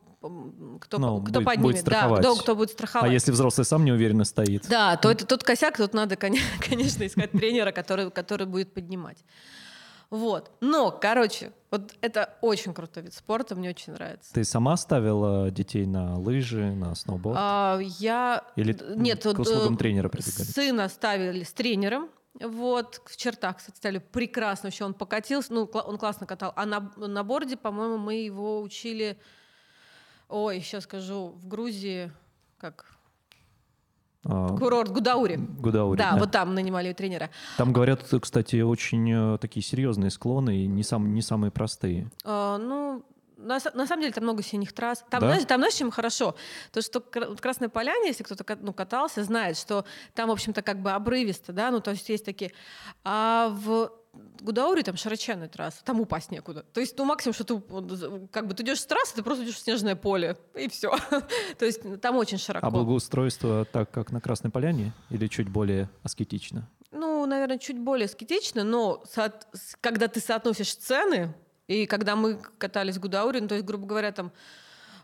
кто, 0.79 0.99
Ну, 0.99 1.19
кто 1.23 1.39
будет- 1.39 1.45
поднимет, 1.45 1.61
будет 1.63 1.75
да, 1.77 1.81
страховать. 1.81 2.19
кто, 2.19 2.35
кто 2.35 2.55
будет 2.55 2.69
А 2.69 2.73
страховать. 2.73 3.11
если 3.11 3.31
взрослый 3.31 3.65
сам 3.65 3.83
неуверенно 3.83 4.23
стоит? 4.23 4.67
Да, 4.69 4.95
то 4.95 5.09
это 5.09 5.25
тот 5.25 5.43
косяк, 5.43 5.77
тут 5.77 5.95
надо, 5.95 6.13
коне- 6.15 6.37
конечно, 6.69 7.07
искать 7.07 7.31
тренера, 7.31 7.71
который, 7.71 8.11
который 8.11 8.45
будет 8.45 8.71
поднимать. 8.71 9.17
Вот. 10.11 10.51
Но, 10.61 10.91
короче, 10.91 11.53
вот 11.71 11.93
это 12.01 12.35
очень 12.41 12.73
крутой 12.75 13.03
вид 13.03 13.13
спорта, 13.15 13.55
мне 13.55 13.69
очень 13.69 13.93
нравится. 13.93 14.31
Ты 14.31 14.43
сама 14.43 14.77
ставила 14.77 15.49
детей 15.49 15.87
на 15.87 16.19
лыжи, 16.19 16.71
на 16.75 16.93
сноуборд? 16.93 17.37
А, 17.39 17.79
я... 17.81 18.43
Или 18.55 18.77
Нет, 18.95 19.23
к 19.23 19.39
услугам 19.39 19.73
э, 19.73 19.77
тренера 19.77 20.09
прибегали? 20.09 20.43
Сына 20.45 20.87
ставили 20.89 21.43
с 21.43 21.53
тренером. 21.53 22.09
Вот, 22.39 23.01
в 23.05 23.17
чертах, 23.17 23.57
кстати, 23.57 23.75
ставили 23.75 23.99
прекрасно. 23.99 24.67
Вообще 24.67 24.85
он 24.85 24.93
покатился, 24.93 25.53
ну, 25.53 25.63
он 25.65 25.97
классно 25.97 26.25
катал. 26.25 26.53
А 26.55 26.65
на, 26.65 26.91
на 26.95 27.23
борде, 27.23 27.57
по-моему, 27.57 27.97
мы 27.97 28.15
его 28.15 28.61
учили... 28.61 29.19
Ой, 30.29 30.61
сейчас 30.61 30.85
скажу, 30.85 31.33
в 31.35 31.45
Грузии, 31.45 32.09
как 32.57 32.85
А, 34.23 34.55
курорт 34.55 34.89
Гудаури. 34.91 35.35
Гудаури, 35.35 35.97
да, 35.97 36.11
да. 36.13 36.19
вот 36.19 36.31
там 36.31 36.55
нанимали 36.55 36.93
тренера. 36.93 37.29
Там, 37.57 37.73
говорят, 37.73 38.03
кстати, 38.21 38.61
очень 38.61 39.11
э, 39.11 39.37
такие 39.39 39.61
серьезные 39.63 40.09
склоны 40.09 40.63
и 40.63 40.67
не, 40.67 40.83
сам, 40.83 41.13
не 41.13 41.21
самые 41.21 41.51
простые. 41.51 42.09
А, 42.23 42.57
ну, 42.57 43.03
на, 43.41 43.59
на 43.73 43.87
самом 43.87 44.01
деле 44.01 44.13
там 44.13 44.23
много 44.23 44.43
синих 44.43 44.73
трасс. 44.73 45.03
Там, 45.09 45.21
Да? 45.21 45.27
знаешь, 45.27 45.45
там 45.45 45.59
знаешь, 45.59 45.73
чем 45.75 45.91
хорошо? 45.91 46.35
То, 46.71 46.81
что 46.81 46.99
в 46.99 47.41
Красной 47.41 47.69
Поляне, 47.69 48.07
если 48.07 48.23
кто-то 48.23 48.45
ну, 48.61 48.73
катался, 48.73 49.23
знает, 49.23 49.57
что 49.57 49.85
там, 50.13 50.29
в 50.29 50.31
общем-то, 50.31 50.61
как 50.61 50.81
бы 50.81 50.91
обрывисто, 50.91 51.53
да, 51.53 51.71
ну, 51.71 51.79
то 51.79 51.91
есть 51.91 52.07
есть 52.09 52.25
такие... 52.25 52.51
А 53.03 53.49
в 53.49 53.91
Гудауре 54.41 54.83
там 54.83 54.97
широченная 54.97 55.47
трасса, 55.47 55.83
там 55.85 56.01
упасть 56.01 56.31
некуда. 56.31 56.65
То 56.73 56.81
есть, 56.81 56.97
ну, 56.97 57.05
максимум, 57.05 57.33
что 57.33 57.43
ты, 57.45 58.27
как 58.31 58.47
бы, 58.47 58.53
ты 58.53 58.63
идешь 58.63 58.81
с 58.81 58.85
трассы, 58.85 59.15
ты 59.15 59.23
просто 59.23 59.45
идешь 59.45 59.55
в 59.55 59.59
снежное 59.59 59.95
поле, 59.95 60.35
и 60.53 60.67
все. 60.67 60.91
То 61.57 61.65
есть 61.65 62.01
там 62.01 62.17
очень 62.17 62.37
широко. 62.37 62.65
А 62.65 62.71
благоустройство 62.71 63.65
так, 63.65 63.89
как 63.91 64.11
на 64.11 64.19
Красной 64.19 64.51
Поляне, 64.51 64.91
или 65.09 65.27
чуть 65.27 65.47
более 65.47 65.89
аскетично? 66.03 66.67
Ну, 66.91 67.25
наверное, 67.25 67.57
чуть 67.57 67.79
более 67.79 68.09
скетично, 68.09 68.63
но 68.65 69.01
когда 69.79 70.09
ты 70.09 70.19
соотносишь 70.19 70.75
цены, 70.75 71.33
и 71.67 71.85
когда 71.85 72.15
мы 72.15 72.37
катались 72.57 72.97
в 72.97 72.99
Гудауре, 72.99 73.41
ну, 73.41 73.47
то 73.47 73.55
есть, 73.55 73.65
грубо 73.65 73.85
говоря, 73.85 74.11
там 74.11 74.31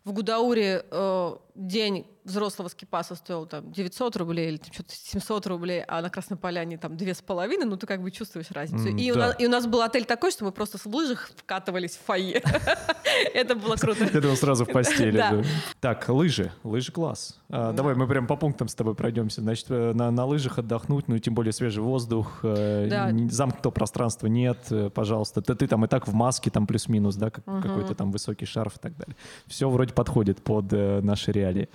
в 0.04 0.14
Гудауре 0.14 0.86
э, 0.90 1.38
день 1.56 2.08
взрослого 2.28 2.68
скипаса 2.68 3.16
стоил 3.16 3.46
там 3.46 3.72
900 3.72 4.16
рублей 4.18 4.50
или 4.50 4.58
там, 4.58 4.72
что-то 4.72 4.94
700 4.94 5.48
рублей, 5.48 5.84
а 5.88 6.02
на 6.02 6.10
Красной 6.10 6.38
Поляне 6.38 6.78
там 6.78 6.96
две 6.98 7.14
с 7.14 7.22
половиной, 7.22 7.66
ну 7.66 7.78
ты 7.78 7.88
как 7.88 8.02
бы 8.02 8.12
чувствуешь 8.12 8.52
разницу. 8.52 8.90
М, 8.90 8.98
и, 8.98 9.12
у 9.12 9.16
да. 9.16 9.28
нас, 9.28 9.36
и 9.40 9.48
у 9.48 9.50
нас 9.50 9.66
был 9.66 9.82
отель 9.82 10.06
такой, 10.06 10.32
что 10.32 10.46
мы 10.46 10.52
просто 10.52 10.78
в 10.78 10.86
лыжах 10.94 11.30
вкатывались 11.36 11.98
в 11.98 12.06
фойе. 12.06 12.44
Это 13.34 13.56
было 13.56 13.76
круто. 13.76 14.10
Я 14.14 14.22
думал, 14.22 14.38
сразу 14.38 14.66
в 14.66 14.72
постели. 14.72 15.18
Так, 15.80 16.08
лыжи. 16.10 16.52
Лыжи 16.64 16.92
класс. 16.92 17.40
А, 17.50 17.72
Давай 17.72 17.96
мы 17.96 18.08
прям 18.08 18.28
по 18.28 18.36
пунктам 18.36 18.68
с 18.68 18.76
тобой 18.76 18.96
пройдемся. 18.96 19.42
Значит, 19.42 19.68
э, 19.70 19.94
на, 19.94 20.26
лыжах 20.26 20.60
отдохнуть, 20.60 21.08
ну 21.08 21.18
тем 21.20 21.34
более 21.34 21.54
свежий 21.54 21.82
воздух, 21.82 22.40
э, 22.44 22.90
замкнутого 23.30 23.72
пространства 23.72 24.28
нет, 24.28 24.58
э, 24.70 24.90
пожалуйста. 24.90 25.42
Ты, 25.42 25.68
там 25.68 25.86
и 25.86 25.88
так 25.88 26.08
в 26.08 26.14
маске, 26.14 26.50
там 26.50 26.68
плюс-минус, 26.68 27.16
да, 27.16 27.30
как, 27.30 27.46
какой-то 27.46 27.96
там 27.96 28.12
высокий 28.12 28.46
шарф 28.46 28.76
и 28.78 28.80
так 28.80 28.98
далее. 28.98 29.16
Все 29.46 29.70
вроде 29.70 29.94
подходит 29.94 30.44
под 30.44 30.72
наши 30.72 31.32
реалии. 31.32 31.70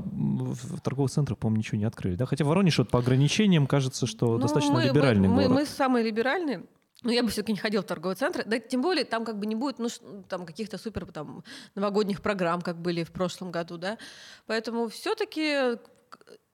В, 0.00 0.80
торговых 0.80 1.10
центрах, 1.10 1.38
по-моему, 1.38 1.58
ничего 1.58 1.78
не 1.78 1.84
открыли, 1.84 2.16
да? 2.16 2.26
Хотя 2.26 2.44
Воронеж 2.44 2.78
вот 2.78 2.88
по 2.90 2.98
ограничениям 2.98 3.66
кажется, 3.66 4.06
что 4.06 4.32
Ну, 4.32 4.38
достаточно 4.38 4.72
мы- 4.74 4.80
мы- 4.82 4.86
либеральный 4.88 5.28
мы, 5.28 5.34
город. 5.44 5.50
Мы 5.60 5.66
самые 5.66 6.04
либеральные. 6.04 6.64
Но 7.02 7.12
я 7.12 7.22
бы 7.22 7.28
все-таки 7.28 7.52
не 7.52 7.58
ходила 7.58 7.82
в 7.82 7.86
торговый 7.86 8.16
центр. 8.16 8.44
Да, 8.46 8.58
тем 8.58 8.80
более 8.80 9.04
там 9.04 9.24
как 9.26 9.38
бы 9.38 9.44
не 9.46 9.54
будет 9.54 9.78
ну, 9.78 9.88
там 10.28 10.46
каких-то 10.46 10.78
супер 10.78 11.04
там, 11.06 11.44
новогодних 11.74 12.22
программ, 12.22 12.62
как 12.62 12.78
были 12.80 13.04
в 13.04 13.12
прошлом 13.12 13.50
году, 13.50 13.76
да. 13.76 13.98
Поэтому 14.46 14.88
все-таки 14.88 15.76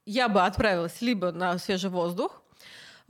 я 0.07 0.29
бы 0.29 0.43
отправилась 0.43 1.01
либо 1.03 1.31
на 1.31 1.57
свежий 1.59 1.91
воздух, 1.91 2.43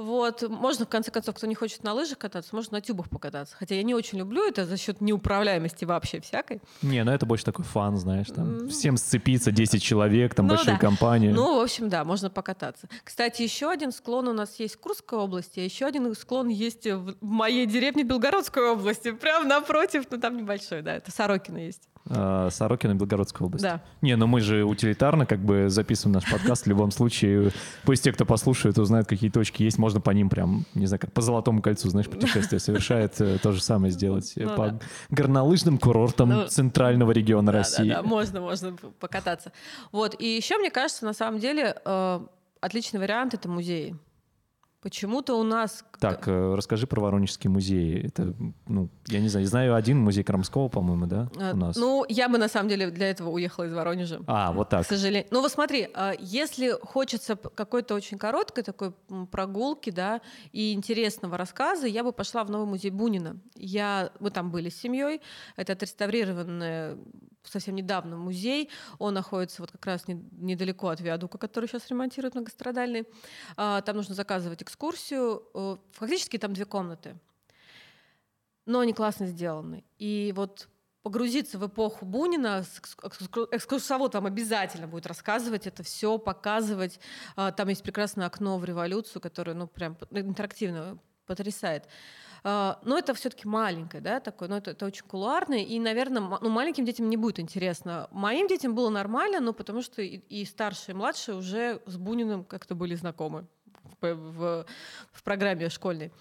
вот. 0.00 0.48
Можно, 0.48 0.86
в 0.86 0.88
конце 0.88 1.10
концов, 1.10 1.34
кто 1.34 1.46
не 1.46 1.54
хочет 1.54 1.84
на 1.84 1.92
лыжах 1.92 2.16
кататься, 2.16 2.56
может 2.56 2.72
на 2.72 2.80
тюбах 2.80 3.10
покататься. 3.10 3.54
Хотя 3.54 3.74
я 3.74 3.82
не 3.82 3.94
очень 3.94 4.18
люблю 4.18 4.48
это 4.48 4.64
за 4.64 4.78
счет 4.78 5.02
неуправляемости 5.02 5.84
вообще 5.84 6.22
всякой. 6.22 6.62
Не, 6.80 7.04
ну 7.04 7.12
это 7.12 7.26
больше 7.26 7.44
такой 7.44 7.66
фан, 7.66 7.98
знаешь, 7.98 8.28
там 8.28 8.68
всем 8.70 8.96
сцепиться, 8.96 9.52
10 9.52 9.82
человек, 9.82 10.34
там 10.34 10.46
Ну 10.46 10.54
большая 10.54 10.76
да. 10.76 10.80
компания. 10.80 11.34
Ну, 11.34 11.58
в 11.58 11.60
общем, 11.60 11.90
да, 11.90 12.04
можно 12.04 12.30
покататься. 12.30 12.88
Кстати, 13.04 13.42
еще 13.42 13.70
один 13.70 13.92
склон 13.92 14.28
у 14.28 14.32
нас 14.32 14.58
есть 14.58 14.76
в 14.76 14.80
Курской 14.80 15.18
области, 15.18 15.60
а 15.60 15.64
еще 15.64 15.84
один 15.84 16.14
склон 16.14 16.48
есть 16.48 16.86
в 16.86 17.16
моей 17.20 17.66
деревне 17.66 18.02
Белгородской 18.02 18.70
области, 18.70 19.10
прям 19.12 19.48
напротив, 19.48 20.04
ну 20.10 20.18
там 20.18 20.34
небольшой, 20.38 20.80
да, 20.80 20.94
это 20.94 21.10
Сорокина 21.10 21.58
есть. 21.58 21.82
А, 22.08 22.48
Сорокина, 22.50 22.94
Белгородская 22.94 23.46
область. 23.46 23.62
Да. 23.62 23.82
Не, 24.00 24.16
ну 24.16 24.26
мы 24.26 24.40
же 24.40 24.64
утилитарно 24.64 25.26
как 25.26 25.40
бы 25.40 25.68
записываем 25.68 26.14
наш 26.14 26.30
подкаст 26.30 26.64
в 26.64 26.68
любом 26.68 26.90
случае. 26.90 27.52
Пусть 27.84 28.02
те, 28.04 28.12
кто 28.12 28.24
послушает, 28.24 28.78
узнают, 28.78 29.06
какие 29.06 29.30
точки 29.30 29.62
есть. 29.62 29.78
Можно 29.78 30.00
по 30.00 30.10
ним 30.10 30.28
прям, 30.30 30.64
не 30.74 30.86
знаю, 30.86 30.98
как 31.00 31.12
по 31.12 31.20
Золотому 31.20 31.60
кольцу, 31.62 31.88
знаешь, 31.90 32.08
путешествие 32.08 32.58
совершает. 32.58 33.20
э, 33.20 33.38
То 33.42 33.52
же 33.52 33.62
самое 33.62 33.92
сделать. 33.92 34.32
э, 34.36 34.44
Ну 34.44 34.56
По 34.56 34.68
да. 34.70 34.80
горнолыжным 35.10 35.78
курортам 35.78 36.28
Ну, 36.30 36.46
центрального 36.48 37.12
региона 37.12 37.52
Да, 37.52 37.58
России. 37.58 37.88
Да, 37.90 37.96
да, 37.96 38.02
можно, 38.02 38.40
можно 38.40 38.76
покататься. 38.98 39.52
Вот. 39.92 40.16
И 40.18 40.26
еще, 40.26 40.56
мне 40.58 40.70
кажется, 40.70 41.04
на 41.04 41.12
самом 41.12 41.38
деле 41.38 41.76
э, 41.84 42.20
отличный 42.60 42.98
вариант 43.00 43.34
это 43.34 43.48
музеи. 43.48 43.94
Почему-то 44.82 45.34
у 45.38 45.42
нас... 45.42 45.84
Так, 46.00 46.26
э, 46.28 46.54
расскажи 46.54 46.86
про 46.86 47.00
Воронежский 47.00 47.48
музей. 47.50 48.06
Это, 48.06 48.34
ну, 48.66 48.88
я 49.08 49.20
не 49.20 49.28
знаю, 49.28 49.46
знаю 49.46 49.74
один 49.74 49.98
музей 49.98 50.24
Крамского, 50.24 50.68
по-моему, 50.68 51.06
да, 51.06 51.28
э, 51.38 51.52
у 51.52 51.56
нас. 51.56 51.76
Ну, 51.76 52.04
я 52.08 52.28
бы 52.28 52.38
на 52.38 52.48
самом 52.48 52.68
деле 52.70 52.90
для 52.90 53.10
этого 53.10 53.28
уехала 53.30 53.64
из 53.64 53.72
Воронежа. 53.74 54.20
А, 54.26 54.52
вот 54.52 54.70
так. 54.70 54.84
К 54.86 54.88
сожалению. 54.88 55.28
Ну 55.30 55.40
вот 55.42 55.52
смотри, 55.52 55.88
а, 55.94 56.14
если 56.18 56.70
хочется 56.82 57.36
какой-то 57.36 57.94
очень 57.94 58.16
короткой 58.18 58.64
такой 58.64 58.92
прогулки, 59.30 59.90
да, 59.90 60.20
и 60.52 60.72
интересного 60.72 61.36
рассказа, 61.36 61.86
я 61.86 62.02
бы 62.02 62.12
пошла 62.12 62.44
в 62.44 62.50
новый 62.50 62.66
музей 62.66 62.90
Бунина. 62.90 63.38
Я, 63.56 64.10
мы 64.20 64.30
там 64.30 64.50
были 64.50 64.70
с 64.70 64.80
семьей, 64.80 65.20
это 65.56 65.74
отреставрированный 65.74 66.96
совсем 67.42 67.74
недавно 67.74 68.16
музей, 68.16 68.68
он 68.98 69.14
находится 69.14 69.62
вот 69.62 69.70
как 69.72 69.84
раз 69.86 70.06
не- 70.08 70.22
недалеко 70.32 70.88
от 70.88 71.00
Виадука, 71.00 71.38
который 71.38 71.66
сейчас 71.68 71.88
ремонтируют 71.88 72.34
многострадальный. 72.34 73.04
А, 73.56 73.80
Там 73.80 73.96
нужно 73.96 74.14
заказывать 74.14 74.62
экскурсию. 74.62 75.42
Фактически 75.92 76.38
там 76.38 76.52
две 76.52 76.64
комнаты 76.64 77.16
но 78.70 78.80
они 78.80 78.92
классно 78.92 79.26
сделаны. 79.26 79.84
И 79.98 80.32
вот 80.36 80.68
погрузиться 81.02 81.58
в 81.58 81.66
эпоху 81.66 82.04
Бунина, 82.04 82.64
экскурсовод 83.50 84.14
вам 84.14 84.26
обязательно 84.26 84.86
будет 84.86 85.06
рассказывать 85.06 85.66
это 85.66 85.82
все, 85.82 86.18
показывать. 86.18 87.00
А, 87.36 87.52
Там 87.52 87.68
есть 87.68 87.82
прекрасное 87.82 88.26
окно 88.26 88.58
в 88.58 88.64
революцию, 88.64 89.20
которое, 89.20 89.54
ну, 89.54 89.66
прям 89.66 89.96
интерактивно 90.10 90.98
потрясает. 91.26 91.88
А, 92.44 92.78
Но 92.84 92.96
это 92.98 93.14
все-таки 93.14 93.48
маленькое, 93.48 94.02
да, 94.02 94.20
такое, 94.20 94.48
но 94.48 94.58
это, 94.58 94.70
это 94.70 94.86
очень 94.86 95.04
кулуарное, 95.04 95.64
и, 95.64 95.78
наверное, 95.80 96.38
ну, 96.40 96.48
маленьким 96.48 96.84
детям 96.84 97.08
не 97.08 97.16
будет 97.16 97.40
интересно. 97.40 98.08
Моим 98.12 98.46
детям 98.46 98.74
было 98.74 98.90
нормально, 98.90 99.40
но 99.40 99.52
потому 99.52 99.82
что 99.82 100.00
и, 100.02 100.18
и 100.28 100.44
старшие, 100.44 100.94
и 100.94 100.96
младшие 100.96 101.36
уже 101.36 101.82
с 101.86 101.96
Буниным 101.96 102.44
как-то 102.44 102.74
были 102.74 102.94
знакомы 102.94 103.46
в, 104.00 104.14
в- 104.14 104.66
в 105.12 105.22
программе 105.22 105.68
школьной. 105.68 106.12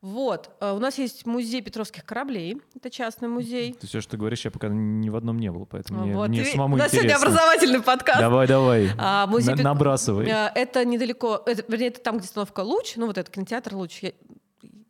Вот. 0.00 0.50
А 0.60 0.72
У 0.74 0.80
нас 0.80 0.98
есть 0.98 1.26
музей 1.26 1.62
Петровских 1.62 2.04
кораблей. 2.04 2.60
Это 2.74 2.90
частный 2.90 3.28
музей. 3.28 3.72
Ты 3.74 3.86
все, 3.86 4.00
что 4.00 4.12
ты 4.12 4.16
говоришь, 4.16 4.44
я 4.44 4.50
пока 4.50 4.66
ни 4.68 5.08
в 5.10 5.14
одном 5.14 5.38
не 5.38 5.48
был, 5.52 5.64
поэтому 5.64 6.04
мне, 6.04 6.14
Вот. 6.16 6.28
мне 6.28 6.44
самому 6.44 6.74
У 6.74 6.78
нас 6.78 6.90
сегодня 6.90 7.10
интересно. 7.10 7.28
образовательный 7.28 7.82
подкаст. 7.82 8.18
Давай, 8.20 8.46
давай. 8.48 8.90
А, 8.98 9.26
музей 9.28 9.50
На- 9.52 9.56
Пет- 9.58 9.64
Набрасывай. 9.64 10.26
Э, 10.28 10.50
Это 10.56 10.84
недалеко, 10.84 11.40
это, 11.46 11.62
вернее, 11.68 11.86
это 11.88 12.00
там, 12.00 12.16
где 12.18 12.24
остановка 12.24 12.60
Луч, 12.60 12.96
ну 12.96 13.06
вот 13.06 13.16
это 13.16 13.30
кинотеатр 13.30 13.76
Луч. 13.76 14.00
Я, 14.02 14.12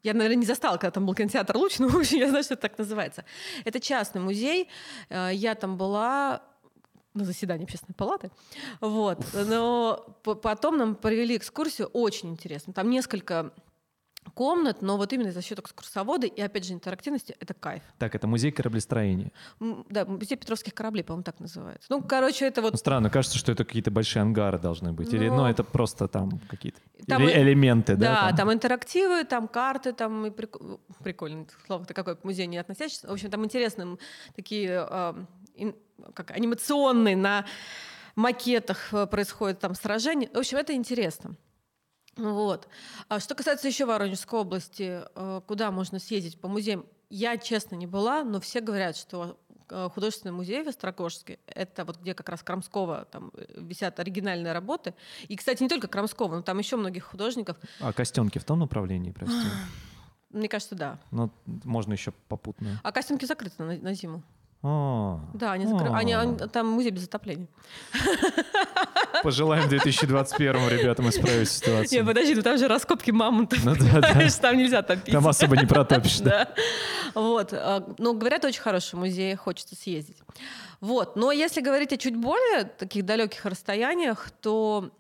я, 0.03 0.15
наверное, 0.15 0.37
не 0.37 0.47
застала, 0.47 0.79
когда 0.79 0.93
там 0.93 1.05
был 1.05 1.15
кинотеатр 1.15 1.59
Луч, 1.59 1.79
но 1.79 1.89
в 1.89 1.97
общем, 1.99 2.17
я 2.19 2.29
знаю, 2.31 2.43
что 2.43 2.55
это 2.55 2.63
так 2.63 2.79
называется. 2.79 3.27
Это 3.67 3.81
частный 3.81 4.23
музей. 4.23 4.71
Э, 5.11 5.29
Я 5.35 5.55
там 5.57 5.77
была 5.77 6.41
на 7.15 7.25
заседании 7.25 7.65
общественной 7.65 7.95
палаты. 7.95 8.31
Вот. 8.81 9.19
Но 9.35 10.17
по- 10.23 10.35
потом 10.35 10.79
нам 10.79 10.95
провели 10.95 11.37
экскурсию, 11.37 11.89
очень 11.89 12.31
интересно. 12.31 12.73
Там 12.73 12.91
несколько 12.91 13.53
комнат, 14.35 14.83
но 14.83 14.97
вот 14.97 15.13
именно 15.13 15.33
за 15.33 15.43
счет 15.43 15.59
экскурсовода 15.59 16.29
и, 16.29 16.41
опять 16.41 16.65
же, 16.65 16.73
интерактивности, 16.73 17.35
это 17.41 17.55
кайф. 17.55 17.83
Так, 17.99 18.15
это 18.15 18.29
музей 18.29 18.53
кораблестроения. 18.53 19.33
Да, 19.91 20.05
музей 20.05 20.37
Петровских 20.37 20.75
кораблей, 20.75 21.03
по-моему, 21.03 21.25
так 21.25 21.41
называется. 21.41 21.87
Ну, 21.91 22.03
короче, 22.03 22.47
это 22.47 22.63
вот 22.63 22.73
Ну, 22.73 22.79
странно, 22.79 23.11
кажется, 23.11 23.37
что 23.37 23.51
это 23.51 23.65
какие-то 23.65 23.91
большие 23.91 24.23
ангары 24.23 24.59
должны 24.61 24.93
быть. 24.93 25.13
Или, 25.13 25.29
Ну, 25.29 25.39
ну, 25.39 25.47
это 25.47 25.65
просто 25.65 26.07
там 26.07 26.41
какие-то 26.49 26.79
там 27.09 27.21
или 27.25 27.33
элементы, 27.33 27.97
да? 27.97 28.31
Да, 28.31 28.37
там? 28.37 28.53
интерактивы, 28.53 29.25
там 29.25 29.49
карты, 29.49 29.93
там 29.93 30.25
и 30.27 30.31
прик- 30.31 30.79
прикольно, 31.03 31.47
слово-то 31.67 31.93
какое 31.93 32.15
к 32.15 32.23
музею 32.23 32.49
не 32.49 32.59
относящееся. 32.59 33.09
В 33.09 33.13
общем, 33.13 33.29
там 33.29 33.45
интересные 33.45 33.99
такие 34.37 34.87
а, 34.89 35.17
как 36.15 36.31
анимационные 36.31 37.17
на 37.17 37.47
макетах 38.17 38.93
э, 38.93 39.07
происходят 39.07 39.61
там 39.61 39.75
сражения. 39.75 40.29
В 40.33 40.39
общем, 40.39 40.59
это 40.59 40.75
интересно. 40.75 41.37
Вот. 42.17 42.69
А 43.09 43.21
что 43.21 43.35
касается 43.35 43.69
еще 43.69 43.87
Воронежской 43.87 44.41
области, 44.41 45.03
э, 45.15 45.41
куда 45.47 45.71
можно 45.71 45.99
съездить 45.99 46.41
по 46.41 46.49
музеям, 46.49 46.85
я, 47.09 47.37
честно, 47.37 47.77
не 47.77 47.87
была, 47.87 48.25
но 48.25 48.41
все 48.41 48.61
говорят, 48.61 48.97
что 48.97 49.39
э, 49.71 49.89
художественный 49.95 50.33
музей 50.33 50.63
в 50.63 50.69
Острогожске, 50.69 51.39
это 51.47 51.85
вот 51.85 51.99
где 51.99 52.15
как 52.15 52.29
раз 52.29 52.43
Крамского 52.43 53.07
там 53.07 53.33
висят 53.57 53.99
оригинальные 53.99 54.53
работы. 54.53 54.95
И, 55.29 55.37
кстати, 55.37 55.63
не 55.63 55.69
только 55.69 55.89
Крамского, 55.89 56.37
но 56.37 56.43
там 56.43 56.59
еще 56.59 56.77
многих 56.77 57.05
художников. 57.05 57.57
А 57.81 57.93
костенки 57.93 58.39
в 58.39 58.45
том 58.45 58.59
направлении, 58.59 59.11
прости. 59.11 59.47
Мне 60.31 60.49
кажется, 60.49 60.75
да. 60.75 60.99
Ну, 61.11 61.31
можно 61.45 61.93
еще 61.93 62.13
попутно. 62.29 62.81
А 62.83 62.91
костюмки 62.91 63.27
закрыты 63.27 63.63
на, 63.63 63.77
на 63.77 63.95
зиму. 63.95 64.23
О, 64.63 65.19
Да, 65.35 65.53
они 65.53 65.67
О. 65.67 65.97
они- 65.97 66.37
там 66.53 66.69
музей 66.69 66.91
без 66.91 67.05
отопления. 67.05 67.49
Пожелаем 69.23 69.65
в 69.65 69.69
2021 69.69 70.69
ребятам 70.69 71.09
исправить 71.09 71.51
ситуацию. 71.51 72.05
подожди, 72.07 72.35
ну 72.35 72.43
там 72.43 72.59
же 72.59 72.69
раскопки 72.69 73.11
мамонтов. 73.11 73.65
Ну 73.65 73.75
да, 73.75 74.01
да. 74.01 74.29
Там 74.41 74.57
нельзя 74.57 74.83
топить. 74.83 75.13
Там 75.13 75.27
особо 75.27 75.57
не 75.57 75.67
протопишь. 75.67 76.19
да. 76.21 76.45
Да. 77.15 77.21
Вот. 77.21 77.53
а, 77.53 77.85
Ну, 77.99 78.15
говорят, 78.15 78.45
очень 78.45 78.61
хороший 78.61 78.95
музей, 78.97 79.35
хочется 79.35 79.75
съездить. 79.75 80.19
Вот. 80.81 81.17
Но 81.17 81.33
если 81.33 81.61
говорить 81.61 81.93
о 81.93 81.97
чуть 81.97 82.17
более 82.17 82.65
таких 82.65 83.05
далеких 83.05 83.45
расстояниях, 83.45 84.31
то 84.41 84.91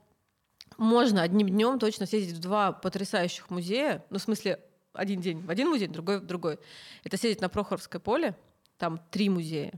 можно 0.77 1.22
одним 1.22 1.48
днем 1.48 1.79
точно 1.79 2.07
съездить 2.07 2.35
в 2.37 2.40
два 2.40 2.72
потрясающих 2.72 3.48
музея. 3.51 4.05
Ну, 4.11 4.18
в 4.18 4.22
смысле, 4.22 4.59
один 4.92 5.20
день 5.20 5.40
в 5.40 5.51
один 5.51 5.68
музей, 5.68 5.88
другой 5.88 6.18
в 6.20 6.27
другой. 6.27 6.59
Это 7.05 7.16
съездить 7.16 7.40
на 7.40 7.48
Прохоровское 7.48 8.01
поле. 8.01 8.35
Там 8.83 8.99
три 9.12 9.29
музея. 9.29 9.71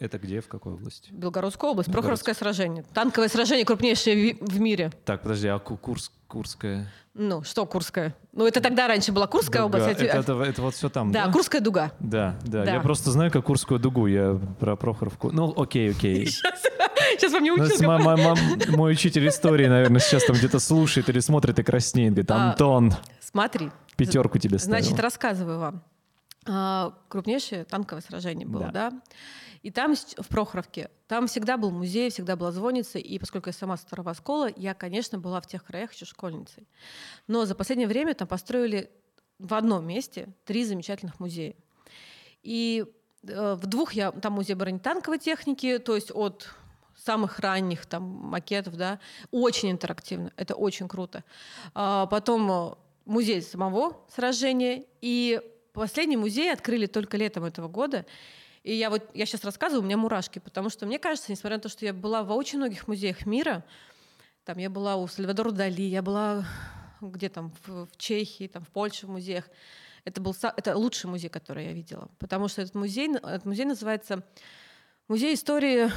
Это 0.00 0.18
где, 0.18 0.42
в 0.42 0.46
какой 0.48 0.74
области? 0.74 1.08
Белгородская 1.10 1.70
область, 1.70 1.88
Белгородская. 1.88 2.34
Прохоровское 2.34 2.34
сражение. 2.34 2.84
Танковое 2.92 3.30
сражение 3.30 3.64
крупнейшее 3.64 4.36
в 4.38 4.60
мире. 4.60 4.92
Так, 5.06 5.22
подожди, 5.22 5.48
а 5.48 5.58
Ку- 5.58 5.78
Курск, 5.78 6.12
Курская? 6.28 6.92
Ну, 7.14 7.42
что 7.42 7.64
Курская? 7.64 8.14
Ну, 8.34 8.46
это 8.46 8.60
тогда 8.60 8.86
раньше 8.86 9.12
была 9.12 9.26
Курская 9.26 9.62
Дуга. 9.62 9.78
область. 9.78 9.98
а 9.98 10.04
Это, 10.04 10.18
это- 10.32 10.42
это 10.42 10.60
вот 10.60 10.74
все 10.74 10.90
там, 10.90 11.10
да, 11.10 11.24
да? 11.24 11.32
Курская 11.32 11.62
дуга. 11.62 11.92
Да, 12.00 12.38
да, 12.44 12.66
Да. 12.66 12.74
Я 12.74 12.80
просто 12.80 13.10
знаю, 13.12 13.30
как 13.30 13.46
Курскую 13.46 13.80
дугу. 13.80 14.06
Я 14.08 14.38
про 14.60 14.76
Прохоровку. 14.76 15.30
Ну, 15.32 15.54
окей, 15.56 15.90
окей. 15.92 16.26
Сейчас 17.18 17.32
вам 17.32 17.42
не 17.42 17.50
Ну, 17.50 17.64
училка. 17.64 18.76
мой 18.76 18.92
учитель 18.92 19.26
истории, 19.26 19.68
наверное, 19.68 20.00
сейчас 20.00 20.24
там 20.26 20.36
где-то 20.36 20.58
слушает 20.58 21.08
или 21.08 21.20
смотрит 21.20 21.58
и 21.58 21.62
краснеет. 21.62 22.12
Говорит, 22.12 22.30
А, 22.30 22.50
Антон, 22.50 22.92
Смотри. 23.22 23.70
пятерку 23.96 24.36
тебе 24.38 24.58
ставил. 24.58 24.82
Значит, 24.84 25.00
рассказываю 25.00 25.58
вам. 25.58 25.82
А, 26.46 26.94
Крупнейшее 27.08 27.64
танковое 27.64 28.02
сражение 28.02 28.46
было, 28.46 28.70
Да. 28.70 28.90
да. 28.90 29.02
И 29.62 29.70
там, 29.70 29.94
в 29.94 30.28
Прохоровке, 30.28 30.90
там 31.06 31.26
всегда 31.26 31.58
был 31.58 31.70
музей, 31.70 32.08
всегда 32.10 32.34
была 32.34 32.50
звонница. 32.50 32.98
И 32.98 33.18
поскольку 33.18 33.50
я 33.50 33.52
сама 33.52 33.76
с 33.76 33.82
Старого 33.82 34.10
Оскола, 34.12 34.50
я, 34.56 34.72
конечно, 34.72 35.18
была 35.18 35.40
в 35.40 35.46
тех 35.46 35.62
краях 35.64 35.92
еще 35.92 36.06
школьницей. 36.06 36.66
Но 37.26 37.44
за 37.44 37.54
последнее 37.54 37.88
время 37.88 38.14
там 38.14 38.26
построили 38.26 38.90
в 39.38 39.52
одном 39.52 39.86
месте 39.86 40.28
три 40.46 40.64
замечательных 40.64 41.20
музея. 41.20 41.54
И 42.42 42.86
э, 43.22 43.54
в 43.54 43.66
двух 43.66 43.92
я 43.92 44.12
там 44.12 44.34
музей 44.34 44.54
бронетанковой 44.54 45.18
техники, 45.18 45.78
то 45.78 45.94
есть 45.94 46.10
от 46.10 46.48
самых 46.96 47.38
ранних 47.38 47.84
там 47.86 48.02
макетов, 48.02 48.76
да, 48.76 48.98
очень 49.30 49.70
интерактивно, 49.70 50.32
это 50.36 50.54
очень 50.54 50.88
круто. 50.88 51.22
А 51.74 52.06
потом 52.06 52.50
э, 52.50 52.74
музей 53.04 53.42
самого 53.42 53.98
сражения 54.08 54.84
и 55.02 55.40
последний 55.72 56.16
музей 56.16 56.52
открыли 56.52 56.86
только 56.86 57.16
летом 57.16 57.44
этого 57.44 57.68
года. 57.68 58.06
И 58.62 58.74
я 58.74 58.90
вот 58.90 59.10
я 59.14 59.26
сейчас 59.26 59.44
рассказываю, 59.44 59.82
у 59.82 59.86
меня 59.86 59.96
мурашки, 59.96 60.38
потому 60.38 60.68
что 60.68 60.86
мне 60.86 60.98
кажется, 60.98 61.32
несмотря 61.32 61.56
на 61.56 61.62
то, 61.62 61.68
что 61.68 61.84
я 61.84 61.94
была 61.94 62.22
во 62.22 62.34
очень 62.34 62.58
многих 62.58 62.88
музеях 62.88 63.24
мира, 63.24 63.64
там 64.44 64.58
я 64.58 64.68
была 64.68 64.96
у 64.96 65.06
Сальвадора 65.06 65.50
Дали, 65.50 65.82
я 65.82 66.02
была 66.02 66.44
где 67.00 67.28
там 67.28 67.52
в, 67.64 67.86
в 67.86 67.96
Чехии, 67.96 68.46
там 68.46 68.62
в 68.64 68.68
Польше 68.68 69.06
в 69.06 69.10
музеях. 69.10 69.48
Это 70.04 70.20
был 70.20 70.34
это 70.42 70.76
лучший 70.76 71.10
музей, 71.10 71.28
который 71.28 71.66
я 71.66 71.72
видела, 71.72 72.10
потому 72.18 72.48
что 72.48 72.62
этот 72.62 72.74
музей 72.74 73.10
этот 73.14 73.44
музей 73.44 73.66
называется 73.66 74.22
музей 75.08 75.34
истории 75.34 75.90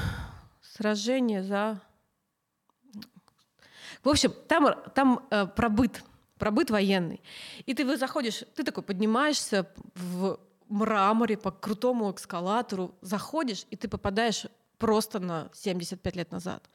сражения 0.62 1.44
за. 1.44 1.82
В 4.04 4.10
общем, 4.10 4.34
там 4.48 4.76
там 4.94 5.26
э, 5.30 5.48
пробыт 6.44 6.70
пробыт 6.70 6.72
военный, 6.72 7.22
и 7.66 7.74
ты 7.74 7.86
вы 7.86 7.96
заходишь, 7.96 8.44
ты 8.54 8.64
такой 8.66 8.84
поднимаешься 8.84 9.66
в 9.96 10.38
мраморе 10.68 11.38
по 11.38 11.52
крутому 11.52 12.14
эскалатору, 12.14 12.94
заходишь 13.00 13.66
и 13.72 13.78
ты 13.78 13.88
попадаешь 13.88 14.48
просто 14.78 15.20
на 15.20 15.50
75 15.54 16.16
лет 16.18 16.32
назад. 16.32 16.70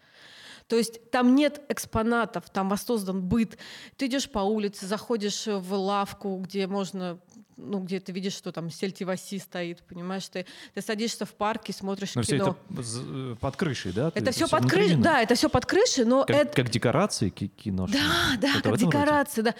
То 0.68 0.76
есть 0.76 1.10
там 1.10 1.34
нет 1.34 1.62
экспонатов, 1.68 2.50
там 2.50 2.68
воссоздан 2.68 3.22
быт. 3.22 3.58
Ты 3.96 4.06
идешь 4.06 4.30
по 4.30 4.40
улице, 4.40 4.86
заходишь 4.86 5.46
в 5.46 5.72
лавку, 5.74 6.36
где 6.38 6.66
можно 6.66 7.18
ну, 7.60 7.80
где 7.80 7.98
ты 7.98 8.12
видишь, 8.12 8.34
что 8.34 8.52
там 8.52 8.70
сельтиваси 8.70 9.36
стоит, 9.40 9.82
понимаешь, 9.82 10.28
ты, 10.28 10.46
ты 10.74 10.80
садишься 10.80 11.24
в 11.26 11.34
парке, 11.34 11.72
смотришь 11.72 12.14
Но 12.14 12.22
все 12.22 12.36
кино. 12.38 12.56
это 12.70 12.82
з- 12.84 13.32
э, 13.32 13.34
под 13.40 13.56
крышей, 13.56 13.90
да? 13.92 14.12
Это 14.14 14.26
Ты- 14.26 14.30
все 14.30 14.46
под 14.46 14.70
крышей, 14.70 14.94
да, 14.94 15.20
это 15.22 15.34
все 15.34 15.48
под 15.48 15.66
крышей, 15.66 16.04
но 16.04 16.24
Как, 16.24 16.36
это... 16.36 16.52
как 16.54 16.70
декорации 16.70 17.30
ки- 17.30 17.48
кино. 17.48 17.88
Да, 17.88 17.98
да, 18.40 18.48
в 18.48 18.52
как 18.52 18.58
этом 18.60 18.70
роде? 18.70 18.86
декорации, 18.86 19.42
да. 19.42 19.54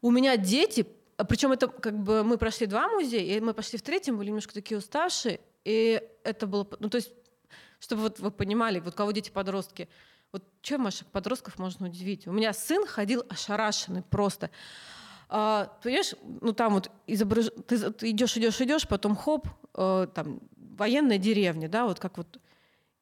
У 0.00 0.10
меня 0.10 0.38
дети, 0.38 0.86
причем 1.28 1.52
это 1.52 1.68
как 1.68 1.98
бы 2.02 2.24
мы 2.24 2.38
прошли 2.38 2.66
два 2.66 2.88
музея, 2.88 3.36
и 3.36 3.40
мы 3.40 3.52
пошли 3.52 3.78
в 3.78 3.82
третьем, 3.82 4.16
были 4.16 4.28
немножко 4.28 4.54
такие 4.54 4.78
уставшие, 4.78 5.40
и 5.64 6.00
это 6.24 6.46
было, 6.46 6.66
ну 6.80 6.88
то 6.88 6.96
есть, 6.96 7.12
чтобы 7.80 8.00
вот 8.00 8.18
вы 8.18 8.30
понимали, 8.30 8.80
вот 8.80 8.94
кого 8.94 9.10
дети 9.12 9.28
подростки, 9.28 9.90
вот 10.32 10.44
чем 10.62 10.84
ваших 10.84 11.06
подростков 11.08 11.58
можно 11.58 11.86
удивить? 11.86 12.26
У 12.26 12.32
меня 12.32 12.52
сын 12.52 12.86
ходил 12.86 13.24
ошарашенный 13.28 14.02
просто. 14.02 14.50
А, 15.28 15.76
понимаешь, 15.82 16.14
ну 16.22 16.52
там 16.52 16.74
вот 16.74 16.90
изображ... 17.06 17.46
ты, 17.66 17.76
идешь, 18.10 18.36
идешь, 18.36 18.60
идешь, 18.60 18.86
потом 18.86 19.16
хоп, 19.16 19.48
э, 19.74 20.06
там 20.14 20.40
военная 20.56 21.18
деревня, 21.18 21.68
да, 21.68 21.86
вот 21.86 21.98
как 21.98 22.16
вот, 22.16 22.38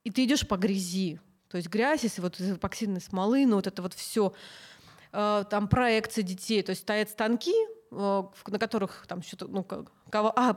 и 0.05 0.11
ты 0.11 0.25
идешь 0.25 0.47
по 0.47 0.57
грязи, 0.57 1.21
то 1.49 1.57
есть 1.57 1.69
грязь, 1.69 2.03
если 2.03 2.23
вот 2.23 2.41
из 2.41 2.53
эпоксидной 2.53 3.01
смолы, 3.01 3.45
ну 3.47 3.57
вот 3.57 3.67
это 3.67 3.83
вот 3.83 3.95
все, 3.95 4.33
там 5.13 5.69
проекции 5.69 6.23
детей, 6.23 6.63
то 6.63 6.71
есть 6.71 6.83
стоят 6.83 7.11
станки, 7.11 7.55
э, 7.93 8.23
на 8.47 8.59
которых 8.59 9.07
там 9.07 9.23
что-то, 9.23 9.47
ну 9.47 9.63
как, 9.63 9.93
кого, 10.11 10.33
а, 10.35 10.57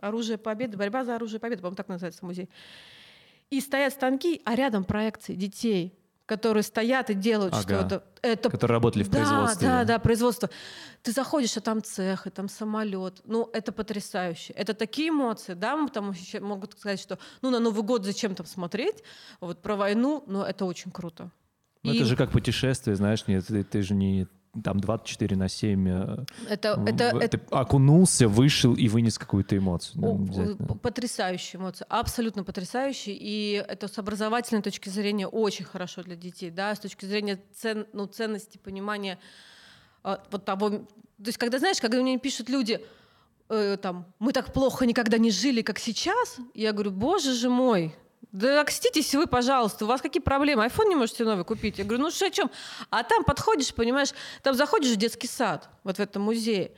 оружие 0.00 0.38
победы, 0.38 0.76
борьба 0.76 1.04
за 1.04 1.16
оружие 1.16 1.40
победы, 1.40 1.60
по-моему, 1.60 1.76
так 1.76 1.88
называется 1.88 2.24
музей. 2.24 2.48
И 3.50 3.60
стоят 3.60 3.92
станки, 3.92 4.42
а 4.44 4.54
рядом 4.54 4.84
проекции 4.84 5.34
детей, 5.34 5.96
которые 6.26 6.64
стоят 6.64 7.10
и 7.10 7.14
делают 7.14 7.54
Ага. 7.54 7.62
что-то. 7.62 8.04
Это 8.22 8.50
Которые 8.50 8.76
работали 8.76 9.04
в 9.04 9.08
да, 9.08 9.18
производстве. 9.18 9.68
Да, 9.68 9.84
да, 9.84 9.98
производство. 10.00 10.50
Ты 11.02 11.12
заходишь, 11.12 11.56
а 11.56 11.60
там 11.60 11.82
цех, 11.82 12.26
и 12.26 12.30
там 12.30 12.48
самолет. 12.48 13.20
Ну, 13.24 13.48
это 13.52 13.70
потрясающе. 13.70 14.52
Это 14.54 14.74
такие 14.74 15.10
эмоции, 15.10 15.54
да, 15.54 15.86
там 15.86 16.10
еще 16.10 16.40
могут 16.40 16.72
сказать, 16.72 17.00
что 17.00 17.18
ну 17.42 17.50
на 17.50 17.60
Новый 17.60 17.84
год 17.84 18.04
зачем 18.04 18.34
там 18.34 18.46
смотреть, 18.46 19.04
вот 19.40 19.62
про 19.62 19.76
войну, 19.76 20.24
но 20.26 20.44
это 20.44 20.64
очень 20.64 20.90
круто. 20.90 21.30
Ну, 21.84 21.92
И 21.92 21.96
это 21.96 22.04
же 22.04 22.16
как 22.16 22.32
путешествие, 22.32 22.96
знаешь, 22.96 23.28
нет, 23.28 23.46
ты, 23.46 23.62
ты 23.62 23.82
же 23.82 23.94
не 23.94 24.26
там 24.62 24.80
24 24.80 25.36
на 25.36 25.48
7. 25.48 25.88
э, 25.88 26.24
это, 26.48 26.76
в- 26.78 26.86
это, 26.86 27.04
это 27.18 27.38
окунулся, 27.50 28.28
вышел 28.28 28.74
и 28.74 28.88
вынес 28.88 29.18
какую-то 29.18 29.56
эмоцию. 29.56 29.98
О, 30.04 30.14
Ну, 30.14 30.24
обязательно. 30.24 30.66
п- 30.68 30.74
Потрясающие 30.74 31.60
эмоции, 31.60 31.86
абсолютно 31.88 32.44
потрясающие. 32.44 33.16
И 33.18 33.64
это 33.68 33.88
с 33.88 33.98
образовательной 33.98 34.62
точки 34.62 34.88
зрения 34.88 35.26
очень 35.26 35.64
хорошо 35.64 36.02
для 36.02 36.16
детей, 36.16 36.50
да, 36.50 36.74
с 36.74 36.78
точки 36.78 37.04
зрения 37.06 37.40
цен, 37.54 37.86
ну, 37.92 38.06
ценности, 38.06 38.58
понимания 38.58 39.18
а, 40.02 40.22
вот 40.30 40.44
того. 40.44 40.70
То 40.70 40.84
есть, 41.26 41.38
когда, 41.38 41.58
знаешь, 41.58 41.80
когда 41.80 42.00
мне 42.00 42.18
пишут 42.18 42.48
люди, 42.48 42.80
э, 43.48 43.76
там, 43.80 44.06
мы 44.18 44.32
так 44.32 44.52
плохо 44.52 44.86
никогда 44.86 45.18
не 45.18 45.30
жили, 45.30 45.62
как 45.62 45.78
сейчас, 45.78 46.36
я 46.54 46.72
говорю, 46.72 46.90
боже 46.92 47.32
же 47.32 47.48
мой, 47.48 47.94
да 48.32 48.60
окститесь 48.60 49.14
вы, 49.14 49.26
пожалуйста, 49.26 49.84
у 49.84 49.88
вас 49.88 50.02
какие 50.02 50.22
проблемы? 50.22 50.64
Айфон 50.64 50.88
не 50.88 50.96
можете 50.96 51.24
новый 51.24 51.44
купить? 51.44 51.78
Я 51.78 51.84
говорю, 51.84 52.02
ну 52.02 52.10
что, 52.10 52.26
о 52.26 52.30
чем? 52.30 52.50
А 52.90 53.02
там 53.02 53.24
подходишь, 53.24 53.72
понимаешь, 53.74 54.10
там 54.42 54.54
заходишь 54.54 54.92
в 54.92 54.96
детский 54.96 55.28
сад, 55.28 55.68
вот 55.84 55.96
в 55.96 56.00
этом 56.00 56.22
музее, 56.22 56.72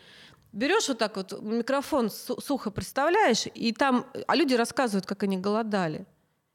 берешь 0.52 0.88
вот 0.88 0.98
так 0.98 1.16
вот 1.16 1.40
микрофон 1.42 2.10
су- 2.10 2.40
сухо 2.40 2.70
представляешь, 2.70 3.46
и 3.54 3.72
там, 3.72 4.06
а 4.26 4.36
люди 4.36 4.54
рассказывают, 4.54 5.06
как 5.06 5.22
они 5.24 5.36
голодали. 5.36 6.06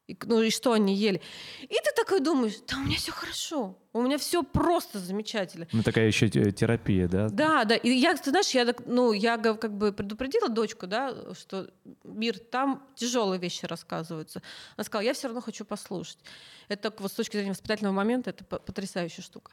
И, 0.08 0.18
ну 0.26 0.42
и 0.42 0.50
что 0.50 0.74
они 0.74 0.94
ели. 0.96 1.22
И 1.62 1.68
ты 1.68 1.92
такой 1.96 2.20
думаешь, 2.20 2.56
да 2.68 2.76
у 2.76 2.82
меня 2.82 2.98
все 2.98 3.14
хорошо, 3.14 3.78
у 3.94 4.02
меня 4.02 4.18
все 4.18 4.44
просто 4.44 5.00
замечательно. 5.00 5.66
Ну, 5.72 5.82
такая 5.82 6.08
еще 6.08 6.28
те- 6.30 6.52
терапия, 6.52 7.08
да? 7.08 7.30
Да, 7.30 7.64
да. 7.64 7.76
И 7.76 7.90
я, 7.90 8.14
ты 8.16 8.30
знаешь, 8.32 8.50
я, 8.50 8.66
так, 8.66 8.82
ну, 8.86 9.14
я 9.14 9.38
как 9.38 9.78
бы 9.78 9.94
предупредила 9.94 10.50
дочку, 10.50 10.88
да, 10.88 11.16
что 11.36 11.70
мир, 12.04 12.38
там 12.38 12.86
тяжелые 12.96 13.40
вещи 13.40 13.66
рассказываются. 13.66 14.42
Она 14.76 14.84
сказала, 14.84 15.06
я 15.06 15.14
все 15.14 15.28
равно 15.28 15.40
хочу 15.42 15.64
послушать. 15.64 16.18
Это 16.68 16.94
вот 16.98 17.10
с 17.10 17.16
точки 17.16 17.38
зрения 17.38 17.52
воспитательного 17.52 17.94
момента, 17.94 18.32
это 18.32 18.44
по- 18.44 18.60
потрясающая 18.60 19.24
штука. 19.24 19.52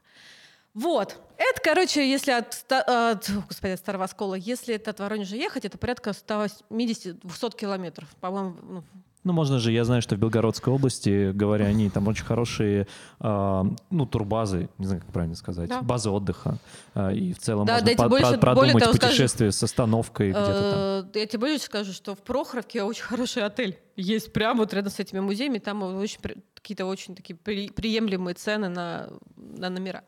Вот. 0.74 1.16
Это, 1.36 1.60
короче, 1.62 2.08
если 2.08 2.32
от, 2.32 2.64
от, 2.72 3.30
господи, 3.46 3.72
от 3.72 3.78
Старого 3.78 4.04
Оскола, 4.04 4.34
если 4.34 4.74
это 4.74 4.90
от 4.90 4.98
Воронежа 5.00 5.36
ехать, 5.36 5.64
это 5.64 5.78
порядка 5.78 6.10
180-200 6.10 7.56
километров. 7.56 8.08
По-моему, 8.20 8.56
ну, 8.62 8.84
Ну, 9.22 9.34
можно 9.34 9.58
же, 9.58 9.70
я 9.70 9.84
знаю, 9.84 10.00
что 10.00 10.16
в 10.16 10.18
Белгородской 10.18 10.72
области, 10.72 11.32
говоря 11.32 11.66
они, 11.66 11.90
там 11.90 12.08
очень 12.08 12.24
хорошие, 12.24 12.86
а, 13.18 13.66
ну, 13.90 14.06
турбазы, 14.06 14.70
не 14.78 14.86
знаю, 14.86 15.02
как 15.02 15.12
правильно 15.12 15.36
сказать, 15.36 15.68
Да. 15.68 15.82
базы 15.82 16.08
отдыха. 16.08 16.56
А, 16.94 17.10
и 17.12 17.34
в 17.34 17.38
целом 17.38 17.66
Да, 17.66 17.74
можно 17.74 17.86
да, 17.86 18.02
по- 18.02 18.08
больше- 18.08 18.30
про- 18.32 18.38
продумать 18.38 18.78
того 18.82 18.94
скажу. 18.94 19.12
путешествие 19.12 19.52
с 19.52 19.62
остановкой 19.62 20.30
где-то 20.30 21.02
там. 21.04 21.10
Э, 21.14 21.20
Я 21.20 21.26
тебе 21.26 21.38
больше 21.40 21.58
скажу, 21.66 21.92
что 21.92 22.14
в 22.14 22.18
Прохоровке 22.22 22.82
очень 22.82 23.02
хороший 23.04 23.42
отель. 23.44 23.78
Есть 23.96 24.32
прямо 24.32 24.60
вот 24.60 24.72
рядом 24.72 24.90
с 24.90 24.98
этими 24.98 25.20
музеями. 25.20 25.58
Там 25.58 25.82
очень 25.82 26.18
какие-то 26.54 26.86
очень 26.86 27.14
такие 27.14 27.36
при- 27.36 27.68
приемлемые 27.68 28.34
цены 28.34 28.70
на, 28.70 29.10
на 29.36 29.68
номера. 29.68 30.02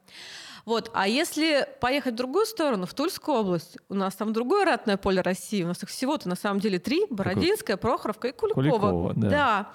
Вот. 0.65 0.91
А 0.95 1.09
если 1.09 1.69
поехать 1.81 2.15
в 2.15 2.17
другую 2.17 2.47
сторону, 2.47 2.87
в 2.87 2.95
Тульскую 2.95 3.39
область, 3.39 3.77
у 3.89 3.95
нас 3.95 4.15
там 4.15 4.33
другое 4.33 4.65
ратное 4.65 4.97
поле 4.97 5.21
России. 5.21 5.63
У 5.63 5.67
нас 5.67 5.83
их 5.83 5.89
всего-то 5.89 6.29
на 6.29 6.37
самом 6.37 6.61
деле 6.61 6.79
три. 6.79 7.07
Бородинская, 7.11 7.77
Прохоровка 7.77 8.29
и 8.29 8.33
Куликова. 8.33 8.63
Куликова, 8.63 9.15
да. 9.15 9.73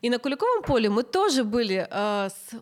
И 0.00 0.10
на 0.10 0.18
Куликовом 0.18 0.62
поле 0.62 0.90
мы 0.90 1.02
тоже 1.02 1.44
были 1.44 1.86
э, 1.88 2.28
с 2.28 2.56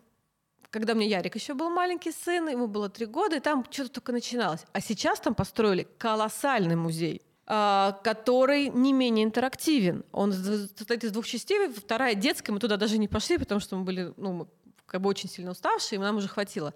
когда 0.69 0.93
мне 0.93 1.07
Ярик 1.07 1.35
еще 1.35 1.53
был 1.53 1.69
маленький 1.69 2.11
сын, 2.11 2.49
ему 2.49 2.67
было 2.67 2.89
три 2.89 3.05
года, 3.05 3.37
и 3.37 3.39
там 3.39 3.65
что-то 3.69 3.91
только 3.91 4.11
начиналось. 4.11 4.65
А 4.73 4.81
сейчас 4.81 5.21
там 5.21 5.33
построили 5.33 5.87
колоссальный 5.97 6.75
музей 6.75 7.21
а, 7.47 7.99
который 8.03 8.69
не 8.69 8.91
менее 8.91 9.23
интерактивен. 9.23 10.03
Он 10.11 10.33
состоит 10.33 11.03
из 11.03 11.11
двух 11.11 11.27
частей. 11.27 11.69
Вторая 11.69 12.15
детская, 12.15 12.51
мы 12.51 12.59
туда 12.59 12.75
даже 12.75 12.97
не 12.97 13.07
пошли, 13.07 13.37
потому 13.37 13.61
что 13.61 13.77
мы 13.77 13.83
были 13.83 14.13
ну, 14.17 14.47
как 14.85 15.01
бы 15.01 15.09
очень 15.09 15.29
сильно 15.29 15.51
уставшие, 15.51 15.97
и 15.97 16.01
нам 16.01 16.17
уже 16.17 16.27
хватило. 16.27 16.73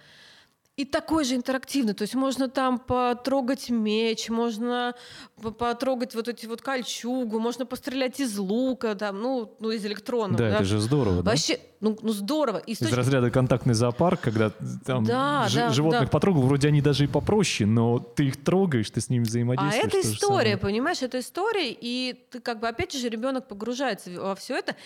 И 0.79 0.85
такой 0.85 1.25
же 1.25 1.35
интерактивный, 1.35 1.93
то 1.93 2.03
есть 2.03 2.15
можно 2.15 2.47
там 2.47 2.79
потрогать 2.79 3.69
меч, 3.69 4.29
можно 4.29 4.95
по- 5.41 5.51
потрогать 5.51 6.15
вот 6.15 6.29
эти 6.29 6.45
вот 6.45 6.61
кольчугу, 6.61 7.37
можно 7.37 7.65
пострелять 7.65 8.21
из 8.21 8.37
лука, 8.37 8.95
там, 8.95 9.21
ну, 9.21 9.53
ну 9.59 9.71
из 9.71 9.85
электронного. 9.85 10.37
Да, 10.37 10.47
это 10.55 10.63
же 10.63 10.79
здорово, 10.79 11.21
да? 11.21 11.31
Вообще, 11.31 11.59
ну, 11.81 11.97
ну 12.01 12.13
здорово. 12.13 12.59
И 12.59 12.71
Из 12.71 12.77
точки- 12.79 12.93
разряда 12.93 13.29
контактный 13.29 13.73
зоопарк, 13.73 14.21
когда 14.21 14.51
там 14.85 15.03
Да, 15.03 15.47
жи- 15.49 15.57
да, 15.59 15.69
животных 15.71 16.03
да. 16.03 16.07
потрогал, 16.07 16.43
вроде 16.43 16.69
они 16.69 16.81
даже 16.81 17.03
и 17.03 17.07
попроще, 17.07 17.67
но 17.69 17.99
ты 17.99 18.27
их 18.27 18.41
трогаешь, 18.41 18.89
ты 18.89 19.01
с 19.01 19.09
ними 19.09 19.23
А 19.23 19.27
взаимодействуешь. 19.27 19.83
это 19.83 20.01
то 20.01 20.07
же 20.07 20.13
история, 20.13 20.55
понимаешь, 20.57 21.01
это 21.01 21.19
история, 21.19 21.71
и 21.71 22.15
ты 22.31 22.39
как 22.39 22.61
бы 22.61 22.69
опять 22.69 22.93
же 22.93 23.09
ребенок 23.09 23.49
погружается 23.49 24.11
во 24.11 24.33
все 24.35 24.55
это. 24.55 24.77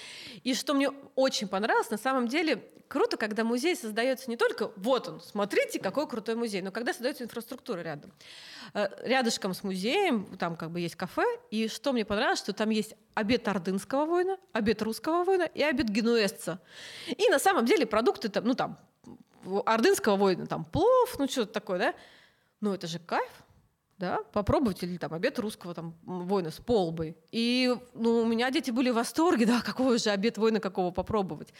И 0.43 0.55
что 0.55 0.73
мне 0.73 0.89
очень 1.15 1.47
понравилось, 1.47 1.91
на 1.91 1.97
самом 1.97 2.27
деле 2.27 2.63
круто, 2.87 3.17
когда 3.17 3.43
музей 3.43 3.75
создается 3.75 4.29
не 4.29 4.37
только 4.37 4.69
вот 4.75 5.07
он, 5.07 5.19
смотрите, 5.21 5.79
какой 5.83 6.07
крутой 6.07 6.35
музей, 6.35 6.61
но 6.61 6.71
когда 6.71 6.93
создается 6.93 7.23
инфраструктура 7.23 7.81
рядом. 7.81 8.11
Э, 8.73 8.87
Рядышком 9.03 9.53
с 9.53 9.63
музеем 9.63 10.37
там 10.37 10.55
как 10.55 10.71
бы 10.71 10.79
есть 10.79 10.95
кафе, 10.95 11.25
и 11.51 11.67
что 11.67 11.93
мне 11.93 12.05
понравилось, 12.05 12.39
что 12.39 12.53
там 12.53 12.69
есть 12.69 12.95
обед 13.13 13.47
ордынского 13.47 14.05
воина, 14.05 14.37
обед 14.53 14.81
русского 14.81 15.23
воина 15.23 15.43
и 15.43 15.61
обед 15.61 15.89
генуэзца. 15.89 16.59
И 17.07 17.29
на 17.29 17.39
самом 17.39 17.65
деле 17.65 17.85
продукты 17.85 18.29
там, 18.29 18.45
ну 18.45 18.55
там 18.55 18.79
ордынского 19.65 20.15
воина 20.15 20.47
там 20.47 20.65
плов, 20.65 21.15
ну 21.19 21.27
что-то 21.27 21.53
такое, 21.53 21.79
да? 21.79 21.93
Ну 22.61 22.73
это 22.73 22.87
же 22.87 22.99
кайф 22.99 23.43
да, 23.97 24.19
попробовать 24.33 24.83
или 24.83 24.97
там 24.97 25.13
обед 25.13 25.37
русского 25.39 25.73
там 25.73 25.95
воина 26.03 26.49
с 26.51 26.59
полбой. 26.59 27.15
И 27.31 27.73
ну, 27.93 28.21
у 28.21 28.25
меня 28.25 28.51
дети 28.51 28.71
были 28.71 28.89
в 28.89 28.95
восторге, 28.95 29.45
да, 29.45 29.61
какой 29.61 29.97
же 29.99 30.09
обед 30.09 30.37
воина 30.37 30.59
какого 30.59 30.91
попробовать. 30.91 31.53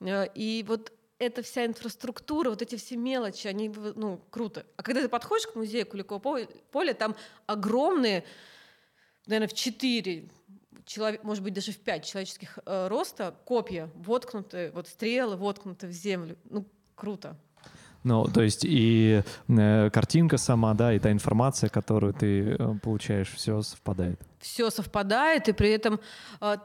Э, 0.00 0.26
И 0.34 0.64
вот 0.68 0.92
эта 1.18 1.42
вся 1.42 1.66
инфраструктура, 1.66 2.50
вот 2.50 2.62
эти 2.62 2.76
все 2.76 2.96
мелочи, 2.96 3.46
они, 3.48 3.68
ну, 3.68 4.20
круто. 4.30 4.64
А 4.76 4.82
когда 4.82 5.00
ты 5.00 5.08
подходишь 5.08 5.46
к 5.46 5.56
музею 5.56 5.86
Куликового 5.86 6.20
по- 6.20 6.46
поля, 6.70 6.94
там 6.94 7.16
огромные, 7.46 8.24
наверное, 9.26 9.48
в 9.48 9.54
четыре 9.54 10.28
человек, 10.86 11.24
может 11.24 11.42
быть, 11.42 11.54
даже 11.54 11.72
в 11.72 11.78
пять 11.78 12.04
человеческих 12.04 12.58
э, 12.64 12.88
роста 12.88 13.34
копья, 13.44 13.90
воткнутые, 13.94 14.70
вот 14.70 14.88
стрелы 14.88 15.36
воткнуты 15.36 15.86
в 15.86 15.92
землю. 15.92 16.36
Ну, 16.48 16.64
круто. 16.94 17.36
Ну, 18.04 18.24
то 18.24 18.42
есть 18.42 18.64
и 18.64 19.22
э, 19.48 19.90
картинка 19.90 20.38
сама, 20.38 20.72
да, 20.74 20.94
и 20.94 20.98
та 20.98 21.10
информация, 21.10 21.68
которую 21.68 22.14
ты 22.14 22.52
э, 22.52 22.74
получаешь, 22.82 23.32
все 23.34 23.60
совпадает. 23.62 24.20
все 24.38 24.70
совпадает, 24.70 25.48
и 25.48 25.52
при 25.52 25.70
этом 25.70 26.00
а, 26.40 26.58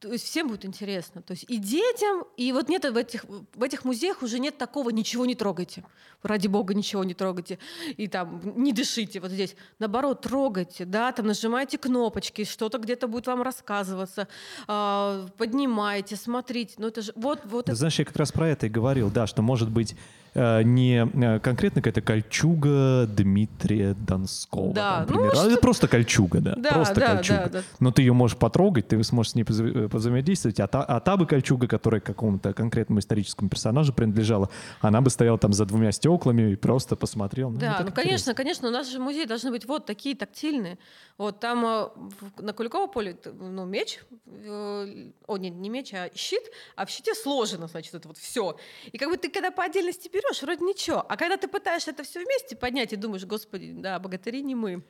то 0.00 0.10
есть 0.10 0.24
всем 0.24 0.48
будет 0.48 0.64
интересно. 0.64 1.20
То 1.20 1.32
есть 1.32 1.44
и 1.48 1.58
детям, 1.58 2.24
и 2.38 2.52
вот 2.52 2.68
нет 2.68 2.84
в 2.84 2.96
этих, 2.96 3.24
в 3.54 3.62
этих 3.62 3.84
музеях 3.84 4.22
уже 4.22 4.38
нет 4.38 4.56
такого 4.56 4.90
«ничего 4.90 5.26
не 5.26 5.34
трогайте». 5.34 5.84
Ради 6.22 6.48
бога, 6.48 6.74
ничего 6.74 7.04
не 7.04 7.12
трогайте. 7.12 7.58
И 7.96 8.08
там 8.08 8.40
не 8.56 8.72
дышите 8.72 9.20
вот 9.20 9.30
здесь. 9.30 9.54
Наоборот, 9.78 10.22
трогайте, 10.22 10.86
да, 10.86 11.12
там 11.12 11.26
нажимайте 11.26 11.76
кнопочки, 11.76 12.44
что-то 12.44 12.78
где-то 12.78 13.08
будет 13.08 13.26
вам 13.26 13.42
рассказываться, 13.42 14.26
а, 14.66 15.28
поднимайте, 15.36 16.16
смотрите. 16.16 16.74
Ну 16.78 16.88
это 16.88 17.02
же 17.02 17.12
вот, 17.14 17.40
вот 17.44 17.66
Ты 17.66 17.72
это 17.72 17.78
знаешь, 17.78 17.98
я 17.98 18.04
как 18.06 18.16
раз 18.16 18.32
про 18.32 18.48
это 18.48 18.66
и 18.66 18.70
говорил, 18.70 19.10
да, 19.10 19.26
что, 19.26 19.42
может 19.42 19.70
быть, 19.70 19.96
не 20.34 21.06
э, 21.06 21.40
конкретно 21.40 21.82
какая-то 21.82 22.02
кольчуга 22.02 23.06
Дмитрия 23.06 23.94
Донского. 23.94 24.72
Да, 24.72 24.94
ну, 24.94 25.00
например. 25.00 25.32
А 25.32 25.36
что- 25.36 25.50
это 25.50 25.60
просто 25.60 25.88
кольчуга, 25.88 26.40
да. 26.40 26.54
Да, 26.56 26.70
просто 26.72 27.00
да, 27.00 27.16
кольчуга. 27.16 27.42
да, 27.44 27.48
да. 27.48 27.62
Но 27.80 27.90
ты 27.90 28.02
ее 28.02 28.12
можешь 28.12 28.36
потрогать, 28.36 28.88
ты 28.88 29.02
сможешь 29.02 29.32
с 29.32 29.34
ней 29.34 29.44
взаимодействовать. 29.44 30.60
А 30.60 30.66
та, 30.66 30.82
а 30.82 31.00
та 31.00 31.16
бы 31.16 31.26
кольчуга, 31.26 31.66
которая 31.66 32.00
какому-то 32.00 32.52
конкретному 32.52 33.00
историческому 33.00 33.50
персонажу 33.50 33.92
принадлежала, 33.92 34.50
она 34.80 35.00
бы 35.00 35.10
стояла 35.10 35.38
там 35.38 35.52
за 35.52 35.66
двумя 35.66 35.92
стеклами 35.92 36.52
и 36.52 36.56
просто 36.56 36.96
посмотрел. 36.96 37.50
Да, 37.50 37.78
ну 37.80 37.88
интересно. 37.88 37.92
конечно, 37.92 38.34
конечно, 38.34 38.68
у 38.68 38.72
нас 38.72 38.88
же 38.90 38.98
музей 38.98 39.26
должны 39.26 39.50
быть 39.50 39.64
вот 39.66 39.86
такие 39.86 40.14
тактильные. 40.14 40.78
Вот 41.18 41.40
там 41.40 41.64
э, 41.66 41.88
на 42.38 42.52
Куликово 42.52 42.86
поле 42.86 43.16
ну, 43.38 43.66
меч, 43.66 44.00
э, 44.26 45.10
о, 45.26 45.36
нет, 45.36 45.54
не 45.54 45.68
меч, 45.68 45.92
а 45.92 46.08
щит, 46.14 46.42
а 46.76 46.86
в 46.86 46.90
щите 46.90 47.14
сложено, 47.14 47.66
значит, 47.66 47.94
это 47.94 48.08
вот 48.08 48.16
все. 48.16 48.56
И 48.92 48.98
как 48.98 49.10
бы 49.10 49.16
ты 49.16 49.28
когда 49.28 49.50
по 49.50 49.64
отдельности 49.64 50.08
берешь, 50.20 50.42
вроде 50.42 50.64
ничего. 50.64 51.04
А 51.08 51.16
когда 51.16 51.36
ты 51.36 51.48
пытаешься 51.48 51.90
это 51.90 52.02
все 52.02 52.24
вместе 52.24 52.56
поднять 52.56 52.92
и 52.92 52.96
думаешь, 52.96 53.24
господи, 53.24 53.72
да, 53.72 53.98
богатыри 53.98 54.42
не 54.42 54.54
мы. 54.54 54.82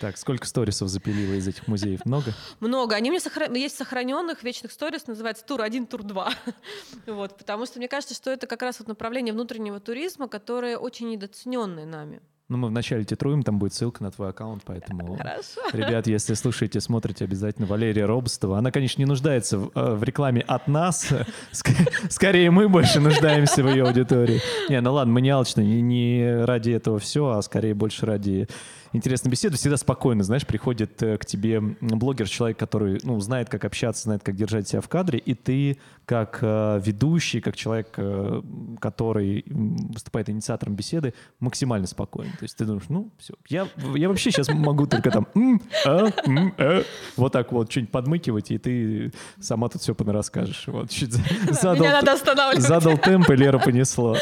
Так, 0.00 0.16
сколько 0.16 0.46
сторисов 0.46 0.88
запилила 0.88 1.34
из 1.34 1.46
этих 1.46 1.66
музеев? 1.68 2.04
Много? 2.04 2.32
Много. 2.60 2.96
Они 2.96 3.10
у 3.10 3.12
меня 3.12 3.22
сохра- 3.22 3.54
есть 3.56 3.76
сохраненных 3.76 4.42
вечных 4.42 4.72
сторис, 4.72 5.06
называется 5.06 5.44
тур 5.44 5.62
1, 5.62 5.86
тур 5.86 6.02
2. 6.02 6.32
вот, 7.06 7.36
потому 7.38 7.66
что 7.66 7.78
мне 7.78 7.88
кажется, 7.88 8.14
что 8.14 8.30
это 8.30 8.46
как 8.46 8.62
раз 8.62 8.78
вот 8.78 8.88
направление 8.88 9.32
внутреннего 9.32 9.80
туризма, 9.80 10.28
которое 10.28 10.78
очень 10.78 11.08
недооцененное 11.10 11.86
нами. 11.86 12.20
Ну, 12.50 12.56
мы 12.56 12.68
вначале 12.68 13.04
титруем, 13.04 13.42
там 13.42 13.58
будет 13.58 13.74
ссылка 13.74 14.02
на 14.02 14.10
твой 14.10 14.30
аккаунт, 14.30 14.62
поэтому... 14.64 15.16
Хорошо. 15.18 15.60
Ребят, 15.74 16.06
если 16.06 16.32
слушаете, 16.32 16.80
смотрите 16.80 17.24
обязательно 17.26 17.66
Валерия 17.66 18.06
Робстова. 18.06 18.56
Она, 18.56 18.70
конечно, 18.70 19.02
не 19.02 19.06
нуждается 19.06 19.58
в, 19.58 19.70
э, 19.74 19.94
в 19.94 20.02
рекламе 20.02 20.40
от 20.40 20.66
нас. 20.66 21.12
Ск- 21.52 22.08
Скорее, 22.08 22.50
мы 22.50 22.70
больше 22.70 23.00
нуждаемся 23.00 23.62
в 23.62 23.68
ее 23.68 23.84
аудитории. 23.84 24.40
Не, 24.70 24.80
ну 24.80 24.94
ладно, 24.94 25.12
мы 25.12 25.20
не 25.20 25.28
алчны, 25.28 25.60
не, 25.60 25.82
не 25.82 26.44
ради 26.44 26.70
этого 26.70 26.98
все, 26.98 27.28
а 27.28 27.42
скорее 27.42 27.74
больше 27.74 28.06
ради 28.06 28.48
интересной 28.94 29.30
беседы. 29.30 29.58
Всегда 29.58 29.76
спокойно, 29.76 30.24
знаешь, 30.24 30.46
приходит 30.46 31.02
э, 31.02 31.18
к 31.18 31.26
тебе 31.26 31.60
блогер, 31.60 32.26
человек, 32.30 32.56
который, 32.58 32.98
ну, 33.02 33.20
знает, 33.20 33.50
как 33.50 33.66
общаться, 33.66 34.04
знает, 34.04 34.22
как 34.22 34.36
держать 34.36 34.66
себя 34.66 34.80
в 34.80 34.88
кадре, 34.88 35.18
и 35.18 35.34
ты, 35.34 35.76
как 36.08 36.38
э, 36.40 36.80
ведущий, 36.82 37.42
как 37.42 37.54
человек, 37.54 37.88
э, 37.98 38.42
который 38.80 39.44
выступает 39.46 40.30
инициатором 40.30 40.74
беседы, 40.74 41.12
максимально 41.38 41.86
спокоен. 41.86 42.30
То 42.32 42.44
есть 42.44 42.56
ты 42.56 42.64
думаешь, 42.64 42.86
ну, 42.88 43.10
все. 43.18 43.34
Я, 43.48 43.68
я 43.94 44.08
вообще 44.08 44.30
сейчас 44.30 44.48
могу 44.48 44.86
только 44.86 45.10
там 45.10 45.26
«М, 45.34 45.60
а, 45.84 46.06
м, 46.26 46.54
э», 46.56 46.82
вот 47.18 47.32
так 47.32 47.52
вот 47.52 47.70
что-нибудь 47.70 47.92
подмыкивать, 47.92 48.50
и 48.50 48.56
ты 48.56 49.12
сама 49.38 49.68
тут 49.68 49.82
все 49.82 49.94
понараскажешь. 49.94 50.64
Вот, 50.68 50.88
чуть 50.88 51.12
за- 51.12 51.22
задал, 51.52 51.76
Меня 51.84 51.92
надо 51.92 52.12
останавливать. 52.14 52.66
задал 52.66 52.96
темп, 52.96 53.28
и 53.30 53.36
Лера 53.36 53.58
понесло. 53.58 54.16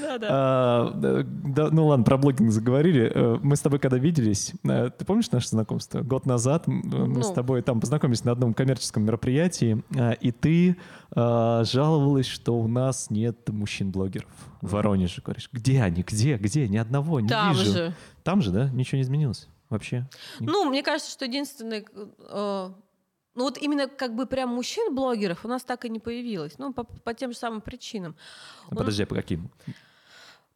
Да, 0.00 0.18
да. 0.18 0.26
А, 0.30 0.90
да, 0.94 1.68
ну 1.72 1.86
ладно, 1.86 2.04
про 2.04 2.18
блогинг 2.18 2.52
заговорили. 2.52 3.10
Э, 3.12 3.38
Мы 3.42 3.56
с 3.56 3.60
тобой 3.60 3.78
когда 3.80 3.96
виделись, 3.98 4.52
ты 4.62 5.04
помнишь 5.06 5.30
наше 5.32 5.48
знакомство? 5.48 6.02
Год 6.02 6.26
назад 6.26 6.66
мы 6.68 7.22
с 7.24 7.28
Ну. 7.30 7.34
тобой 7.34 7.62
там 7.62 7.80
познакомились 7.80 8.22
на 8.24 8.32
одном 8.32 8.54
коммерческом 8.54 9.04
мероприятии, 9.04 9.82
и 10.20 10.30
ты 10.30 10.76
э, 11.32 11.64
жаловалась, 11.64 12.26
что 12.26 12.58
у 12.58 12.68
нас 12.68 13.10
нет 13.10 13.48
мужчин-блогеров 13.48 14.30
в 14.60 14.72
Воронеже. 14.72 15.22
Говоришь, 15.22 15.48
где 15.52 15.82
они, 15.82 16.02
где, 16.02 16.36
где? 16.36 16.68
Ни 16.68 16.76
одного 16.76 17.20
не 17.20 17.28
Там 17.28 17.52
вижу. 17.56 17.72
же. 17.72 17.94
Там 18.22 18.42
же, 18.42 18.50
да? 18.50 18.68
Ничего 18.70 18.96
не 18.98 19.02
изменилось 19.02 19.48
вообще? 19.70 20.08
Ну, 20.40 20.64
мне 20.68 20.82
кажется, 20.82 21.10
что 21.10 21.24
единственное... 21.24 21.84
э, 21.94 22.70
ну 23.34 23.44
вот 23.44 23.56
именно 23.58 23.88
как 23.88 24.14
бы 24.14 24.26
прям 24.26 24.50
мужчин-блогеров 24.50 25.44
у 25.44 25.48
нас 25.48 25.62
так 25.64 25.84
и 25.84 25.88
не 25.88 25.98
появилось. 25.98 26.58
Ну, 26.58 26.72
по, 26.74 26.84
по 26.84 27.14
тем 27.14 27.32
же 27.32 27.38
самым 27.38 27.60
причинам. 27.62 28.14
А 28.70 28.74
Подожди, 28.74 29.02
а 29.04 29.06
по 29.06 29.14
каким? 29.14 29.50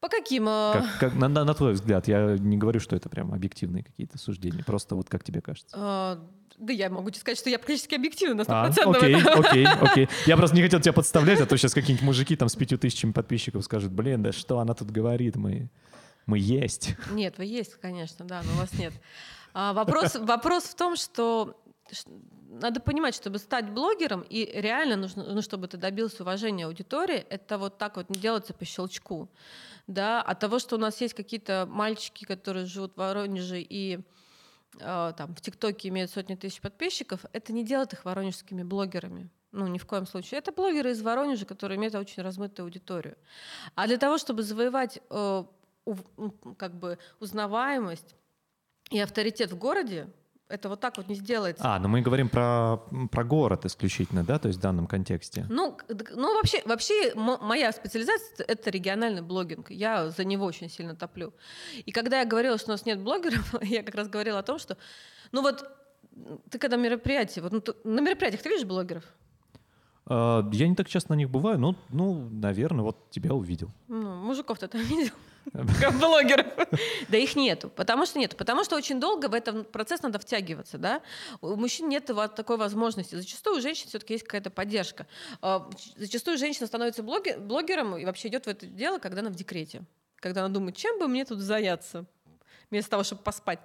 По 0.00 0.08
каким? 0.08 0.46
э, 0.48 0.72
Как, 0.74 0.98
как- 1.00 1.14
на, 1.14 1.28
на- 1.28 1.44
на 1.44 1.54
твой 1.54 1.72
взгляд, 1.72 2.06
я 2.06 2.36
не 2.38 2.58
говорю, 2.58 2.80
что 2.80 2.94
это 2.94 3.08
прям 3.08 3.32
объективные 3.32 3.82
какие-то 3.82 4.18
суждения, 4.18 4.62
просто 4.62 4.94
вот 4.94 5.08
как 5.08 5.24
тебе 5.24 5.40
кажется. 5.40 5.74
э, 6.20 6.45
да 6.58 6.72
я 6.72 6.90
могу 6.90 7.10
тебе 7.10 7.20
сказать, 7.20 7.38
что 7.38 7.50
я 7.50 7.58
практически 7.58 7.94
объективна 7.94 8.44
на 8.46 8.64
А, 8.64 8.70
100%. 8.70 8.96
окей, 8.96 9.16
это. 9.16 9.32
окей, 9.32 9.66
окей. 9.80 10.08
Я 10.26 10.36
просто 10.36 10.56
не 10.56 10.62
хотел 10.62 10.80
тебя 10.80 10.92
подставлять, 10.92 11.40
а 11.40 11.46
то 11.46 11.56
сейчас 11.56 11.74
какие-нибудь 11.74 12.04
мужики 12.04 12.36
там 12.36 12.48
с 12.48 12.56
пятью 12.56 12.78
тысячами 12.78 13.12
подписчиков 13.12 13.64
скажут, 13.64 13.92
блин, 13.92 14.22
да 14.22 14.32
что 14.32 14.58
она 14.58 14.74
тут 14.74 14.90
говорит, 14.90 15.36
мы, 15.36 15.68
мы 16.26 16.38
есть. 16.38 16.94
Нет, 17.10 17.38
вы 17.38 17.44
есть, 17.44 17.74
конечно, 17.80 18.24
да, 18.24 18.42
но 18.42 18.52
у 18.52 18.56
вас 18.56 18.72
нет. 18.74 18.92
А, 19.54 19.72
вопрос, 19.72 20.14
вопрос 20.20 20.64
в 20.64 20.74
том, 20.74 20.96
что 20.96 21.60
надо 22.48 22.80
понимать, 22.80 23.14
чтобы 23.14 23.38
стать 23.38 23.70
блогером, 23.70 24.22
и 24.28 24.50
реально 24.52 24.96
нужно, 24.96 25.24
ну, 25.24 25.42
чтобы 25.42 25.68
ты 25.68 25.76
добился 25.76 26.22
уважения 26.22 26.66
аудитории, 26.66 27.16
это 27.16 27.58
вот 27.58 27.78
так 27.78 27.96
вот 27.96 28.08
не 28.10 28.18
делается 28.18 28.54
по 28.54 28.64
щелчку. 28.64 29.28
Да? 29.86 30.20
От 30.22 30.40
того, 30.40 30.58
что 30.58 30.76
у 30.76 30.78
нас 30.78 31.00
есть 31.00 31.14
какие-то 31.14 31.66
мальчики, 31.70 32.24
которые 32.24 32.66
живут 32.66 32.94
в 32.94 32.98
Воронеже 32.98 33.60
и 33.60 34.00
там, 34.78 35.34
в 35.34 35.40
ТикТоке 35.40 35.88
имеют 35.88 36.10
сотни 36.10 36.34
тысяч 36.34 36.60
подписчиков, 36.60 37.24
это 37.32 37.52
не 37.52 37.64
делает 37.64 37.92
их 37.92 38.04
воронежскими 38.04 38.62
блогерами. 38.62 39.30
Ну, 39.52 39.66
ни 39.68 39.78
в 39.78 39.86
коем 39.86 40.06
случае. 40.06 40.38
Это 40.38 40.52
блогеры 40.52 40.90
из 40.90 41.00
Воронежа, 41.00 41.46
которые 41.46 41.78
имеют 41.78 41.94
очень 41.94 42.22
размытую 42.22 42.64
аудиторию. 42.64 43.16
А 43.74 43.86
для 43.86 43.96
того, 43.96 44.18
чтобы 44.18 44.42
завоевать 44.42 45.00
э, 45.08 45.44
ув- 45.86 46.06
ну, 46.18 46.30
как 46.58 46.74
бы 46.74 46.98
узнаваемость 47.20 48.14
и 48.90 48.98
авторитет 48.98 49.52
в 49.52 49.58
городе, 49.58 50.08
это 50.48 50.68
вот 50.68 50.80
так 50.80 50.96
вот 50.96 51.08
не 51.08 51.14
сделается. 51.14 51.62
А, 51.66 51.78
ну 51.78 51.88
мы 51.88 52.00
говорим 52.00 52.28
про, 52.28 52.78
про 53.10 53.24
город 53.24 53.64
исключительно, 53.66 54.24
да, 54.24 54.38
то 54.38 54.48
есть 54.48 54.58
в 54.58 54.62
данном 54.62 54.86
контексте. 54.86 55.46
Ну, 55.48 55.76
ну 56.14 56.34
вообще, 56.34 56.62
вообще 56.64 57.14
моя 57.14 57.72
специализация— 57.72 58.44
это 58.48 58.70
региональный 58.70 59.22
блогинг. 59.22 59.70
Я 59.70 60.10
за 60.10 60.24
него 60.24 60.44
очень 60.44 60.70
сильно 60.70 60.94
топлю. 60.94 61.32
И 61.84 61.92
когда 61.92 62.20
я 62.20 62.26
говорила, 62.26 62.58
что 62.58 62.68
у 62.68 62.72
нас 62.72 62.86
нет 62.86 63.00
блогеров, 63.00 63.54
я 63.62 63.82
как 63.82 63.94
раз 63.94 64.08
говорила 64.08 64.38
о 64.38 64.42
том, 64.42 64.58
что, 64.58 64.76
ну 65.32 65.42
вот, 65.42 65.68
ты 66.50 66.58
когда 66.58 66.76
мероприятие, 66.76 67.42
вот 67.42 67.52
ну, 67.52 67.60
ты- 67.60 67.74
на 67.84 68.00
мероприятиях 68.00 68.42
ты 68.42 68.48
видишь 68.48 68.66
блогеров? 68.66 69.04
А, 70.06 70.48
я 70.52 70.68
не 70.68 70.74
так 70.76 70.88
часто 70.88 71.12
на 71.12 71.16
них 71.16 71.30
бываю, 71.30 71.58
но, 71.58 71.74
ну, 71.90 72.28
наверное, 72.30 72.84
вот 72.84 73.10
тебя 73.10 73.34
увидел. 73.34 73.70
Ну, 73.88 74.14
мужиков 74.16 74.58
ты 74.58 74.68
там 74.68 74.80
видел? 74.84 75.12
Блогеров. 75.52 76.46
Да 77.08 77.16
их 77.18 77.36
нету. 77.36 77.68
Потому 77.70 78.06
что 78.06 78.18
нет. 78.18 78.36
Потому 78.36 78.64
что 78.64 78.76
очень 78.76 79.00
долго 79.00 79.26
в 79.28 79.34
этот 79.34 79.70
процесс 79.70 80.02
надо 80.02 80.18
втягиваться. 80.18 80.78
Да? 80.78 81.02
У 81.40 81.56
мужчин 81.56 81.88
нет 81.88 82.06
такой 82.06 82.56
возможности. 82.56 83.14
Зачастую 83.14 83.58
у 83.58 83.60
женщин 83.60 83.88
все-таки 83.88 84.14
есть 84.14 84.24
какая-то 84.24 84.50
поддержка. 84.50 85.06
А, 85.40 85.68
Зачастую 85.96 86.38
женщина 86.38 86.66
становится 86.66 87.02
блоге- 87.02 87.38
блогером 87.38 87.96
и 87.96 88.04
вообще 88.04 88.28
идет 88.28 88.46
в 88.46 88.48
это 88.48 88.66
дело, 88.66 88.98
когда 88.98 89.20
она 89.20 89.30
в 89.30 89.34
декрете. 89.34 89.82
Когда 90.16 90.44
она 90.44 90.52
думает, 90.52 90.76
чем 90.76 90.98
бы 90.98 91.08
мне 91.08 91.24
тут 91.24 91.38
заняться 91.40 92.06
вместо 92.70 92.90
того, 92.90 93.04
чтобы 93.04 93.22
поспать. 93.22 93.60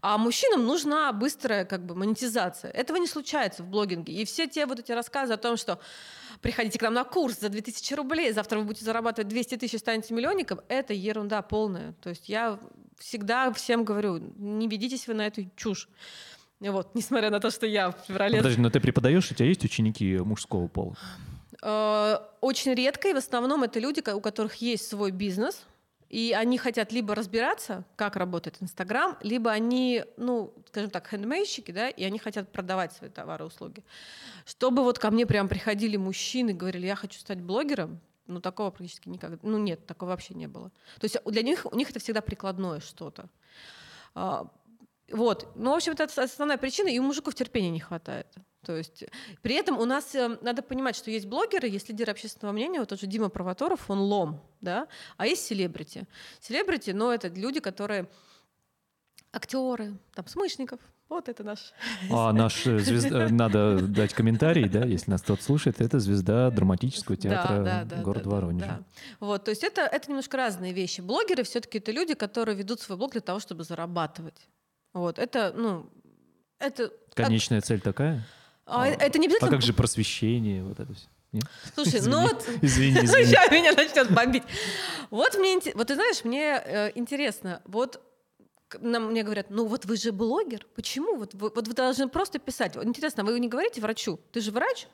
А 0.00 0.16
мужчинам 0.18 0.64
нужна 0.64 1.12
быстрая 1.12 1.64
как 1.64 1.84
бы 1.84 1.94
монетизация. 1.94 2.70
Этого 2.70 2.96
не 2.96 3.06
случается 3.06 3.62
в 3.62 3.66
блогинге. 3.66 4.12
И 4.12 4.24
все 4.24 4.46
те 4.46 4.66
вот 4.66 4.78
эти 4.78 4.92
рассказы 4.92 5.34
о 5.34 5.36
том, 5.36 5.56
что 5.56 5.78
приходите 6.40 6.78
к 6.78 6.82
нам 6.82 6.94
на 6.94 7.04
курс 7.04 7.40
за 7.40 7.48
2000 7.48 7.94
рублей, 7.94 8.32
завтра 8.32 8.58
вы 8.58 8.64
будете 8.64 8.84
зарабатывать 8.84 9.28
200 9.28 9.56
тысяч 9.56 9.74
и 9.74 9.78
станете 9.78 10.14
миллионником, 10.14 10.60
это 10.68 10.94
ерунда 10.94 11.42
полная. 11.42 11.92
То 12.00 12.10
есть 12.10 12.28
я 12.28 12.58
всегда 12.98 13.52
всем 13.52 13.84
говорю, 13.84 14.18
не 14.36 14.66
ведитесь 14.68 15.06
вы 15.06 15.14
на 15.14 15.26
эту 15.26 15.48
чушь. 15.56 15.88
Вот, 16.60 16.94
несмотря 16.94 17.30
на 17.30 17.38
то, 17.38 17.50
что 17.50 17.66
я 17.66 17.92
в 17.92 17.96
феврале... 18.06 18.38
Подожди, 18.38 18.60
но 18.60 18.70
ты 18.70 18.80
преподаешь, 18.80 19.30
у 19.30 19.34
тебя 19.34 19.46
есть 19.46 19.64
ученики 19.64 20.18
мужского 20.18 20.66
пола? 20.66 20.96
Э, 21.62 22.16
Очень 22.40 22.74
редко, 22.74 23.08
и 23.08 23.12
в 23.12 23.16
основном 23.16 23.62
это 23.62 23.78
люди, 23.78 24.02
у 24.10 24.20
которых 24.20 24.56
есть 24.56 24.88
свой 24.88 25.12
бизнес, 25.12 25.64
и 26.08 26.32
они 26.32 26.56
хотят 26.56 26.92
либо 26.92 27.14
разбираться, 27.14 27.84
как 27.96 28.16
работает 28.16 28.56
Инстаграм, 28.60 29.18
либо 29.22 29.50
они, 29.50 30.04
ну, 30.16 30.54
скажем 30.68 30.90
так, 30.90 31.08
хендмейщики, 31.08 31.70
да, 31.70 31.88
и 31.88 32.04
они 32.04 32.18
хотят 32.18 32.50
продавать 32.50 32.92
свои 32.92 33.10
товары 33.10 33.44
и 33.44 33.48
услуги. 33.48 33.84
Чтобы 34.46 34.82
вот 34.82 34.98
ко 34.98 35.10
мне 35.10 35.26
прям 35.26 35.48
приходили 35.48 35.96
мужчины 35.96 36.50
и 36.50 36.54
говорили, 36.54 36.86
я 36.86 36.96
хочу 36.96 37.18
стать 37.20 37.40
блогером, 37.40 38.00
ну, 38.26 38.40
такого 38.40 38.70
практически 38.70 39.08
никогда, 39.08 39.38
ну, 39.42 39.58
нет, 39.58 39.86
такого 39.86 40.10
вообще 40.10 40.34
не 40.34 40.46
было. 40.46 40.70
То 40.98 41.04
есть 41.04 41.16
для 41.24 41.42
них, 41.42 41.66
у 41.70 41.76
них 41.76 41.90
это 41.90 41.98
всегда 41.98 42.20
прикладное 42.20 42.80
что-то. 42.80 43.28
А, 44.14 44.48
Вот. 45.10 45.48
Ну, 45.56 45.72
в 45.72 45.74
общем, 45.74 45.92
это 45.92 46.04
основная 46.04 46.58
причина, 46.58 46.88
и 46.88 46.98
у 46.98 47.02
мужиков 47.02 47.34
терпения 47.34 47.70
не 47.70 47.80
хватает. 47.80 48.26
То 48.68 48.76
есть 48.76 49.04
при 49.40 49.54
этом 49.54 49.78
у 49.78 49.86
нас 49.86 50.14
э, 50.14 50.36
надо 50.42 50.60
понимать, 50.60 50.94
что 50.94 51.10
есть 51.10 51.24
блогеры, 51.24 51.66
есть 51.68 51.88
лидеры 51.88 52.12
общественного 52.12 52.52
мнения, 52.52 52.80
вот 52.80 52.90
тот 52.90 53.00
же 53.00 53.06
Дима 53.06 53.30
Провоторов, 53.30 53.88
он 53.88 54.00
лом, 54.00 54.42
да, 54.60 54.88
а 55.16 55.26
есть 55.26 55.46
селебрити. 55.46 56.06
Селебрити, 56.38 56.90
ну, 56.90 57.10
это 57.10 57.28
люди, 57.28 57.60
которые 57.60 58.10
актеры, 59.32 59.96
там, 60.14 60.26
Смышников, 60.26 60.80
вот 61.08 61.30
это 61.30 61.44
наш. 61.44 61.72
А 62.10 62.30
наш 62.34 62.66
э, 62.66 62.78
звезда, 62.80 63.30
надо 63.30 63.80
дать 63.80 64.12
комментарий, 64.12 64.68
да, 64.68 64.84
если 64.84 65.12
нас 65.12 65.22
кто-то 65.22 65.42
слушает, 65.42 65.80
это 65.80 65.98
звезда 65.98 66.50
драматического 66.50 67.16
театра 67.16 67.64
Да, 67.64 67.84
да, 67.84 67.96
да, 67.96 68.02
города 68.02 68.24
да, 68.24 68.30
Воронежа. 68.30 68.66
да. 68.66 68.80
Вот, 69.18 69.44
то 69.44 69.50
есть 69.50 69.64
это, 69.64 69.80
это 69.80 70.10
немножко 70.10 70.36
разные 70.36 70.74
вещи. 70.74 71.00
Блогеры 71.00 71.42
все-таки 71.42 71.78
это 71.78 71.90
люди, 71.90 72.12
которые 72.12 72.54
ведут 72.54 72.82
свой 72.82 72.98
блог 72.98 73.12
для 73.12 73.22
того, 73.22 73.40
чтобы 73.40 73.64
зарабатывать. 73.64 74.46
Вот, 74.92 75.18
это, 75.18 75.54
ну, 75.56 75.88
это... 76.58 76.88
как- 77.14 77.26
Конечная 77.28 77.62
цель 77.62 77.80
такая? 77.80 78.26
А, 78.68 78.86
это 78.86 79.18
не 79.18 79.26
А 79.26 79.30
обязательно... 79.30 79.50
как 79.50 79.62
же 79.62 79.72
просвещение, 79.72 80.62
вот 80.64 80.78
это 80.80 80.92
все? 80.94 81.06
Нет? 81.32 81.44
Слушай, 81.74 82.00
ну 82.02 82.24
Извини. 82.24 82.28
вот... 82.28 82.48
Извини, 82.62 83.00
извини. 83.04 83.24
Сейчас 83.26 83.50
меня 83.50 83.72
начнет 83.72 84.10
бомбить. 84.12 84.42
Вот 85.10 85.34
мне, 85.36 85.58
вот 85.74 85.86
ты 85.88 85.94
знаешь, 85.94 86.24
мне 86.24 86.62
э, 86.64 86.92
интересно, 86.94 87.60
вот 87.66 88.00
нам, 88.80 89.10
мне 89.10 89.22
говорят, 89.22 89.46
ну 89.50 89.66
вот 89.66 89.84
вы 89.84 89.96
же 89.96 90.12
блогер, 90.12 90.66
почему? 90.74 91.16
Вот, 91.16 91.34
вы- 91.34 91.50
вот 91.54 91.68
вы 91.68 91.74
должны 91.74 92.08
просто 92.08 92.38
писать. 92.38 92.76
Вот 92.76 92.84
Интересно, 92.86 93.24
вы 93.24 93.38
не 93.40 93.48
говорите 93.48 93.80
врачу, 93.80 94.20
ты 94.32 94.40
же 94.40 94.50
врач? 94.50 94.86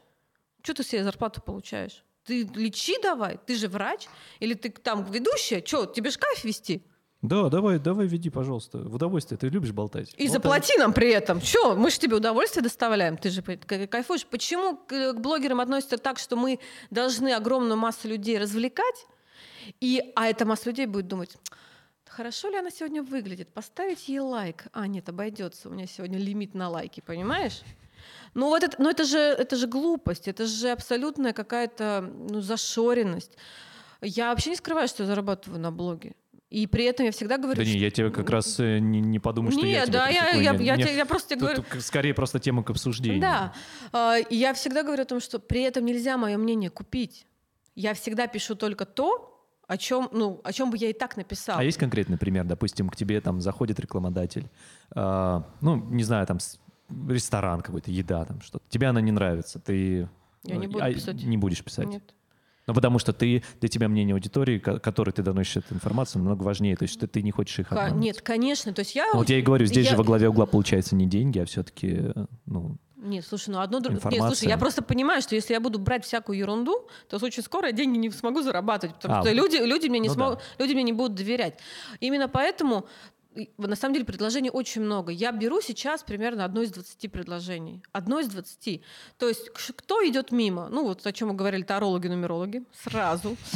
Что 0.63 0.75
ты 0.75 0.83
себе 0.85 1.05
зарплату 1.05 1.41
получаешь? 1.41 2.05
Ты 2.25 2.45
лечи 2.55 2.97
давай, 3.03 3.39
ты 3.47 3.55
же 3.55 3.69
врач? 3.69 4.07
Или 4.41 4.55
ты 4.55 4.71
там 4.71 5.05
ведущая? 5.05 5.63
Что, 5.65 5.87
тебе 5.87 6.11
ж 6.11 6.17
кайф 6.17 6.43
вести? 6.45 6.83
Да, 7.25 7.49
давай, 7.49 7.79
давай, 7.79 8.07
веди, 8.07 8.29
пожалуйста. 8.29 8.79
В 8.79 8.97
удовольствие, 8.97 9.39
ты 9.39 9.49
любишь 9.49 9.73
болтать. 9.73 10.13
И 10.19 10.27
Вот 10.27 10.33
заплати 10.33 10.77
нам 10.77 10.93
при 10.93 11.09
этом. 11.09 11.41
Че, 11.41 11.75
мы 11.75 11.91
же 11.91 11.99
тебе 11.99 12.17
удовольствие 12.17 12.63
доставляем, 12.63 13.17
ты 13.17 13.31
же 13.31 13.41
кайфуешь. 13.41 14.27
Почему 14.27 14.77
к, 14.77 15.15
к 15.15 15.21
блогерам 15.21 15.61
относятся 15.61 15.97
так, 15.97 16.19
что 16.19 16.37
мы 16.37 16.59
должны 16.91 17.33
огромную 17.33 17.79
массу 17.79 18.09
людей 18.09 18.39
развлекать, 18.39 19.07
и, 19.81 20.13
а 20.15 20.27
эта 20.27 20.45
масса 20.45 20.69
людей 20.69 20.85
будет 20.85 21.09
думать, 21.09 21.39
хорошо 22.05 22.51
ли 22.51 22.59
она 22.59 22.71
сегодня 22.71 23.03
выглядит, 23.03 23.55
поставить 23.55 24.07
ей 24.07 24.21
лайк. 24.21 24.67
А, 24.75 24.87
нет, 24.87 25.09
обойдется, 25.09 25.71
у 25.71 25.73
меня 25.73 25.87
сегодня 25.87 26.19
лимит 26.19 26.53
на 26.53 26.69
лайки, 26.69 27.01
понимаешь? 27.01 27.63
Ну 28.35 28.49
вот 28.49 28.63
это, 28.63 28.77
ну 28.79 28.91
это 28.91 29.05
же, 29.05 29.19
это 29.19 29.57
же 29.57 29.67
глупость, 29.67 30.29
это 30.29 30.47
же 30.47 30.71
абсолютная 30.71 31.33
какая-то 31.33 32.03
ну, 32.03 32.43
зашоренность. 32.43 33.39
Я 34.03 34.29
вообще 34.29 34.51
не 34.51 34.57
скрываю, 34.57 34.89
что 34.89 35.05
я 35.05 35.07
зарабатываю 35.07 35.59
на 35.59 35.73
блоге. 35.73 36.15
И 36.55 36.69
при 36.69 36.85
этом 36.85 37.05
я 37.05 37.11
всегда 37.11 37.37
говорю, 37.37 37.57
Да 37.57 37.65
не, 37.65 37.77
я 37.77 37.91
тебе 37.91 38.11
как 38.11 38.31
раз 38.31 38.61
э, 38.61 38.79
не, 38.79 39.01
не 39.01 39.19
подумаю, 39.19 39.51
что 39.51 39.67
я 39.67 39.81
Нет, 39.81 39.87
тебя 39.87 39.99
да, 39.99 40.09
я, 40.09 40.31
я, 40.31 40.53
Нет, 40.53 40.87
я, 40.87 40.93
я 40.93 41.05
просто 41.05 41.31
тебе 41.31 41.41
говорю. 41.41 41.65
скорее 41.81 42.15
просто 42.15 42.39
тема 42.39 42.63
к 42.63 42.71
обсуждению. 42.71 43.21
Да. 43.21 43.53
А, 43.93 44.19
и 44.19 44.37
Я 44.37 44.55
всегда 44.55 44.85
говорю 44.85 45.03
о 45.03 45.05
том, 45.05 45.19
что 45.19 45.41
при 45.41 45.63
этом 45.63 45.85
нельзя 45.85 46.17
мое 46.17 46.39
мнение 46.39 46.71
купить. 46.71 47.27
Я 47.75 47.93
всегда 47.95 48.29
пишу 48.29 48.55
только 48.55 48.85
то, 48.85 49.45
о 49.67 49.77
чем, 49.77 50.09
ну, 50.13 50.41
о 50.45 50.53
чем 50.53 50.71
бы 50.71 50.77
я 50.77 50.91
и 50.91 50.93
так 50.93 51.17
написала. 51.17 51.59
А 51.59 51.65
есть 51.65 51.77
конкретный 51.77 52.19
пример? 52.19 52.45
Допустим, 52.45 52.89
к 52.89 52.95
тебе 52.95 53.21
там 53.21 53.41
заходит 53.41 53.81
рекламодатель, 53.81 54.49
а, 54.95 55.45
ну, 55.61 55.75
не 55.75 56.05
знаю, 56.05 56.25
там 56.25 56.39
ресторан 57.09 57.63
какой-то, 57.63 57.91
еда 57.91 58.25
там 58.27 58.41
что-то. 58.41 58.65
Тебе 58.69 58.87
она 58.87 59.01
не 59.01 59.11
нравится, 59.11 59.59
ты 59.59 60.09
Я 60.45 60.55
не 60.55 60.67
э, 60.67 60.69
буду 60.69 60.85
а, 60.85 60.93
писать. 60.93 61.21
не 61.25 61.37
будешь 61.37 61.65
писать. 61.65 61.89
Нет. 61.89 62.15
Ну, 62.67 62.73
потому 62.75 62.99
что 62.99 63.13
ты, 63.13 63.43
для 63.61 63.69
тебя 63.69 63.89
мнение 63.89 64.15
аудитории, 64.15 64.59
ко- 64.59 64.79
которой 64.79 65.11
ты 65.11 65.23
доносишь 65.23 65.59
эту 65.59 65.75
информацию, 65.75 66.23
намного 66.23 66.43
важнее. 66.45 66.77
То 66.77 66.85
есть 66.85 66.99
ты, 66.99 67.07
ты 67.07 67.21
не 67.23 67.31
хочешь 67.31 67.59
их 67.59 67.71
обмануть. 67.73 67.95
Нет, 68.03 68.23
конечно. 68.23 68.73
То 68.73 68.81
есть 68.81 68.95
я... 68.95 69.07
Ну, 69.13 69.19
вот 69.19 69.29
я 69.29 69.39
и 69.39 69.43
говорю, 69.43 69.67
здесь 69.67 69.85
я- 69.85 69.91
же 69.93 69.97
во 69.99 70.05
главе 70.05 70.29
угла 70.29 70.47
получается 70.47 70.95
не 70.97 71.07
деньги, 71.07 71.39
а 71.41 71.45
все-таки, 71.45 72.13
ну, 72.47 72.77
Нет, 72.97 73.27
слушай, 73.27 73.51
ну 73.51 73.61
одно... 73.61 73.81
друг- 73.81 74.03
Нет, 74.11 74.23
слушай, 74.23 74.49
я 74.49 74.57
просто 74.57 74.81
понимаю, 74.83 75.21
что 75.21 75.35
если 75.35 75.53
я 75.53 75.61
буду 75.61 75.79
брать 75.79 76.07
всякую 76.07 76.39
ерунду, 76.39 76.89
то 77.11 77.19
очень 77.23 77.43
скоро 77.43 77.67
я 77.67 77.73
деньги 77.73 77.99
не 77.99 78.11
смогу 78.11 78.41
зарабатывать, 78.41 78.97
потому 78.97 79.17
А, 79.17 79.21
что 79.23 79.31
люди, 79.33 79.57
люди, 79.57 79.89
мне 79.89 79.99
не 79.99 80.09
ну 80.09 80.15
смогут, 80.15 80.39
люди 80.59 80.73
мне 80.73 80.85
не 80.85 80.93
будут 80.95 81.15
доверять. 81.15 81.59
Именно 82.01 82.29
поэтому 82.29 82.87
на 83.59 83.77
самом 83.77 83.95
деле 83.95 84.05
предложений 84.05 84.51
очень 84.53 84.83
много. 84.83 85.13
Я 85.13 85.33
беру 85.33 85.61
сейчас 85.61 86.03
примерно 86.03 86.45
одно 86.45 86.63
из 86.63 86.71
20 86.71 87.11
предложений. 87.11 87.83
Одно 87.93 88.21
из 88.21 88.29
20. 88.29 88.83
То 89.19 89.29
есть 89.29 89.51
кто 89.51 90.07
идет 90.07 90.33
мимо? 90.33 90.69
Ну 90.71 90.85
вот 90.85 91.07
о 91.07 91.13
чем 91.13 91.29
мы 91.29 91.35
говорили, 91.35 91.63
тарологи, 91.63 92.09
нумерологи. 92.09 92.65
Сразу. 92.73 93.37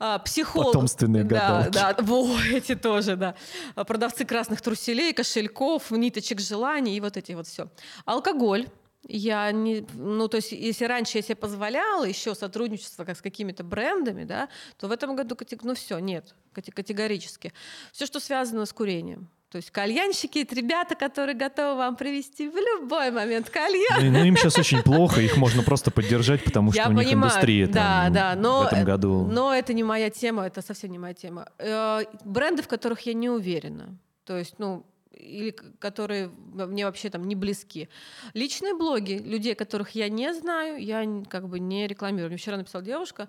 А, 0.00 0.20
Психолог. 0.20 0.68
Потомственные 0.68 1.24
Да, 1.24 1.64
гадалки. 1.70 1.74
да. 1.74 1.96
Во, 2.04 2.38
эти 2.52 2.76
тоже, 2.76 3.16
да. 3.16 3.34
Продавцы 3.74 4.24
красных 4.24 4.60
труселей, 4.62 5.12
кошельков, 5.12 5.90
ниточек 5.90 6.38
желаний 6.40 6.96
и 6.96 7.00
вот 7.00 7.16
эти 7.16 7.32
вот 7.32 7.48
все. 7.48 7.68
Алкоголь. 8.04 8.68
Я 9.08 9.50
не, 9.52 9.86
ну, 9.94 10.28
то 10.28 10.36
есть, 10.36 10.52
если 10.52 10.84
раньше 10.84 11.16
я 11.18 11.22
себе 11.22 11.34
позволяла 11.34 12.04
еще 12.04 12.34
сотрудничество 12.34 13.04
как 13.04 13.16
с 13.16 13.22
какими-то 13.22 13.64
брендами, 13.64 14.24
да, 14.24 14.50
то 14.76 14.86
в 14.86 14.92
этом 14.92 15.16
году, 15.16 15.34
ну, 15.62 15.74
все, 15.74 15.98
нет, 15.98 16.34
кате- 16.54 16.72
категорически. 16.72 17.54
Все, 17.92 18.04
что 18.04 18.20
связано 18.20 18.66
с 18.66 18.72
курением. 18.74 19.30
То 19.50 19.56
есть 19.56 19.70
кальянщики— 19.70 20.38
это 20.40 20.54
ребята, 20.54 20.94
которые 20.94 21.34
готовы 21.34 21.78
вам 21.78 21.96
привезти 21.96 22.48
в 22.50 22.54
любой 22.54 23.10
момент 23.10 23.48
кальян. 23.48 24.04
ну, 24.04 24.10
ну, 24.10 24.24
им 24.24 24.36
сейчас 24.36 24.58
очень 24.58 24.82
плохо, 24.82 25.22
их 25.22 25.38
можно 25.38 25.62
просто 25.62 25.90
поддержать, 25.90 26.44
потому 26.44 26.70
что 26.70 26.82
Я 26.82 26.88
у 26.88 26.92
них 26.92 27.06
понимаю, 27.06 27.30
индустрия 27.30 27.66
да, 27.66 28.04
там 28.04 28.12
да, 28.12 28.34
но, 28.36 28.64
в 28.64 28.66
этом 28.66 28.84
году. 28.84 29.26
но 29.26 29.54
это 29.54 29.72
не 29.72 29.84
моя 29.84 30.10
тема, 30.10 30.46
это 30.46 30.60
совсем 30.60 30.90
не 30.90 30.98
моя 30.98 31.14
тема. 31.14 31.48
Э, 31.56 32.02
бренды, 32.24 32.62
в 32.62 32.68
которых 32.68 33.00
я 33.06 33.14
не 33.14 33.30
уверена, 33.30 33.96
то 34.26 34.36
есть, 34.36 34.58
ну, 34.58 34.84
или 35.12 35.50
которые 35.50 36.28
мне 36.28 36.84
вообще 36.84 37.10
там 37.10 37.26
не 37.26 37.34
близки. 37.34 37.88
Личные 38.34 38.74
блоги 38.74 39.12
людей, 39.12 39.54
которых 39.54 39.90
я 39.90 40.08
не 40.08 40.32
знаю, 40.34 40.82
я 40.82 41.04
как 41.28 41.48
бы 41.48 41.58
не 41.60 41.86
рекламирую. 41.86 42.28
Мне 42.28 42.38
вчера 42.38 42.56
написала 42.56 42.84
девушка, 42.84 43.28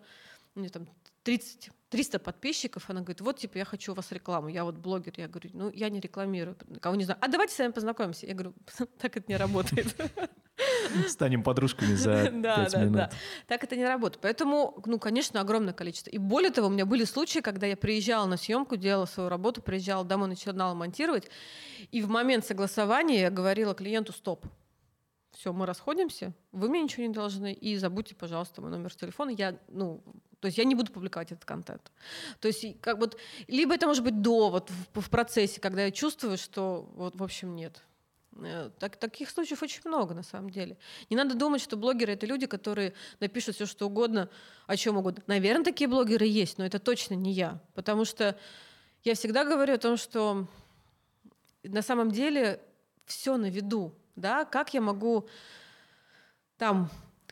у 0.55 0.59
нее 0.59 0.69
там 0.69 0.88
30, 1.23 1.71
300 1.89 2.19
подписчиков, 2.19 2.89
она 2.89 3.01
говорит, 3.01 3.21
вот, 3.21 3.38
типа, 3.38 3.57
я 3.57 3.65
хочу 3.65 3.91
у 3.91 3.95
вас 3.95 4.11
рекламу, 4.11 4.47
я 4.47 4.63
вот 4.63 4.75
блогер, 4.75 5.13
я 5.17 5.27
говорю, 5.27 5.49
ну, 5.53 5.69
я 5.71 5.89
не 5.89 5.99
рекламирую, 5.99 6.55
кого 6.82 6.95
не 6.95 7.03
знаю. 7.03 7.19
А 7.21 7.27
давайте 7.27 7.53
с 7.53 7.59
вами 7.59 7.71
познакомимся. 7.71 8.25
Я 8.25 8.34
говорю, 8.34 8.53
так 8.99 9.17
это 9.17 9.25
не 9.27 9.38
работает. 9.38 9.95
Станем 11.07 11.43
подружками 11.43 11.95
за 11.95 12.30
Да, 12.34 12.55
пять 12.55 12.72
да, 12.72 12.80
минут. 12.80 12.93
да. 12.93 13.12
Так 13.47 13.64
это 13.64 13.76
не 13.76 13.86
работает. 13.86 14.22
Поэтому, 14.22 14.82
ну, 14.86 14.99
конечно, 14.99 15.41
огромное 15.41 15.74
количество. 15.74 16.10
И 16.10 16.18
более 16.18 16.51
того, 16.51 16.68
у 16.68 16.72
меня 16.72 16.86
были 16.86 17.03
случаи, 17.03 17.39
когда 17.39 17.68
я 17.68 17.78
приезжала 17.78 18.26
на 18.26 18.38
съемку, 18.38 18.76
делала 18.76 19.05
свою 19.05 19.30
работу, 19.30 19.62
приезжала 19.62 20.03
домой, 20.05 20.30
начинала 20.30 20.74
монтировать, 20.74 21.30
и 21.91 22.01
в 22.01 22.10
момент 22.10 22.45
согласования 22.45 23.22
я 23.22 23.30
говорила 23.30 23.74
клиенту 23.74 24.14
«стоп». 24.14 24.45
Все, 25.32 25.53
мы 25.53 25.66
расходимся, 25.66 26.34
вы 26.51 26.70
мне 26.70 26.82
ничего 26.82 27.05
не 27.05 27.14
должны, 27.14 27.53
и 27.53 27.78
забудьте, 27.78 28.16
пожалуйста, 28.16 28.62
мой 28.62 28.72
номер 28.72 28.93
телефона. 28.93 29.30
Я, 29.30 29.57
ну, 29.68 30.03
то 30.39 30.47
есть 30.47 30.57
я 30.57 30.64
не 30.64 30.74
буду 30.76 30.91
публиковать 30.91 31.32
этот 31.32 31.45
контент. 31.45 31.91
То 32.39 32.47
есть 32.47 32.82
как 32.82 32.97
вот, 32.97 33.18
либо 33.47 33.76
это 33.76 33.86
может 33.88 34.03
быть 34.03 34.22
до, 34.22 34.49
вот 34.49 34.72
в, 34.93 35.01
в 35.01 35.10
процессе, 35.10 35.62
когда 35.62 35.84
я 35.84 35.91
чувствую, 35.91 36.38
что 36.38 36.89
вот, 36.95 37.16
в 37.16 37.24
общем, 37.24 37.55
нет. 37.55 37.84
Э, 38.38 38.69
Так, 38.80 38.97
таких 38.97 39.30
случаев 39.30 39.61
очень 39.63 39.82
много, 39.86 40.13
на 40.13 40.23
самом 40.23 40.49
деле. 40.49 40.77
Не 41.09 41.15
надо 41.15 41.36
думать, 41.36 41.61
что 41.61 41.77
блогеры 41.77 42.13
это 42.13 42.25
люди, 42.25 42.47
которые 42.47 42.93
напишут 43.19 43.55
все, 43.55 43.65
что 43.65 43.88
угодно, 43.88 44.30
о 44.67 44.77
чем 44.77 44.97
угодно. 44.97 45.23
Наверное, 45.27 45.63
такие 45.63 45.88
блогеры 45.88 46.25
есть, 46.25 46.57
но 46.57 46.65
это 46.65 46.80
точно 46.80 47.15
не 47.15 47.32
я. 47.32 47.61
Потому 47.73 48.05
что 48.05 48.38
я 49.03 49.15
всегда 49.15 49.43
говорю 49.43 49.75
о 49.75 49.77
том, 49.77 49.97
что 49.97 50.47
на 51.63 51.82
самом 51.82 52.11
деле 52.11 52.61
все 53.05 53.38
на 53.38 53.49
виду. 53.49 53.93
Да? 54.15 54.45
Как 54.45 54.73
я 54.73 54.82
могу 54.82 55.27
там 56.57 56.89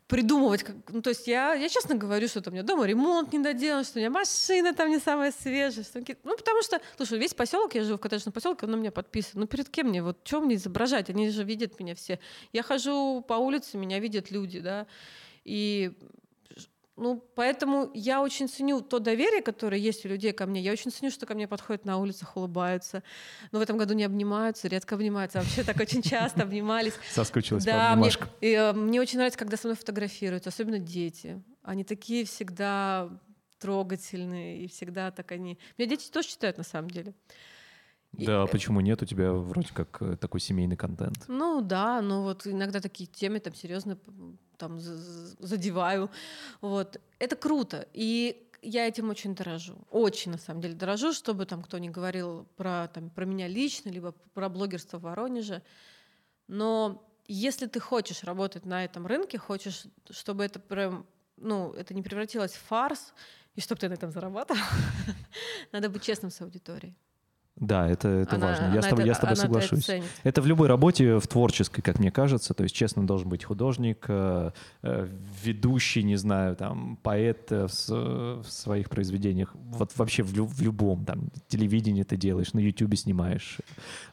придумывать, 0.08 0.64
как- 0.64 0.76
ну, 0.90 1.02
то 1.02 1.10
есть 1.10 1.28
я, 1.28 1.54
я 1.54 1.68
честно 1.70 1.96
говорю, 1.96 2.28
что 2.28 2.42
там 2.42 2.54
у 2.54 2.56
меня 2.56 2.64
дома 2.64 2.86
ремонт 2.86 3.34
не 3.34 3.40
доделан, 3.40 3.84
что 3.84 4.00
у 4.00 4.00
меня 4.00 4.10
машина 4.10 4.74
там 4.74 4.90
не 4.90 5.00
самая 5.00 5.34
свежая, 5.34 5.84
что 5.84 6.00
ну, 6.24 6.38
потому 6.38 6.62
что, 6.64 6.80
слушай, 6.96 7.20
весь 7.20 7.34
поселок, 7.34 7.76
я 7.76 7.84
живу 7.84 7.98
в 7.98 8.02
коттеджном 8.02 8.32
поселке, 8.32 8.66
он 8.66 8.72
на 8.72 8.76
меня 8.78 8.92
подписан. 8.92 9.42
Ну, 9.42 9.48
перед 9.48 9.70
кем 9.70 9.88
мне, 9.88 10.02
вот, 10.02 10.18
что 10.24 10.40
мне 10.40 10.56
изображать? 10.56 11.10
Они 11.10 11.30
же 11.30 11.44
видят 11.44 11.80
меня 11.80 11.94
все. 11.94 12.20
Я 12.54 12.64
хожу 12.64 13.22
по 13.28 13.34
улице, 13.34 13.78
меня 13.78 14.00
видят 14.00 14.32
люди, 14.32 14.60
да, 14.62 14.88
и 15.44 15.92
ну, 16.98 17.24
поэтому 17.36 17.92
я 17.94 18.22
очень 18.22 18.50
ценю 18.50 18.82
то 18.82 19.00
доверие, 19.00 19.42
которое 19.42 19.78
есть 19.80 20.04
у 20.06 20.10
людей 20.10 20.34
ко 20.34 20.46
мне. 20.48 20.62
Я 20.62 20.72
очень 20.72 20.92
ценю, 20.92 21.12
что 21.12 21.26
ко 21.26 21.36
мне 21.36 21.48
подходят 21.48 21.86
на 21.86 21.98
улицах, 21.98 22.36
улыбаются. 22.36 23.04
Но 23.52 23.60
в 23.60 23.62
этом 23.62 23.78
году 23.78 23.94
не 23.94 24.04
обнимаются, 24.04 24.68
редко 24.68 24.96
обнимаются. 24.96 25.40
Вообще 25.40 25.64
так 25.64 25.78
очень 25.80 26.02
часто 26.02 26.42
обнимались. 26.44 26.94
Соскучилась 27.12 27.64
по 27.64 27.72
Да, 27.72 27.78
мне, 27.96 28.08
обнимашкам. 28.08 28.30
и, 28.42 28.48
э, 28.52 28.74
мне 28.74 29.00
очень 29.00 29.18
нравится, 29.18 29.38
когда 29.40 29.58
со 29.58 29.68
мной 29.68 29.78
фотографируются, 29.78 30.50
особенно 30.50 30.80
дети. 30.80 31.42
Они 31.64 31.84
такие 31.84 32.26
всегда 32.26 33.10
трогательные, 33.60 34.64
и 34.64 34.68
всегда 34.68 35.12
так 35.12 35.32
они... 35.32 35.58
Меня 35.78 35.90
дети 35.90 36.10
тоже 36.10 36.28
читают, 36.30 36.58
на 36.58 36.64
самом 36.64 36.90
деле. 36.90 37.14
И- 38.18 38.26
Да, 38.26 38.46
почему 38.48 38.82
нет? 38.82 39.02
У 39.02 39.06
тебя 39.06 39.32
вроде 39.34 39.70
как 39.74 40.02
э, 40.02 40.16
такой 40.18 40.40
семейный 40.40 40.76
контент. 40.78 41.24
Ну 41.28 41.62
да, 41.62 42.02
но 42.02 42.24
вот 42.24 42.48
иногда 42.48 42.80
такие 42.80 43.08
темы 43.08 43.40
там 43.40 43.54
серьезно 43.56 43.98
там 44.58 44.80
за- 44.80 44.98
за- 44.98 45.36
задеваю. 45.40 46.10
Вот. 46.62 47.00
Это 47.20 47.36
круто. 47.36 47.88
И 47.94 48.44
я 48.64 48.88
этим 48.88 49.10
очень 49.10 49.36
дорожу. 49.36 49.78
Очень, 49.92 50.32
на 50.32 50.38
самом 50.40 50.62
деле, 50.62 50.74
дорожу, 50.74 51.14
чтобы 51.14 51.46
там 51.46 51.62
кто 51.62 51.78
ни 51.78 51.90
говорил 51.90 52.48
про, 52.56 52.88
там, 52.88 53.10
про 53.10 53.26
меня 53.26 53.48
лично, 53.48 53.90
либо 53.92 54.14
про 54.34 54.50
блогерство 54.50 54.98
в 54.98 55.04
Воронеже. 55.04 55.62
Но 56.48 57.04
если 57.28 57.68
ты 57.68 57.80
хочешь 57.80 58.24
работать 58.24 58.66
на 58.66 58.84
этом 58.84 59.06
рынке, 59.06 59.38
хочешь, 59.38 59.84
чтобы 60.10 60.44
это 60.44 60.60
прям, 60.60 61.06
ну, 61.38 61.72
это 61.74 61.94
не 61.94 62.02
превратилось 62.02 62.54
в 62.54 62.62
фарс, 62.68 63.14
и 63.56 63.62
чтобы 63.62 63.80
ты 63.80 63.90
на 63.90 63.94
этом 63.94 64.12
зарабатывал, 64.12 64.60
надо 65.72 65.90
быть 65.90 66.04
честным 66.04 66.32
с 66.32 66.42
аудиторией. 66.42 66.96
Да, 67.60 67.88
это, 67.90 68.08
это 68.08 68.36
Она- 68.36 68.48
важно. 68.48 68.64
Я 68.66 68.72
она 68.72 68.82
с 68.82 68.88
тобой, 68.88 69.04
это- 69.04 69.08
я 69.08 69.16
с 69.16 69.20
тобой 69.20 69.34
это 69.34 69.42
соглашусь. 69.42 69.86
ценит. 69.86 70.06
Это 70.24 70.42
в 70.42 70.46
любой 70.46 70.68
работе, 70.68 71.18
в 71.18 71.28
творческой, 71.28 71.82
как 71.82 72.00
мне 72.00 72.12
кажется. 72.12 72.54
То 72.54 72.64
есть, 72.64 72.76
честно, 72.76 73.06
должен 73.08 73.30
быть 73.30 73.44
художник, 73.44 74.06
э, 74.08 74.52
э, 74.84 75.08
ведущий, 75.44 76.04
не 76.04 76.16
знаю, 76.18 76.56
там, 76.56 76.98
поэт 77.02 77.52
э, 77.52 77.68
в, 77.68 78.44
в 78.44 78.46
своих 78.48 78.90
произведениях. 78.90 79.56
Вот 79.56 79.92
вообще 79.96 80.22
в, 80.22 80.34
в 80.34 80.62
любом, 80.62 81.04
там, 81.06 81.30
телевидении 81.48 82.04
ты 82.04 82.16
делаешь, 82.16 82.54
на 82.54 82.60
Ютубе 82.60 82.96
снимаешь, 82.96 83.58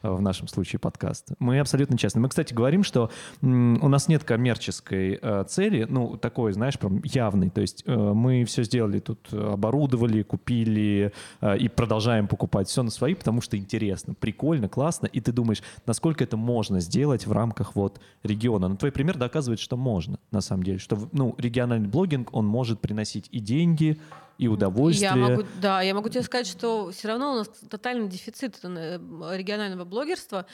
в 0.03 0.20
нашем 0.22 0.49
случае 0.49 0.80
подкаст. 0.80 1.32
Мы 1.38 1.61
абсолютно 1.61 1.99
честны. 1.99 2.20
Мы, 2.22 2.28
кстати, 2.30 2.55
говорим, 2.55 2.82
что 2.82 3.11
у 3.42 3.47
нас 3.47 4.09
нет 4.09 4.24
коммерческой 4.24 5.20
цели, 5.49 5.86
ну, 5.88 6.16
такой, 6.16 6.53
знаешь, 6.53 6.78
прям 6.78 7.03
явной. 7.05 7.51
То 7.51 7.61
есть 7.61 7.86
мы 7.86 8.45
все 8.45 8.62
сделали 8.62 9.01
тут, 9.01 9.32
оборудовали, 9.32 10.22
купили 10.22 11.12
и 11.59 11.68
продолжаем 11.68 12.26
покупать 12.26 12.68
все 12.68 12.82
на 12.82 12.90
свои, 12.90 13.14
потому 13.14 13.34
что 13.41 13.57
интересно, 13.57 14.14
прикольно, 14.14 14.68
классно, 14.68 15.07
и 15.07 15.20
ты 15.20 15.32
думаешь, 15.32 15.62
насколько 15.87 16.24
это 16.24 16.37
можно 16.37 16.80
сделать 16.80 17.26
в 17.26 17.32
рамках 17.32 17.74
вот 17.74 18.01
региона. 18.22 18.68
Но 18.68 18.76
твой 18.76 18.93
пример 18.93 19.16
доказывает, 19.16 19.61
что 19.61 19.76
можно, 19.76 20.18
на 20.30 20.41
самом 20.41 20.62
деле, 20.62 20.78
что 20.78 21.09
ну, 21.12 21.35
региональный 21.39 21.89
блогинг, 21.89 22.35
он 22.35 22.47
может 22.47 22.80
приносить 22.80 23.28
и 23.30 23.41
деньги, 23.41 23.99
и 24.39 24.49
удовольствие. 24.49 25.11
Я 25.11 25.16
могу, 25.16 25.45
да, 25.61 25.82
я 25.82 25.95
могу 25.95 26.09
тебе 26.09 26.22
сказать, 26.22 26.47
что 26.47 26.91
все 26.91 27.09
равно 27.09 27.32
у 27.32 27.37
нас 27.37 27.49
тотальный 27.68 28.09
дефицит 28.09 28.59
э, 28.62 28.99
регионального 29.37 29.85
блогерства. 29.85 30.47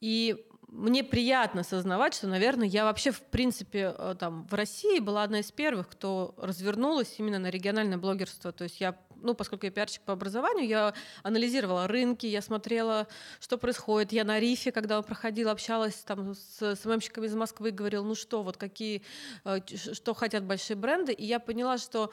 И 0.00 0.44
мне 0.68 1.04
приятно 1.04 1.60
осознавать, 1.60 2.14
что, 2.14 2.26
наверное, 2.26 2.66
я 2.66 2.84
вообще, 2.84 3.12
в 3.12 3.20
принципе, 3.20 3.94
э, 3.96 4.16
там, 4.18 4.46
в 4.50 4.54
России 4.54 4.98
была 4.98 5.22
одна 5.22 5.40
из 5.40 5.52
первых, 5.52 5.88
кто 5.88 6.34
развернулась 6.36 7.14
именно 7.18 7.38
на 7.38 7.50
региональное 7.50 7.98
блогерство. 7.98 8.50
То 8.50 8.64
есть 8.64 8.80
я, 8.80 8.96
ну, 9.24 9.34
поскольку 9.34 9.66
я 9.66 9.72
пиарщик 9.72 10.02
по 10.02 10.12
образованию, 10.12 10.68
я 10.68 10.94
анализировала 11.22 11.88
рынки, 11.88 12.26
я 12.26 12.42
смотрела, 12.42 13.08
что 13.40 13.58
происходит. 13.58 14.12
Я 14.12 14.24
на 14.24 14.38
Рифе, 14.38 14.70
когда 14.70 15.00
проходила, 15.02 15.50
общалась 15.50 15.96
там 15.96 16.34
с 16.34 16.76
СММщиками 16.76 17.26
из 17.26 17.34
Москвы, 17.34 17.70
говорила, 17.70 18.04
ну 18.04 18.14
что, 18.14 18.42
вот 18.42 18.56
какие, 18.56 19.02
э, 19.44 19.60
что 19.76 20.14
хотят 20.14 20.44
большие 20.44 20.76
бренды. 20.76 21.12
И 21.12 21.24
я 21.24 21.40
поняла, 21.40 21.78
что 21.78 22.12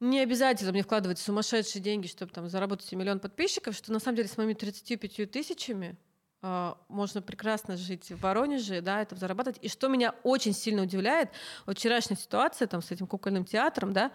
не 0.00 0.20
обязательно 0.20 0.72
мне 0.72 0.82
вкладывать 0.82 1.18
сумасшедшие 1.18 1.82
деньги, 1.82 2.06
чтобы 2.06 2.32
там 2.32 2.48
заработать 2.48 2.90
миллион 2.92 3.20
подписчиков, 3.20 3.76
что 3.76 3.92
на 3.92 4.00
самом 4.00 4.16
деле 4.16 4.28
с 4.28 4.36
моими 4.36 4.54
35 4.54 5.30
тысячами 5.30 5.96
а, 6.44 6.76
можно 6.88 7.22
прекрасно 7.22 7.76
жить 7.76 8.10
в 8.10 8.20
Воронеже, 8.20 8.80
да, 8.80 9.00
это 9.00 9.14
зарабатывать. 9.14 9.60
И 9.62 9.68
что 9.68 9.86
меня 9.86 10.12
очень 10.24 10.52
сильно 10.52 10.82
удивляет, 10.82 11.30
вот 11.66 11.78
вчерашняя 11.78 12.18
ситуация 12.18 12.66
там 12.66 12.82
с 12.82 12.90
этим 12.90 13.06
кукольным 13.06 13.44
театром, 13.44 13.92
да, 13.92 14.10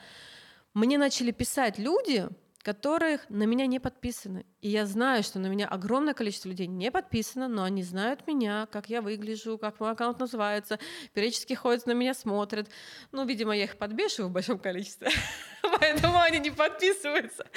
мне 0.78 0.99
начали 0.99 1.32
писать 1.32 1.80
люди, 1.80 2.30
которых 2.61 3.28
на 3.30 3.43
меня 3.43 3.65
не 3.65 3.80
подписаны. 3.80 4.45
И 4.61 4.69
я 4.69 4.86
знаю, 4.86 5.23
что 5.23 5.39
на 5.39 5.47
меня 5.47 5.67
огромное 5.67 6.13
количество 6.13 6.49
людей 6.49 6.67
не 6.67 6.91
подписано, 6.91 7.47
но 7.47 7.63
они 7.63 7.82
знают 7.82 8.28
меня, 8.28 8.67
как 8.71 8.88
я 8.89 9.01
выгляжу, 9.01 9.57
как 9.57 9.80
мой 9.80 9.91
аккаунт 9.91 10.19
называется, 10.19 10.78
периодически 11.13 11.53
ходят 11.53 11.88
на 11.88 11.93
меня, 11.93 12.13
смотрят. 12.13 12.69
Ну, 13.11 13.25
видимо, 13.25 13.57
я 13.57 13.63
их 13.63 13.78
подбешиваю 13.78 14.30
в 14.30 14.34
большом 14.34 14.59
количестве, 14.59 15.09
поэтому 15.80 16.19
они 16.19 16.38
не 16.39 16.51
подписываются. 16.51 17.47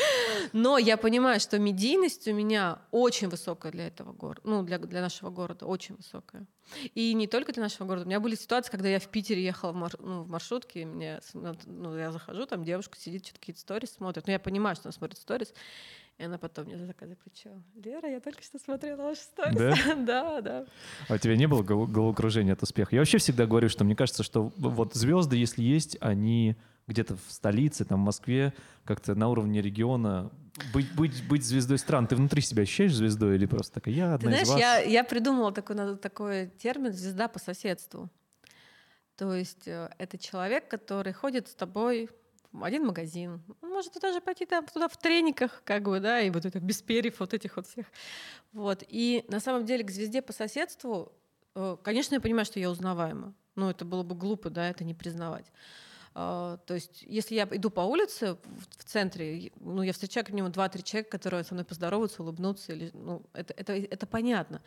Но 0.55 0.79
я 0.79 0.97
понимаю, 0.97 1.41
что 1.41 1.59
медийность 1.59 2.27
у 2.27 2.33
меня 2.33 2.81
очень 2.91 3.29
высокая 3.29 3.71
для 3.71 3.89
этого 3.89 4.13
города, 4.13 4.41
ну, 4.45 4.63
для, 4.63 4.79
для 4.79 5.03
нашего 5.03 5.29
города, 5.29 5.67
очень 5.67 5.97
высокая. 5.97 6.47
И 6.95 7.13
не 7.15 7.27
только 7.27 7.53
для 7.53 7.63
нашего 7.63 7.87
города. 7.87 8.05
У 8.05 8.09
меня 8.09 8.21
были 8.21 8.35
ситуации, 8.35 8.71
когда 8.71 8.89
я 8.89 8.99
в 9.01 9.09
Питере 9.09 9.43
ехала 9.43 9.73
в, 9.73 9.75
мар- 9.77 9.97
ну, 9.99 10.23
в 10.23 10.29
маршрутке, 10.29 10.83
и 10.83 10.85
мне, 10.85 11.21
с- 11.23 11.35
ну, 11.65 11.97
я 11.97 12.13
захожу, 12.13 12.47
там 12.47 12.65
девушка 12.65 12.97
сидит, 12.99 13.25
что-то 13.25 13.41
какие-то 13.41 13.61
сторис 13.61 13.91
смотрит. 13.93 14.27
Но 14.27 14.33
я 14.33 14.39
понимаю, 14.39 14.77
что 14.77 14.87
она 14.89 14.93
смотрит 14.93 15.19
сторис. 15.19 15.53
И 16.19 16.23
она 16.25 16.37
потом 16.37 16.67
мне 16.67 16.77
за 16.77 16.85
заказы 16.85 17.17
кричала. 17.25 17.63
Лера, 17.83 18.07
я 18.11 18.21
только 18.21 18.43
что 18.43 18.59
смотрела 18.59 19.03
ваши 19.03 19.23
сторис. 19.23 19.57
Да? 19.57 19.95
Да, 19.97 20.41
да. 20.43 20.67
А 21.09 21.15
у 21.15 21.19
тебя 21.19 21.35
не 21.37 21.47
было 21.49 21.63
гол- 21.63 21.87
головокружения 21.87 22.53
от 22.53 22.63
успеха? 22.63 22.95
Я 22.95 23.01
вообще 23.01 23.17
всегда 23.19 23.47
говорю, 23.47 23.69
что 23.71 23.85
мне 23.85 23.97
кажется, 23.97 24.23
что 24.23 24.53
вот 24.57 24.93
звезды, 24.95 25.37
если 25.37 25.63
есть, 25.63 25.97
они 26.01 26.57
где-то 26.87 27.17
в 27.17 27.23
столице, 27.29 27.85
там, 27.85 28.01
в 28.03 28.05
Москве, 28.05 28.53
как-то 28.85 29.15
на 29.15 29.29
уровне 29.29 29.63
региона. 29.63 30.31
Быть, 30.75 30.93
быть, 30.95 31.27
быть 31.29 31.45
звездой 31.45 31.79
стран. 31.79 32.07
Ты 32.07 32.17
внутри 32.17 32.43
себя 32.43 32.63
ощущаешь 32.63 32.95
звездой 32.95 33.37
или 33.37 33.47
просто 33.47 33.75
такая, 33.75 33.95
я 33.95 34.09
Ты 34.19 34.27
одна 34.27 34.31
знаешь, 34.31 34.47
из 34.47 34.51
вас? 34.51 34.61
я, 34.61 34.79
я 34.81 35.05
придумала 35.05 35.53
такой, 35.53 35.97
такой 35.97 36.49
термин 36.59 36.93
«звезда 36.93 37.29
по 37.29 37.39
соседству». 37.39 38.11
То 39.17 39.35
есть 39.35 39.69
э, 39.69 39.91
это 39.99 40.17
человек, 40.19 40.69
который 40.69 41.13
ходит 41.13 41.49
с 41.49 41.55
тобой 41.55 42.09
в 42.53 42.65
один 42.65 42.87
магазин. 42.87 43.43
Он 43.61 43.71
может 43.71 43.93
даже 44.01 44.21
пойти 44.21 44.47
там 44.47 44.67
туда 44.67 44.89
в 44.89 44.97
трениках, 44.97 45.63
как 45.65 45.85
бы, 45.85 46.01
да, 46.01 46.21
и 46.21 46.31
вот 46.31 46.45
это 46.45 46.59
без 46.59 46.83
перьев 46.83 47.21
вот 47.21 47.35
этих 47.35 47.57
вот 47.57 47.67
всех. 47.67 47.87
Вот. 48.53 48.83
И 48.89 49.25
на 49.29 49.41
самом 49.41 49.67
деле 49.67 49.85
к 49.85 49.91
звезде 49.91 50.23
по 50.23 50.33
соседству, 50.33 51.13
э, 51.55 51.77
конечно, 51.83 52.15
я 52.15 52.21
понимаю, 52.21 52.45
что 52.45 52.59
я 52.59 52.71
узнаваема. 52.71 53.35
Но 53.57 53.71
это 53.71 53.85
было 53.85 54.03
бы 54.03 54.15
глупо, 54.15 54.51
да, 54.51 54.69
это 54.69 54.85
не 54.85 54.95
признавать. 54.95 55.47
А, 56.15 56.57
То 56.67 56.75
есть, 56.75 57.03
если 57.07 57.35
я 57.35 57.49
иду 57.51 57.71
по 57.71 57.81
улице 57.81 58.37
в 58.79 58.85
центре, 58.85 59.53
ну, 59.61 59.83
я 59.83 59.93
встречаю 59.93 60.25
как 60.25 60.35
минимум 60.35 60.53
2-3 60.53 60.83
человека, 60.83 61.11
которые 61.11 61.45
со 61.45 61.55
мной 61.55 61.65
поздороваются, 61.65 62.23
улыбнутся, 62.23 62.73
или, 62.73 62.91
ну, 62.95 63.23
это, 63.33 63.55
это, 63.57 63.73
это 63.75 64.07
понятно. 64.07 64.63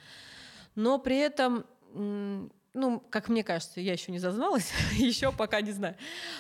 Но 0.76 1.00
при 1.00 1.18
этом, 1.18 1.66
ну, 1.94 3.00
как 3.10 3.30
мне 3.30 3.44
кажется, 3.44 3.82
я 3.82 3.94
еще 3.94 4.12
не 4.12 4.20
зазналась, 4.20 4.72
еще 4.94 5.32
пока 5.32 5.62
не 5.62 5.72
знаю. 5.72 5.96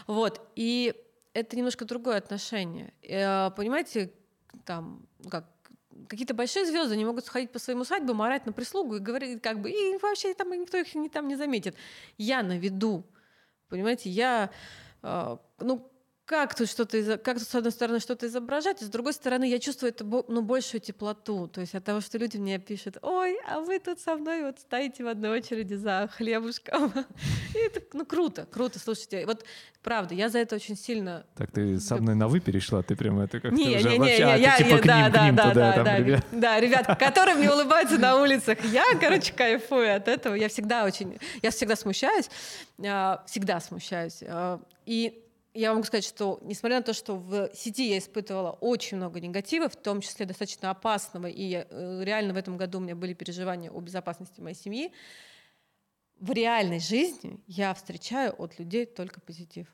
Вот, 0.07 0.41
и 0.55 0.95
это 1.33 1.57
немножко 1.57 1.85
другое 1.85 2.17
отношение. 2.17 2.93
Э, 3.01 3.51
Понимаете, 3.55 4.13
там, 4.65 5.05
как 5.29 5.45
какие-то 6.07 6.33
большие 6.33 6.65
звезды 6.65 6.97
не 6.97 7.05
могут 7.05 7.25
сходить 7.25 7.51
по 7.51 7.59
своим 7.59 7.81
усадьбам, 7.81 8.21
орать 8.21 8.45
на 8.45 8.53
прислугу 8.53 8.95
и 8.95 8.99
говорить, 8.99 9.41
как 9.41 9.59
бы, 9.61 9.69
и 9.69 9.97
вообще 10.01 10.33
там 10.33 10.51
никто 10.51 10.77
их 10.77 10.93
не, 10.95 11.09
там 11.09 11.27
не 11.27 11.35
заметит. 11.35 11.75
Я 12.17 12.43
на 12.43 12.57
виду. 12.57 13.05
Понимаете, 13.69 14.09
я, 14.09 14.51
ну, 15.03 15.91
как 16.25 16.55
тут 16.55 16.69
что-то, 16.69 17.17
как 17.17 17.37
тут, 17.39 17.47
с 17.47 17.55
одной 17.55 17.71
стороны, 17.71 17.99
что-то 17.99 18.27
изображать, 18.27 18.81
а 18.81 18.85
с 18.85 18.89
другой 18.89 19.11
стороны, 19.13 19.43
я 19.49 19.59
чувствую 19.59 19.91
это, 19.91 20.05
ну, 20.05 20.41
большую 20.41 20.79
теплоту. 20.79 21.47
То 21.47 21.59
есть 21.61 21.75
от 21.75 21.83
того, 21.83 21.99
что 21.99 22.17
люди 22.17 22.37
мне 22.37 22.59
пишут, 22.59 22.97
ой, 23.01 23.37
а 23.45 23.59
вы 23.59 23.77
тут 23.79 23.99
со 23.99 24.15
мной 24.15 24.43
вот 24.43 24.59
стоите 24.59 25.03
в 25.03 25.07
одной 25.07 25.39
очереди 25.39 25.73
за 25.73 26.09
хлебушком. 26.15 26.93
И 27.55 27.57
это, 27.57 27.81
ну, 27.91 28.05
круто, 28.05 28.47
круто, 28.49 28.79
слушайте. 28.79 29.25
Вот, 29.25 29.43
правда, 29.81 30.15
я 30.15 30.29
за 30.29 30.39
это 30.39 30.55
очень 30.55 30.77
сильно 30.77 31.25
Так 31.35 31.51
ты 31.51 31.77
со 31.79 31.97
мной 31.97 32.15
на 32.15 32.29
«вы» 32.29 32.39
перешла? 32.39 32.83
Ты 32.83 32.95
прям 32.95 33.19
это 33.19 33.41
как-то 33.41 33.57
не, 33.57 33.75
уже 33.75 33.89
не, 33.89 33.97
не, 33.97 33.99
вообще... 33.99 34.23
а, 34.23 34.37
не, 34.37 34.37
ты 34.37 34.41
я, 34.43 34.57
типа 34.57 34.75
я- 34.75 34.79
к 34.79 34.85
да, 34.85 34.97
ним, 35.01 35.11
к 35.11 35.13
да, 35.13 35.25
ним 35.25 35.35
да, 35.35 35.49
туда, 35.49 35.53
да, 35.53 35.73
там, 35.73 35.83
да, 35.85 35.97
ребят. 35.97 36.25
да, 36.31 36.59
ребят, 36.59 36.99
которые 36.99 37.35
мне 37.35 37.51
улыбаются 37.51 37.97
на 37.97 38.15
улицах. 38.15 38.63
Я, 38.63 38.85
короче, 38.99 39.33
кайфую 39.33 39.93
от 39.93 40.07
этого. 40.07 40.35
Я 40.35 40.47
всегда 40.47 40.85
очень, 40.85 41.19
я 41.41 41.51
всегда 41.51 41.75
смущаюсь, 41.75 42.29
а, 42.81 43.23
всегда 43.27 43.59
смущаюсь. 43.59 44.23
А, 44.25 44.61
И 44.85 45.22
я 45.53 45.71
могу 45.73 45.83
сказать, 45.83 46.05
что 46.05 46.39
несмотря 46.41 46.77
на 46.77 46.83
то, 46.83 46.93
что 46.93 47.15
в 47.15 47.49
сети 47.53 47.89
я 47.89 47.97
испытывала 47.99 48.51
очень 48.51 48.97
много 48.97 49.19
негатива, 49.19 49.69
в 49.69 49.75
том 49.75 50.01
числе 50.01 50.25
достаточно 50.25 50.71
опасного, 50.71 51.27
и 51.27 51.65
э, 51.69 52.01
реально 52.03 52.33
в 52.33 52.37
этом 52.37 52.57
году 52.57 52.79
у 52.79 52.81
меня 52.81 52.95
были 52.95 53.13
переживания 53.13 53.69
о 53.69 53.79
безопасности 53.79 54.41
моей 54.41 54.55
семьи, 54.55 54.91
в 56.19 56.31
реальной 56.31 56.79
жизни 56.79 57.39
я 57.47 57.73
встречаю 57.73 58.33
от 58.41 58.57
людей 58.57 58.85
только 58.85 59.19
позитив. 59.19 59.67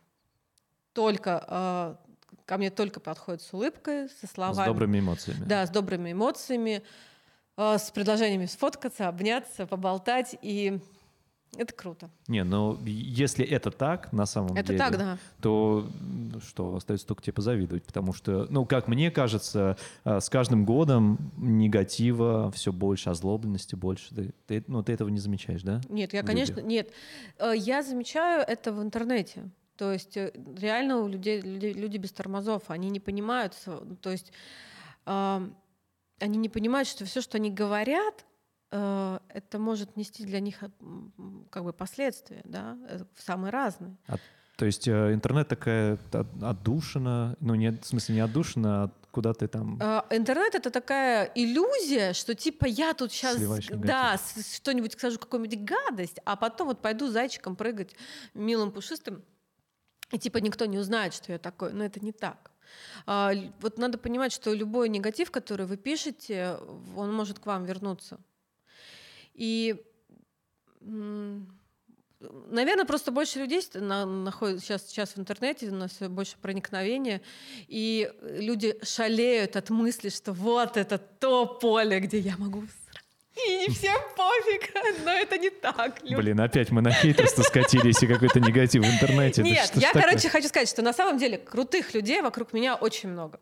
Только 0.94 1.46
э, 1.48 1.96
ко 2.46 2.58
мне 2.58 2.72
только 2.72 3.00
подходят 3.00 3.42
с 3.42 3.54
улыбкой, 3.54 4.10
со 4.10 4.28
С 4.28 4.32
словами. 4.32 4.66
добрыми 4.66 5.00
эмоциями. 5.00 5.46
Да, 5.46 5.66
с 5.66 5.70
добрыми 5.70 6.12
эмоциями, 6.12 6.84
э, 7.56 7.78
с 7.78 7.92
предложениями 7.92 8.48
сфоткаться, 8.48 9.08
обняться, 9.08 9.66
поболтать. 9.66 10.36
И 10.42 10.80
это 11.58 11.74
круто. 11.74 12.10
Не, 12.28 12.43
ну 12.43 12.80
если 12.86 13.43
это 13.45 13.72
так, 13.72 14.12
на 14.14 14.26
самом 14.26 14.56
это 14.56 14.68
деле, 14.68 14.78
так, 14.78 14.97
да. 14.97 15.18
то 15.41 15.88
м, 16.00 16.39
что, 16.41 16.76
остается 16.76 17.08
только 17.08 17.24
тебе 17.24 17.34
позавидовать, 17.34 17.84
потому 17.84 18.14
что, 18.14 18.45
ну, 18.50 18.66
как 18.66 18.88
мне 18.88 19.10
кажется, 19.12 19.78
э, 20.06 20.20
с 20.20 20.30
каждым 20.30 20.66
годом 20.66 21.32
негатива 21.38 22.52
все 22.52 22.72
больше, 22.72 23.10
озлобленности 23.10 23.76
больше. 23.76 24.14
Ты, 24.14 24.34
ты- 24.47 24.64
ну, 24.68 24.84
ты 24.84 24.93
этого 24.93 25.10
не 25.10 25.20
замечаешь, 25.20 25.64
да? 25.64 25.82
Нет, 25.89 26.14
я, 26.14 26.22
в 26.22 26.26
конечно, 26.26 26.56
людях? 26.56 26.66
нет. 26.70 26.91
Э, 27.39 27.54
Я 27.56 27.82
замечаю 27.84 28.43
это 28.47 28.72
в 28.72 28.82
интернете. 28.82 29.50
То 29.76 29.91
есть 29.93 30.18
э, 30.18 30.32
реально 30.58 30.97
у 31.00 31.08
людей 31.08 31.41
люди, 31.41 31.68
люди 31.68 31.97
без 31.97 32.12
тормозов, 32.12 32.64
они 32.70 32.89
не 32.89 33.00
понимают, 33.00 33.56
ну, 33.66 33.95
то 33.95 34.12
есть 34.12 34.32
они 35.06 36.38
не 36.38 36.50
понимают, 36.50 36.88
что 36.88 37.06
все, 37.06 37.22
что 37.22 37.38
они 37.38 37.50
говорят, 37.50 38.26
это 38.72 39.57
может 39.59 39.97
нести 39.97 40.24
для 40.26 40.39
них 40.39 40.63
э, 40.63 40.70
как 41.49 41.63
бы 41.63 41.74
последствия, 41.74 42.41
да, 42.43 42.78
э, 42.88 42.99
самые 43.17 43.51
разные. 43.51 43.95
То 44.57 44.65
есть 44.65 44.88
э, 44.88 45.13
интернет 45.13 45.47
такая 45.47 45.97
от- 46.11 46.43
отдушина, 46.43 47.36
ну, 47.39 47.55
нет, 47.55 47.84
в 47.84 47.88
смысле 47.88 48.15
не 48.15 48.22
отдушина, 48.22 48.84
а 48.84 48.91
куда 49.11 49.34
ты 49.34 49.47
там... 49.47 49.80
А, 49.82 50.05
Интернет 50.11 50.53
это 50.53 50.70
такая 50.70 51.32
иллюзия, 51.34 52.13
что 52.13 52.36
типа 52.36 52.65
я 52.65 52.93
тут 52.93 53.11
сейчас, 53.11 53.38
да, 53.70 54.17
что-нибудь 54.53 54.93
скажу, 54.93 55.17
какую-нибудь 55.17 55.63
гадость, 55.63 56.20
а 56.26 56.36
потом 56.36 56.67
вот 56.67 56.82
пойду 56.82 57.07
зайчиком 57.07 57.55
прыгать 57.55 57.95
милым 58.34 58.72
пушистым, 58.72 59.24
и 60.11 60.20
типа 60.20 60.38
никто 60.38 60.65
не 60.65 60.78
узнает, 60.78 61.13
что 61.13 61.32
я 61.32 61.39
такой. 61.39 61.72
Но 61.74 61.84
это 61.84 62.03
не 62.03 62.11
так. 62.11 62.51
А, 63.05 63.32
вот 63.61 63.78
надо 63.78 63.97
понимать, 63.97 64.32
что 64.34 64.53
любой 64.53 64.89
негатив, 64.89 65.32
который 65.32 65.65
вы 65.65 65.78
пишете, 65.78 66.57
он 66.95 67.13
может 67.13 67.39
к 67.39 67.45
вам 67.45 67.65
вернуться. 67.65 68.20
И 69.40 69.76
Наверное, 72.52 72.84
просто 72.84 73.12
больше 73.14 73.40
людей 73.40 73.62
находят 73.74 74.60
сейчас, 74.60 74.86
сейчас 74.90 75.14
в 75.14 75.20
интернете, 75.20 75.70
у 75.70 75.76
нас 75.76 75.98
больше 76.00 76.36
проникновения, 76.42 77.22
и 77.70 78.12
люди 78.22 78.78
шалеют 78.84 79.56
от 79.56 79.70
мысли, 79.70 80.10
что 80.10 80.34
вот 80.34 80.76
это 80.76 80.98
то 80.98 81.46
поле, 81.46 82.02
где 82.02 82.20
я 82.20 82.36
могу 82.36 82.66
и 83.36 83.58
не 83.58 83.70
всем 83.70 83.98
пофиг, 84.16 84.74
но 85.06 85.12
это 85.12 85.38
не 85.38 85.50
так. 85.50 86.02
Блин, 86.04 86.40
опять 86.40 86.72
мы 86.72 86.82
на 86.82 86.92
хейтерство 86.92 87.44
скатились 87.44 88.02
и 88.02 88.08
какой-то 88.08 88.40
негатив 88.40 88.84
в 88.84 88.88
интернете. 88.88 89.44
Нет, 89.44 89.72
я, 89.76 89.92
короче, 89.92 90.30
хочу 90.30 90.48
сказать, 90.48 90.68
что 90.68 90.82
на 90.82 90.94
самом 90.94 91.18
деле 91.18 91.38
крутых 91.38 91.94
людей 91.94 92.22
вокруг 92.22 92.54
меня 92.54 92.76
очень 92.76 93.10
много. 93.10 93.40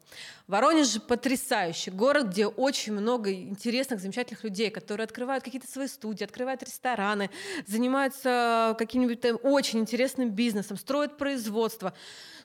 Воронеж 0.48 0.88
же 0.88 1.00
потрясающий 1.00 1.92
город, 1.92 2.28
где 2.28 2.48
очень 2.48 2.94
много 2.94 3.32
интересных, 3.34 4.00
замечательных 4.00 4.44
людей, 4.44 4.70
которые 4.70 5.06
открывают 5.06 5.44
какие-то 5.44 5.70
свои 5.70 5.88
студии, 5.88 6.24
открывают 6.24 6.64
рестораны, 6.64 7.30
занимаются 7.66 8.76
каким-нибудь 8.78 9.20
очень 9.44 9.80
интересным 9.80 10.30
бизнесом, 10.30 10.78
строят 10.78 11.18
производство. 11.18 11.94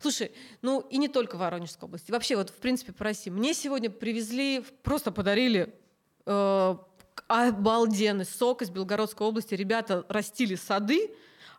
Слушай, 0.00 0.32
ну 0.62 0.80
и 0.90 0.96
не 0.96 1.08
только 1.08 1.36
в 1.36 1.40
Воронежской 1.40 1.86
области, 1.86 2.10
вообще 2.10 2.36
вот 2.36 2.50
в 2.50 2.56
принципе 2.56 2.92
по 2.92 3.04
России. 3.04 3.30
Мне 3.30 3.54
сегодня 3.54 3.90
привезли, 3.90 4.64
просто 4.82 5.12
подарили 5.12 5.72
э, 6.26 6.76
обалденный 7.28 8.24
сок 8.24 8.62
из 8.62 8.70
Белгородской 8.70 9.26
области. 9.26 9.54
Ребята 9.54 10.04
растили 10.08 10.54
сады, 10.54 11.10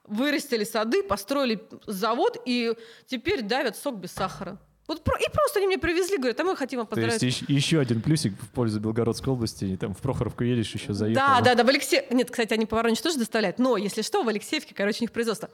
вырастили 0.04 0.64
сады, 0.64 1.04
построили 1.04 1.64
завод 1.88 2.41
и 2.45 2.74
теперь 3.08 3.41
давят 3.41 3.78
сок 3.78 3.97
без 3.97 4.12
сахара. 4.12 4.60
Вот 4.86 4.99
и 4.99 5.32
просто 5.32 5.60
они 5.60 5.68
мне 5.68 5.78
привезли, 5.78 6.18
говорят, 6.18 6.38
а 6.41 6.43
мы 6.43 6.58
хотим 6.58 6.80
вам 6.80 6.88
поздравить. 6.88 7.20
То 7.20 7.26
есть 7.26 7.43
еще 7.47 7.80
один 7.80 8.01
плюсик 8.01 8.34
в 8.34 8.49
пользу 8.49 8.82
Белгородской 8.82 9.32
области, 9.32 9.64
и 9.64 9.78
там 9.78 9.93
в 9.93 9.99
Прохоровку 9.99 10.43
едешь, 10.43 10.74
еще 10.74 10.93
заехал. 10.93 11.26
Да, 11.26 11.41
да, 11.41 11.56
да, 11.56 11.64
в 11.64 11.70
Алексеев... 11.70 12.12
Нет, 12.12 12.30
кстати, 12.30 12.54
они 12.54 12.66
по 12.66 12.84
тоже 12.84 13.18
доставляют, 13.18 13.60
но, 13.60 13.78
если 13.78 14.01
что, 14.01 14.24
в 14.24 14.28
Алексеевке, 14.28 14.76
короче, 14.76 14.97
у 14.99 15.04
них 15.04 15.14
производство. 15.14 15.49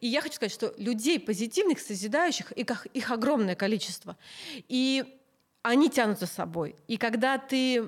И 0.00 0.06
я 0.06 0.22
хочу 0.22 0.36
сказать, 0.36 0.52
что 0.52 0.72
людей 0.78 1.20
позитивных, 1.20 1.80
созидающих, 1.80 2.50
их, 2.52 2.86
их 2.86 3.10
огромное 3.10 3.54
количество. 3.54 4.16
И 4.68 5.04
они 5.60 5.90
тянут 5.90 6.18
за 6.18 6.26
собой. 6.26 6.74
И 6.88 6.96
когда 6.96 7.36
ты 7.36 7.82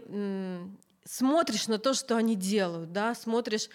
смотришь 1.05 1.69
на 1.69 1.79
то, 1.79 1.95
что 1.95 2.17
они 2.17 2.37
делают, 2.37 2.93
да, 2.93 3.15
смотришь, 3.15 3.69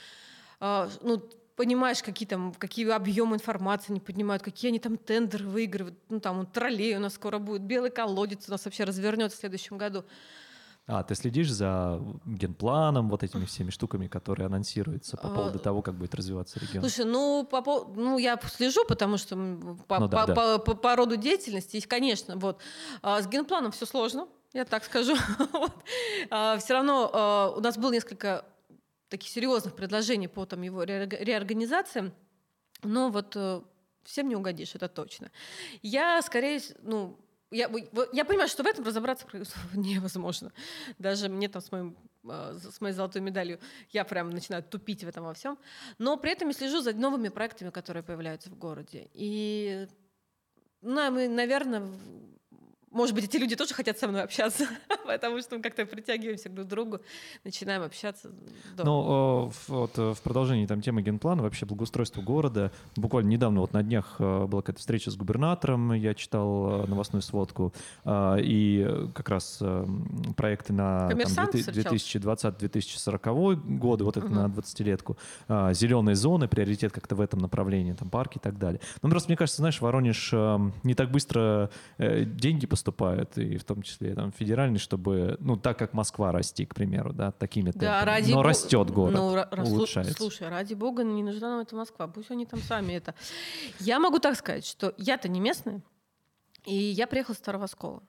э, 0.59 0.89
ну, 1.01 1.23
понимаешь, 1.55 2.01
какие 2.01 2.27
там, 2.27 2.53
какие 2.53 2.89
объемы 2.89 3.35
информации 3.35 3.91
они 3.91 3.99
поднимают, 3.99 4.41
какие 4.43 4.69
они 4.69 4.79
там 4.79 4.97
тендеры 4.97 5.45
выигрывают, 5.45 5.97
ну, 6.09 6.19
там, 6.19 6.45
троллей 6.45 6.95
у 6.95 6.99
нас 6.99 7.15
скоро 7.15 7.37
будет, 7.37 7.61
белый 7.63 7.91
колодец 7.91 8.47
у 8.47 8.51
нас 8.51 8.65
вообще 8.65 8.83
развернется 8.83 9.37
в 9.37 9.39
следующем 9.41 9.77
году. 9.77 10.05
А, 10.91 11.03
ты 11.03 11.13
следишь 11.13 11.51
за 11.51 12.01
генпланом, 12.25 13.09
вот 13.09 13.21
этими 13.21 13.45
всеми 13.45 13.69
штуками, 13.69 14.07
которые 14.07 14.47
анонсируются 14.47 15.17
по 15.17 15.29
поводу 15.29 15.59
а, 15.59 15.61
того, 15.61 15.83
как 15.83 15.93
будет 15.93 16.15
развиваться 16.15 16.59
регион? 16.59 16.81
Слушай, 16.81 17.05
ну, 17.05 17.45
по, 17.45 17.61
ну 17.95 18.17
я 18.17 18.39
слежу, 18.51 18.83
потому 18.87 19.17
что 19.17 19.35
по, 19.87 19.99
ну, 19.99 20.07
да, 20.07 20.17
по, 20.21 20.27
да. 20.27 20.33
По, 20.33 20.57
по, 20.57 20.73
по 20.75 20.95
роду 20.95 21.15
деятельности, 21.15 21.77
и, 21.77 21.81
конечно, 21.81 22.37
вот. 22.37 22.59
А 23.03 23.21
с 23.21 23.27
генпланом 23.27 23.71
все 23.71 23.85
сложно, 23.85 24.27
я 24.51 24.65
так 24.65 24.83
скажу. 24.83 25.15
А, 26.31 26.57
Все 26.57 26.73
равно 26.73 27.09
а, 27.13 27.53
у 27.55 27.59
нас 27.59 27.77
было 27.77 27.91
несколько 27.91 28.45
таких 29.09 29.29
серьезных 29.29 29.75
предложений 29.75 30.29
по 30.29 30.45
там, 30.45 30.63
его 30.63 30.83
реорганизациям, 30.83 32.13
но 32.83 33.09
вот 33.09 33.35
э, 33.35 33.61
всем 34.03 34.27
не 34.27 34.35
угодишь, 34.35 34.75
это 34.75 34.87
точно. 34.87 35.31
Я 35.81 36.21
скорее, 36.21 36.61
ну, 36.81 37.19
я, 37.51 37.69
я 38.13 38.25
понимаю, 38.25 38.47
что 38.47 38.63
в 38.63 38.67
этом 38.67 38.85
разобраться 38.85 39.25
невозможно. 39.73 40.51
Даже 40.97 41.29
мне 41.29 41.49
там 41.49 41.61
с, 41.61 41.71
моим, 41.71 41.97
а, 42.27 42.57
с 42.57 42.79
моей 42.81 42.93
золотой 42.93 43.21
медалью 43.21 43.59
я 43.89 44.05
прям 44.05 44.29
начинаю 44.29 44.63
тупить 44.63 45.03
в 45.03 45.07
этом 45.07 45.23
во 45.23 45.33
всем. 45.33 45.57
Но 45.97 46.17
при 46.17 46.31
этом 46.31 46.49
я 46.49 46.53
слежу 46.53 46.81
за 46.81 46.93
новыми 46.93 47.29
проектами, 47.29 47.69
которые 47.69 48.03
появляются 48.03 48.49
в 48.49 48.57
городе. 48.57 49.09
И, 49.13 49.87
ну, 50.81 51.11
мы, 51.11 51.27
наверное, 51.27 51.87
может 52.91 53.15
быть, 53.15 53.25
эти 53.25 53.37
люди 53.37 53.55
тоже 53.55 53.73
хотят 53.73 53.97
со 53.99 54.07
мной 54.07 54.23
общаться, 54.23 54.67
потому 55.05 55.39
что 55.41 55.57
мы 55.57 55.61
как-то 55.61 55.85
притягиваемся 55.85 56.49
друг 56.49 56.65
к 56.65 56.69
другу, 56.69 56.99
начинаем 57.43 57.83
общаться. 57.83 58.31
Ну, 58.77 59.51
вот 59.67 59.97
э, 59.97 60.13
в 60.13 60.21
продолжении 60.21 60.65
там 60.65 60.81
темы 60.81 61.01
генплана, 61.01 61.43
вообще 61.43 61.65
благоустройство 61.65 62.21
города, 62.21 62.71
буквально 62.95 63.27
недавно, 63.29 63.61
вот 63.61 63.73
на 63.73 63.83
днях 63.83 64.15
э, 64.19 64.45
была 64.45 64.61
какая-то 64.61 64.79
встреча 64.79 65.11
с 65.11 65.15
губернатором, 65.15 65.93
я 65.93 66.13
читал 66.13 66.83
э, 66.83 66.87
новостную 66.87 67.21
сводку, 67.21 67.73
и 68.07 69.07
как 69.13 69.29
раз 69.29 69.61
проекты 70.35 70.73
на 70.73 71.09
2020-2040 71.11 73.77
годы, 73.77 74.03
вот 74.03 74.17
это 74.17 74.25
угу. 74.25 74.35
на 74.35 74.47
20-летку, 74.47 75.17
зеленые 75.47 76.15
зоны, 76.15 76.47
приоритет 76.47 76.91
как-то 76.91 77.15
в 77.15 77.21
этом 77.21 77.39
направлении, 77.39 77.93
там 77.93 78.09
парки 78.09 78.37
и 78.37 78.39
так 78.39 78.57
далее. 78.57 78.81
Ну, 79.01 79.09
просто 79.09 79.29
мне 79.29 79.37
кажется, 79.37 79.61
знаешь, 79.61 79.81
Воронеж 79.81 80.33
не 80.83 80.95
так 80.95 81.11
быстро 81.11 81.69
деньги 81.97 82.65
поступают, 82.79 83.37
и 83.37 83.57
в 83.57 83.63
том 83.65 83.81
числе 83.81 84.15
там 84.15 84.31
федеральный, 84.31 84.79
чтобы, 84.79 85.35
ну, 85.39 85.57
так 85.57 85.77
как 85.77 85.93
Москва 85.93 86.31
расти, 86.31 86.65
к 86.65 86.73
примеру, 86.73 87.11
да, 87.11 87.31
такими 87.31 87.71
темпами. 87.71 87.89
Да, 87.89 88.05
ради 88.05 88.31
Но 88.31 88.41
растет 88.41 88.89
город, 88.89 89.13
ну, 89.13 89.63
улучшается. 89.63 90.13
Слушай, 90.13 90.47
ради 90.47 90.73
бога, 90.75 91.03
не 91.03 91.23
нужна 91.23 91.49
нам 91.49 91.59
эта 91.59 91.75
Москва, 91.75 92.07
пусть 92.07 92.31
они 92.31 92.45
там 92.45 92.61
сами 92.61 92.93
это. 92.93 93.13
Я 93.79 93.99
могу 93.99 94.19
так 94.19 94.37
сказать, 94.37 94.65
что 94.65 94.93
я-то 94.97 95.27
не 95.27 95.41
местная, 95.41 95.81
и 96.65 96.73
я 96.73 97.05
приехала 97.05 97.35
с 97.35 97.39
Старого 97.39 97.65
Оскола. 97.65 98.01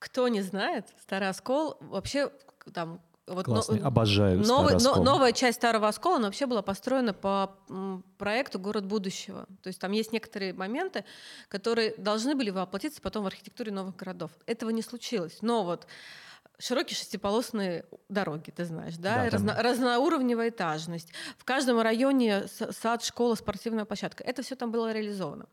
Кто 0.00 0.26
не 0.28 0.42
знает, 0.42 0.88
Старый 1.00 1.28
Оскол 1.28 1.76
вообще 1.80 2.32
там 2.74 3.00
вот 3.30 3.46
Классный, 3.46 3.80
но, 3.80 3.86
обожаю 3.86 4.40
новый, 4.40 4.76
но, 4.82 5.02
Новая 5.02 5.32
часть 5.32 5.58
Старого 5.58 5.88
Оскола 5.88 6.16
она 6.16 6.26
вообще 6.26 6.46
была 6.46 6.62
построена 6.62 7.14
по 7.14 7.56
проекту 8.18 8.58
«Город 8.58 8.86
будущего». 8.86 9.46
То 9.62 9.68
есть 9.68 9.80
там 9.80 9.92
есть 9.92 10.12
некоторые 10.12 10.52
моменты, 10.52 11.04
которые 11.48 11.94
должны 11.96 12.34
были 12.34 12.50
воплотиться 12.50 13.00
потом 13.00 13.24
в 13.24 13.26
архитектуре 13.26 13.72
новых 13.72 13.96
городов. 13.96 14.30
Этого 14.46 14.70
не 14.70 14.82
случилось. 14.82 15.38
Но 15.40 15.64
вот 15.64 15.86
широкие 16.58 16.96
шестиполосные 16.96 17.84
дороги, 18.08 18.50
ты 18.50 18.64
знаешь, 18.64 18.96
да, 18.96 19.24
да 19.24 19.30
Разно, 19.30 19.56
разноуровневая 19.62 20.50
этажность. 20.50 21.12
В 21.38 21.44
каждом 21.44 21.80
районе 21.80 22.44
сад, 22.48 23.02
школа, 23.02 23.34
спортивная 23.34 23.84
площадка. 23.84 24.22
Это 24.24 24.42
все 24.42 24.56
там 24.56 24.70
было 24.70 24.92
реализовано. 24.92 25.46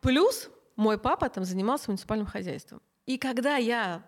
Плюс 0.00 0.48
мой 0.76 0.98
папа 0.98 1.28
там 1.28 1.44
занимался 1.44 1.90
муниципальным 1.90 2.26
хозяйством. 2.26 2.82
И 3.06 3.18
когда 3.18 3.56
я 3.56 4.02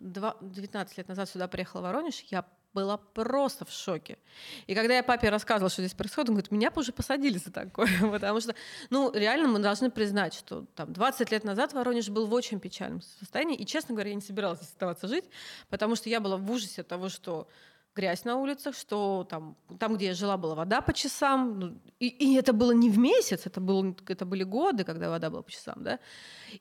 19 0.00 0.98
лет 0.98 1.08
назад 1.08 1.28
сюда 1.28 1.48
приехала 1.48 1.80
в 1.80 1.84
Воронеж, 1.84 2.20
я 2.30 2.44
была 2.72 2.96
просто 2.98 3.64
в 3.64 3.72
шоке. 3.72 4.18
И 4.66 4.74
когда 4.74 4.94
я 4.94 5.02
папе 5.02 5.28
рассказывала, 5.28 5.70
что 5.70 5.82
здесь 5.82 5.94
происходит, 5.94 6.30
он 6.30 6.34
говорит, 6.36 6.52
меня 6.52 6.70
бы 6.70 6.80
уже 6.80 6.92
посадили 6.92 7.38
за 7.38 7.50
такое. 7.50 7.88
Потому 8.00 8.40
что, 8.40 8.54
ну, 8.90 9.12
реально 9.12 9.48
мы 9.48 9.58
должны 9.58 9.90
признать, 9.90 10.34
что 10.34 10.66
там 10.74 10.92
20 10.92 11.30
лет 11.32 11.44
назад 11.44 11.72
Воронеж 11.72 12.08
был 12.08 12.26
в 12.26 12.32
очень 12.32 12.60
печальном 12.60 13.02
состоянии. 13.02 13.56
И, 13.56 13.66
честно 13.66 13.94
говоря, 13.94 14.10
я 14.10 14.16
не 14.16 14.22
собиралась 14.22 14.60
оставаться 14.60 15.08
жить, 15.08 15.24
потому 15.68 15.96
что 15.96 16.08
я 16.08 16.20
была 16.20 16.36
в 16.36 16.50
ужасе 16.50 16.82
от 16.82 16.88
того, 16.88 17.08
что 17.08 17.48
грязь 17.96 18.24
на 18.24 18.36
улицах, 18.36 18.76
что 18.76 19.26
там, 19.28 19.56
там 19.80 19.96
где 19.96 20.06
я 20.06 20.14
жила, 20.14 20.36
была 20.36 20.54
вода 20.54 20.80
по 20.80 20.92
часам. 20.92 21.58
Ну, 21.58 21.80
и, 21.98 22.06
и 22.06 22.36
это 22.36 22.52
было 22.52 22.70
не 22.70 22.88
в 22.88 22.98
месяц, 22.98 23.46
это, 23.46 23.60
был, 23.60 23.96
это 24.06 24.24
были 24.24 24.44
годы, 24.44 24.84
когда 24.84 25.10
вода 25.10 25.28
была 25.28 25.42
по 25.42 25.50
часам. 25.50 25.82
Да? 25.82 25.98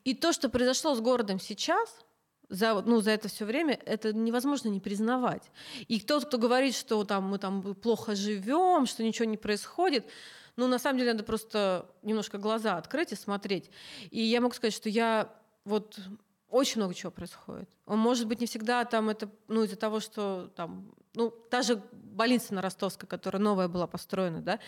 И 0.03 0.15
то, 0.15 0.33
что 0.33 0.49
произошло 0.49 0.95
с 0.95 1.01
городом 1.01 1.39
сейчас– 1.39 2.03
за, 2.49 2.81
ну, 2.81 2.99
за 2.99 3.11
это 3.11 3.27
все 3.27 3.45
время, 3.45 3.79
это 3.85 4.11
невозможно 4.11 4.69
не 4.69 4.79
признавать. 4.79 5.51
И 5.87 5.99
тот, 5.99 6.25
кто 6.25 6.37
говорит, 6.37 6.75
что 6.75 7.03
там, 7.03 7.25
мы 7.25 7.37
там 7.37 7.75
плохо 7.75 8.15
живем, 8.15 8.85
что 8.85 9.03
ничего 9.03 9.25
не 9.25 9.37
происходит, 9.37 10.05
ну, 10.55 10.67
на 10.67 10.79
самом 10.79 10.99
деле, 10.99 11.13
надо 11.13 11.23
просто 11.23 11.89
немножко 12.01 12.37
глаза 12.37 12.77
открыть 12.77 13.13
и 13.13 13.15
смотреть. 13.15 13.71
И 14.11 14.21
я 14.21 14.41
могу 14.41 14.53
сказать, 14.53 14.73
что 14.73 14.89
я 14.89 15.33
вот 15.63 15.97
очень 16.49 16.81
много 16.81 16.93
чего 16.93 17.11
происходит. 17.11 17.69
Он, 17.85 17.99
может 17.99 18.27
быть, 18.27 18.41
не 18.41 18.47
всегда 18.47 18.83
там 18.83 19.09
это, 19.09 19.29
ну, 19.47 19.63
из-за 19.63 19.77
того, 19.77 19.99
что 19.99 20.51
там, 20.55 20.91
ну, 21.13 21.29
та 21.29 21.61
же 21.61 21.81
больница 21.93 22.53
на 22.53 22.61
Ростовской, 22.61 23.07
которая 23.07 23.41
новая 23.41 23.67
была 23.67 23.87
построена, 23.87 24.41
да, 24.41 24.59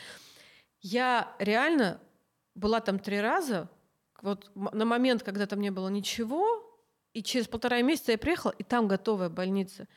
я 0.80 1.36
реально 1.40 2.00
была 2.56 2.80
там 2.80 3.00
три 3.00 3.20
раза, 3.20 3.70
вот 4.22 4.52
на 4.56 4.86
момент, 4.86 5.24
когда 5.24 5.48
там 5.48 5.60
не 5.60 5.72
было 5.72 5.90
ничего, 5.90 6.61
и 7.14 7.24
через 7.24 7.48
полтора 7.48 7.82
месяца 7.82 8.12
я 8.12 8.18
приехала, 8.18 8.54
и 8.58 8.64
там 8.64 8.88
готовая 8.88 9.30
больница. 9.30 9.88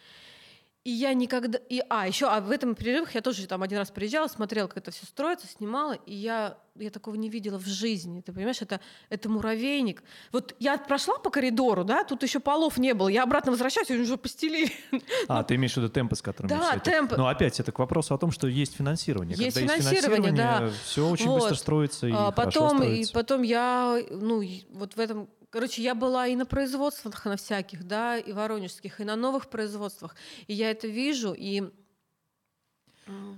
И 0.85 0.91
я 0.91 1.15
никогда... 1.15 1.59
И, 1.71 1.83
а, 1.89 2.07
еще 2.07 2.27
а 2.27 2.43
в 2.43 2.51
этом 2.51 2.75
перерывах 2.75 3.15
я 3.15 3.23
тоже 3.23 3.47
там 3.47 3.63
один 3.63 3.79
раз 3.79 3.91
приезжала, 3.91 4.29
смотрела, 4.29 4.67
как 4.67 4.77
это 4.77 4.91
все 4.91 5.07
строится, 5.07 5.47
снимала, 5.47 5.95
и 5.95 6.15
я, 6.15 6.59
я 6.75 6.91
такого 6.91 7.15
не 7.15 7.31
видела 7.31 7.59
в 7.59 7.65
жизни. 7.65 8.21
Ты 8.21 8.35
понимаешь, 8.35 8.61
это, 8.61 8.81
это 9.09 9.31
муравейник. 9.31 10.03
Вот 10.31 10.55
я 10.59 10.77
прошла 10.77 11.17
по 11.19 11.31
коридору, 11.31 11.85
да, 11.85 12.05
тут 12.05 12.23
еще 12.23 12.39
полов 12.39 12.77
не 12.77 12.93
было. 12.93 13.09
Я 13.09 13.23
обратно 13.23 13.53
возвращаюсь, 13.53 13.91
уже 13.91 14.19
постелили. 14.19 14.71
А, 15.27 15.43
ты 15.43 15.55
имеешь 15.55 15.73
в 15.73 15.79
виду 15.79 15.89
темпы, 15.89 16.17
с 16.17 16.23
которыми 16.23 16.51
Да, 16.51 16.73
все 16.73 16.81
темпы. 16.81 17.17
Но 17.17 17.29
опять 17.29 17.59
это 17.59 17.73
к 17.73 17.79
вопросу 17.79 18.13
о 18.13 18.19
том, 18.19 18.31
что 18.31 18.47
есть 18.47 18.77
финансирование. 18.77 19.39
Есть 19.39 19.57
Когда 19.57 19.77
финансирование, 19.77 20.33
есть 20.33 20.37
финансирование, 20.37 20.71
да. 20.71 20.79
Все 20.85 21.09
очень 21.09 21.29
вот. 21.29 21.41
быстро 21.41 21.55
строится 21.55 22.07
и 22.09 22.13
а, 22.13 22.31
потом, 22.31 22.83
И 22.83 23.07
потом 23.11 23.41
я, 23.41 23.99
ну, 24.11 24.43
вот 24.73 24.97
в 24.97 25.01
этом 25.01 25.31
Короче, 25.55 25.83
я 25.83 25.95
была 25.95 26.27
и 26.27 26.35
на 26.35 26.47
производствах 26.47 27.27
на 27.27 27.37
всяких, 27.37 27.87
да, 27.87 28.19
и 28.19 28.33
воронежских, 28.33 29.01
и 29.01 29.05
на 29.05 29.15
новых 29.15 29.49
производствах. 29.49 30.17
И 30.49 30.53
я 30.53 30.73
это 30.73 30.89
вижу, 30.89 31.33
и 31.33 31.63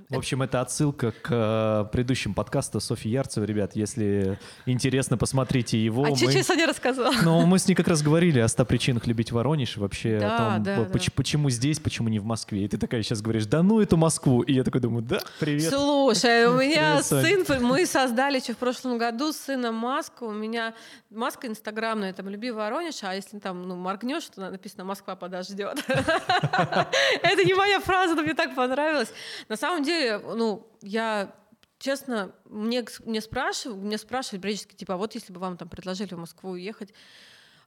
в 0.09 0.17
общем, 0.17 0.43
это 0.43 0.61
отсылка 0.61 1.11
к 1.11 1.29
э, 1.31 1.91
предыдущим 1.91 2.35
подкасту 2.35 2.79
Софьи 2.81 3.11
Ярцевой. 3.11 3.47
Ребят, 3.47 3.75
если 3.75 4.39
интересно, 4.65 5.19
посмотрите 5.19 5.83
его. 5.83 6.05
А 6.05 6.11
мы... 6.11 6.17
сейчас 6.17 6.49
не 6.51 6.65
рассказала? 6.65 7.13
Ну, 7.23 7.45
мы 7.47 7.59
с 7.59 7.67
ней 7.67 7.75
как 7.75 7.89
раз 7.89 8.03
говорили 8.03 8.39
о 8.39 8.49
100 8.49 8.65
причинах 8.67 9.07
любить 9.07 9.33
Воронеж, 9.33 9.77
вообще 9.77 10.19
да, 10.21 10.35
о 10.35 10.39
том, 10.39 10.63
да, 10.63 10.85
поч- 10.85 11.07
да. 11.07 11.13
почему 11.17 11.51
здесь, 11.51 11.81
почему 11.81 12.09
не 12.09 12.19
в 12.19 12.25
Москве. 12.25 12.65
И 12.65 12.69
ты 12.69 12.79
такая 12.79 13.03
сейчас 13.03 13.21
говоришь, 13.21 13.47
да 13.47 13.63
ну 13.63 13.81
эту 13.81 13.97
Москву. 13.97 14.43
И 14.43 14.53
я 14.53 14.63
такой 14.63 14.81
думаю, 14.81 15.03
да, 15.03 15.21
привет. 15.41 15.73
Слушай, 15.73 16.47
у 16.47 16.55
меня 16.55 17.03
Привет, 17.09 17.47
сын, 17.47 17.65
мы 17.65 17.87
создали 17.87 18.39
еще 18.39 18.53
в 18.53 18.59
прошлом 18.59 18.99
году 18.99 19.33
с 19.33 19.39
сыном 19.39 19.75
маску. 19.75 20.27
У 20.27 20.33
меня 20.33 20.75
маска 21.11 21.49
инстаграмная, 21.49 22.13
там, 22.13 22.29
люби 22.29 22.51
Воронеж, 22.51 23.03
а 23.03 23.15
если 23.15 23.39
там, 23.39 23.67
ну, 23.67 23.75
моргнешь, 23.75 24.27
то 24.27 24.51
написано 24.51 24.85
«Москва 24.85 25.17
подождет». 25.17 25.85
Это 25.89 27.45
не 27.45 27.55
моя 27.55 27.81
фраза, 27.81 28.15
но 28.15 28.23
мне 28.23 28.35
так 28.35 28.55
понравилось. 28.55 29.13
На 29.49 29.56
самом 29.57 29.83
деле, 29.83 30.19
ну, 30.19 30.67
я 30.83 31.33
честно, 31.79 32.33
мне, 32.49 32.85
мне 33.05 33.21
спрашивают, 33.21 33.83
мне 33.83 33.99
спрашивают 33.99 34.43
периодически, 34.43 34.75
типа, 34.75 34.95
а 34.95 34.97
вот 34.97 35.15
если 35.15 35.33
бы 35.33 35.41
вам 35.41 35.57
там 35.57 35.69
предложили 35.69 36.15
в 36.15 36.19
Москву 36.19 36.51
уехать, 36.51 36.93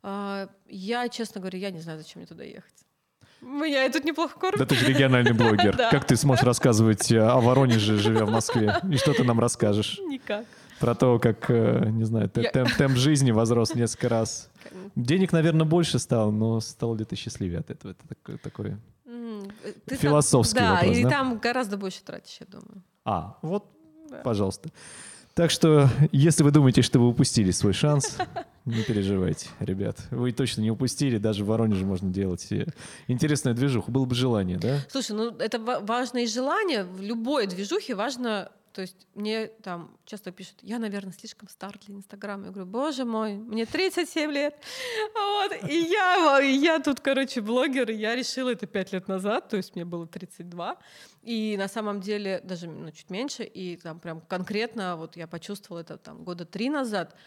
а, 0.02 0.50
я, 0.68 1.10
честно 1.10 1.42
говоря, 1.42 1.60
я 1.60 1.72
не 1.72 1.80
знаю, 1.80 2.00
зачем 2.00 2.20
мне 2.20 2.28
туда 2.28 2.44
ехать. 2.44 2.86
Меня 3.42 3.86
и 3.86 3.92
тут 3.92 4.04
неплохо 4.04 4.38
кормят. 4.38 4.60
Да 4.60 4.66
ты 4.66 4.76
же 4.76 4.86
региональный 4.86 5.34
блогер. 5.34 5.76
Да. 5.78 5.90
Как 5.90 6.06
ты 6.06 6.18
сможешь 6.18 6.44
рассказывать 6.44 7.10
э, 7.10 7.20
о 7.20 7.40
Воронеже, 7.40 7.98
живя 7.98 8.26
в 8.26 8.32
Москве? 8.32 8.76
И 8.92 8.98
что 8.98 9.14
ты 9.14 9.24
нам 9.24 9.40
расскажешь? 9.40 9.98
Никак. 10.00 10.46
Про 10.80 10.94
то, 10.96 11.20
как, 11.20 11.50
э, 11.50 11.86
не 11.90 12.04
знаю, 12.04 12.30
те- 12.30 12.42
Я- 12.42 12.52
темп, 12.52 12.76
темп 12.78 12.98
жизни 12.98 13.32
возрос 13.32 13.76
несколько 13.76 14.10
раз. 14.10 14.50
Денег, 14.96 15.32
наверное, 15.32 15.66
больше 15.66 16.00
стало, 16.00 16.32
но 16.32 16.60
стал 16.60 16.96
ли 16.96 17.06
ты 17.06 17.16
счастливее 17.16 17.60
от 17.60 17.70
этого? 17.70 17.96
Это 18.18 18.38
такое... 18.40 18.80
ты 19.86 19.96
там- 19.96 19.98
Философский 19.98 20.60
да, 20.60 20.76
вопрос, 20.76 20.98
и 20.98 21.04
да? 21.04 21.10
там 21.10 21.38
гораздо 21.40 21.78
больше 21.78 22.02
тратишь, 22.04 22.38
я 22.40 22.46
думаю. 22.48 22.84
А, 23.06 23.38
вот, 23.42 23.66
Да. 24.10 24.18
пожалуйста. 24.18 24.70
Так 25.36 25.52
что, 25.52 25.90
если 26.12 26.44
вы 26.44 26.52
думаете, 26.52 26.82
что 26.82 27.00
вы 27.00 27.08
упустили 27.08 27.52
свой 27.52 27.72
шанс, 27.74 28.18
не 28.66 28.84
переживайте, 28.84 29.48
ребят. 29.60 29.98
Вы 30.12 30.32
точно 30.34 30.62
не 30.62 30.72
упустили, 30.72 31.18
даже 31.18 31.44
в 31.46 31.48
Воронеже 31.48 31.86
можно 31.86 32.10
делать 32.12 32.52
э, 32.52 32.66
интересную 33.08 33.56
движуху. 33.56 33.90
Было 33.92 34.06
бы 34.06 34.16
желание, 34.16 34.58
да? 34.58 34.80
Слушай, 34.90 35.16
ну 35.16 35.30
это 35.38 35.60
ва- 35.60 35.80
важно 35.82 36.18
и 36.20 36.28
желание. 36.28 36.84
В 36.84 37.02
любой 37.02 37.48
движухе 37.48 37.96
важно... 37.96 38.52
То 38.80 38.84
есть 38.84 39.08
мне 39.14 39.48
там 39.48 39.98
часто 40.06 40.32
пишут, 40.32 40.56
я, 40.62 40.80
наверное, 40.80 41.12
слишком 41.12 41.50
стар 41.50 41.78
для 41.86 41.96
Инстаграма. 41.96 42.46
Я 42.46 42.52
говорю, 42.52 42.66
боже 42.66 43.04
мой, 43.04 43.36
мне 43.36 43.66
37 43.66 44.32
лет. 44.32 44.56
Вот. 45.14 45.70
И 45.70 45.82
я, 45.82 46.40
и 46.42 46.54
я 46.56 46.80
тут, 46.80 47.02
короче, 47.02 47.42
блогер, 47.42 47.92
и 47.92 47.96
я 47.96 48.16
решила 48.16 48.54
это 48.54 48.68
5 48.68 48.94
лет 48.94 49.10
назад, 49.10 49.50
то 49.50 49.58
есть 49.58 49.76
мне 49.76 49.84
было 49.84 50.08
32. 50.08 50.78
И 51.24 51.58
на 51.58 51.68
самом 51.68 52.00
деле 52.00 52.40
даже 52.42 52.70
ну, 52.70 52.90
чуть 52.92 53.10
меньше, 53.10 53.44
и 53.44 53.76
там 53.76 54.00
прям 54.00 54.22
конкретно 54.22 54.96
вот 54.96 55.18
я 55.18 55.28
почувствовала 55.28 55.82
это 55.82 55.98
там 55.98 56.24
года 56.24 56.46
три 56.46 56.70
назад. 56.70 57.18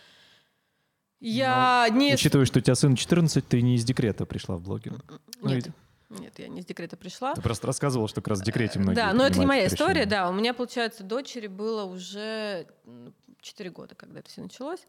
Я 1.20 1.86
не... 1.90 2.14
Учитывая, 2.14 2.46
что 2.46 2.60
у 2.60 2.62
тебя 2.62 2.76
сын 2.76 2.96
14, 2.96 3.46
ты 3.46 3.60
не 3.60 3.74
из 3.74 3.84
декрета 3.84 4.24
пришла 4.24 4.56
в 4.56 4.62
блогинг. 4.62 5.20
Ну, 5.42 5.50
Нет, 5.50 5.66
и- 5.66 5.72
нет, 6.18 6.38
я 6.38 6.48
не 6.48 6.62
с 6.62 6.64
декрета 6.64 6.96
пришла. 6.96 7.34
Ты 7.34 7.42
просто 7.42 7.66
рассказывал, 7.66 8.08
что 8.08 8.20
как 8.20 8.28
раз 8.28 8.40
в 8.40 8.44
декрете 8.44 8.78
многие 8.78 8.96
Да, 8.96 9.12
но 9.12 9.26
это 9.26 9.38
не 9.38 9.46
моя 9.46 9.66
история, 9.66 10.06
да. 10.06 10.28
У 10.28 10.32
меня, 10.32 10.54
получается, 10.54 11.02
дочери 11.04 11.46
было 11.46 11.84
уже 11.84 12.66
4 13.42 13.70
года, 13.70 13.94
когда 13.94 14.20
это 14.20 14.30
все 14.30 14.40
началось. 14.40 14.80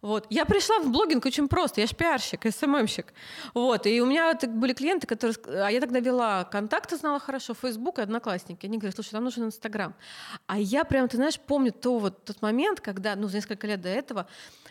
Вот. 0.00 0.26
Я 0.30 0.44
пришла 0.44 0.78
в 0.78 0.90
блогинг 0.90 1.26
очень 1.26 1.48
просто. 1.48 1.80
Я 1.80 1.86
ж 1.88 1.94
пиарщик, 1.94 2.46
СММщик. 2.48 3.12
Вот. 3.52 3.86
И 3.86 4.00
у 4.00 4.06
меня 4.06 4.38
были 4.46 4.72
клиенты, 4.72 5.08
которые... 5.08 5.34
А 5.64 5.70
я 5.70 5.80
тогда 5.80 5.98
вела 5.98 6.44
контакты, 6.44 6.96
знала 6.96 7.18
хорошо, 7.18 7.54
Facebook 7.54 7.98
и 7.98 8.02
Одноклассники. 8.02 8.64
Они 8.66 8.78
говорят, 8.78 8.94
слушай, 8.94 9.14
нам 9.14 9.24
нужен 9.24 9.44
Инстаграм. 9.44 9.94
А 10.46 10.58
я 10.58 10.84
прям, 10.84 11.08
ты 11.08 11.16
знаешь, 11.16 11.40
помню 11.40 11.72
то, 11.72 11.98
вот, 11.98 12.24
тот 12.24 12.40
момент, 12.42 12.80
когда, 12.80 13.16
ну, 13.16 13.26
за 13.26 13.36
несколько 13.36 13.66
лет 13.66 13.80
до 13.80 13.88
этого 13.88 14.28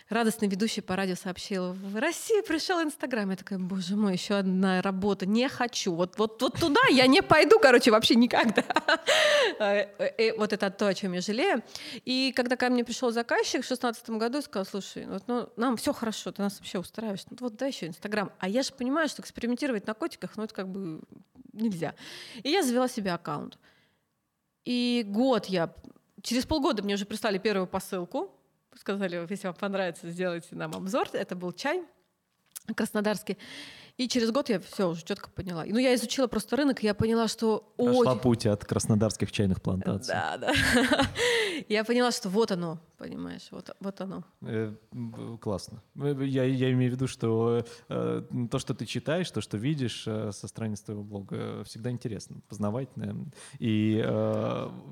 радостный 0.09 0.47
ведущий 0.47 0.79
по 0.79 0.95
радио 0.95 1.15
сообщил, 1.15 1.73
в 1.73 1.99
России 1.99 2.41
пришел 2.41 2.81
Инстаграм. 2.81 3.29
Я 3.29 3.35
такая, 3.35 3.59
боже 3.59 3.95
мой, 3.95 4.13
еще 4.13 4.35
одна 4.35 4.81
работа, 4.81 5.25
не 5.25 5.49
хочу. 5.49 5.93
Вот, 5.93 6.17
вот, 6.17 6.41
вот 6.41 6.59
туда 6.59 6.79
я 6.89 7.07
не 7.07 7.21
пойду, 7.21 7.59
короче, 7.59 7.91
вообще 7.91 8.15
никогда. 8.15 8.63
Э, 9.59 9.87
э, 10.17 10.37
Вот 10.37 10.53
это 10.53 10.69
то, 10.69 10.87
о 10.87 10.93
чем 10.93 11.13
я 11.13 11.21
жалею. 11.21 11.63
И 12.05 12.31
когда 12.35 12.55
ко 12.55 12.69
мне 12.69 12.83
пришел 12.83 13.11
заказчик 13.17 13.63
в 13.63 13.67
шестнадцатом 13.67 14.19
году 14.19 14.37
и 14.37 14.41
сказал, 14.43 14.63
слушай, 14.63 15.07
вот, 15.07 15.23
ну, 15.27 15.49
нам 15.57 15.75
все 15.75 15.91
хорошо, 15.91 16.31
ты 16.31 16.43
нас 16.43 16.59
вообще 16.59 16.77
устраиваешь. 16.77 17.25
Ну, 17.31 17.37
вот 17.39 17.55
дай 17.55 17.69
еще 17.69 17.87
Инстаграм. 17.87 18.31
А 18.37 18.47
я 18.47 18.61
же 18.61 18.71
понимаю, 18.73 19.09
что 19.09 19.23
экспериментировать 19.23 19.87
на 19.87 19.95
котиках, 19.95 20.37
ну, 20.37 20.43
это 20.43 20.53
как 20.53 20.67
бы 20.67 21.01
нельзя. 21.51 21.95
И 22.43 22.49
я 22.49 22.61
завела 22.61 22.87
себе 22.87 23.11
аккаунт. 23.11 23.57
И 24.65 25.03
год 25.07 25.47
я... 25.47 25.73
Через 26.21 26.45
полгода 26.45 26.83
мне 26.83 26.93
уже 26.93 27.07
прислали 27.07 27.39
первую 27.39 27.65
посылку. 27.65 28.31
Сказали, 28.75 29.25
если 29.27 29.47
вам 29.47 29.55
понравится, 29.55 30.11
сделайте 30.11 30.55
нам 30.55 30.75
обзор. 30.75 31.09
Это 31.13 31.35
был 31.35 31.51
чай 31.53 31.83
краснодарский. 32.75 33.37
И 33.97 34.07
через 34.07 34.29
год 34.31 34.49
я 34.49 34.59
все 34.59 34.89
уже 34.89 35.03
четко 35.03 35.29
поняла. 35.31 35.65
Ну, 35.65 35.79
я 35.79 35.95
изучила 35.95 36.27
просто 36.27 36.55
рынок, 36.55 36.83
и 36.83 36.85
я 36.85 36.93
поняла, 36.93 37.27
что 37.27 37.73
Прошла 37.77 38.11
очень... 38.11 38.21
путь 38.21 38.45
от 38.45 38.63
краснодарских 38.63 39.31
чайных 39.31 39.59
плантаций. 39.59 40.13
Да, 40.13 40.37
да. 40.37 40.53
Я 41.67 41.83
поняла, 41.83 42.11
что 42.11 42.29
вот 42.29 42.51
оно, 42.51 42.77
понимаешь, 42.99 43.47
вот, 43.49 43.71
вот 43.79 43.99
оно. 43.99 44.23
Э, 44.41 44.71
Классно. 45.41 45.81
Э, 45.95 46.15
Я, 46.23 46.43
я 46.43 46.71
имею 46.73 46.91
в 46.91 46.95
виду, 46.95 47.07
что 47.07 47.65
э, 47.89 48.21
то, 48.51 48.59
что 48.59 48.75
ты 48.75 48.85
читаешь, 48.85 49.31
то, 49.31 49.41
что 49.41 49.57
видишь 49.57 50.03
со 50.03 50.47
страниц 50.47 50.81
твоего 50.81 51.03
блога, 51.03 51.63
всегда 51.63 51.89
интересно, 51.89 52.37
познавательно. 52.47 53.25
И 53.57 54.03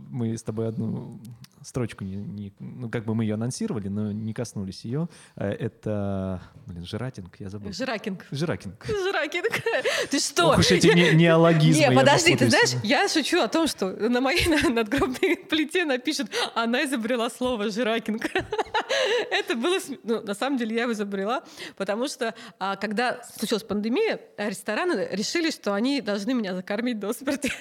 мы 0.10 0.36
с 0.36 0.42
тобой 0.42 0.68
одну 0.68 1.20
строчку, 1.62 2.04
не, 2.04 2.16
не- 2.16 2.54
ну, 2.60 2.90
как 2.90 3.06
бы 3.06 3.14
мы 3.14 3.24
ее 3.26 3.36
анонсировали, 3.36 3.88
но 3.88 4.12
не 4.12 4.34
коснулись 4.34 4.86
ее. 4.86 5.08
Это, 5.36 6.42
блин, 6.66 6.84
Жиратинг, 6.86 7.40
я 7.40 7.50
забыл. 7.50 7.72
Жиракинг. 7.72 8.26
Жиракинг. 8.32 8.88
Жиракинг. 9.04 9.62
Ты 10.10 10.20
что? 10.20 10.46
Ох 10.50 10.60
уж 10.60 10.72
эти 10.72 10.88
не- 10.88 11.12
неологизмы, 11.14 11.82
Не, 11.90 11.92
подожди, 11.96 12.36
ты 12.36 12.50
знаешь, 12.50 12.72
я 12.84 13.08
шучу 13.08 13.40
о 13.42 13.48
том, 13.48 13.68
что 13.68 13.88
на 13.88 14.22
моей 14.22 14.46
на- 14.50 14.70
надгробной 14.70 15.38
плите 15.38 15.86
напишут, 15.86 16.30
она 16.54 16.84
изобрела 16.86 17.30
слово 17.30 17.70
«жиракинг». 17.70 18.26
Это 19.32 19.56
было... 19.56 19.78
Ну, 20.04 20.22
на 20.22 20.34
самом 20.34 20.58
деле 20.58 20.76
я 20.76 20.84
его 20.84 20.94
изобрела, 20.94 21.44
потому 21.78 22.08
что, 22.08 22.34
а, 22.60 22.76
когда 22.76 23.22
случилась 23.38 23.64
пандемия, 23.64 24.20
рестораны 24.38 25.08
решили, 25.12 25.52
что 25.52 25.74
они 25.74 26.02
должны 26.02 26.34
меня 26.34 26.54
закормить 26.56 27.00
до 27.00 27.14
смерти. 27.14 27.52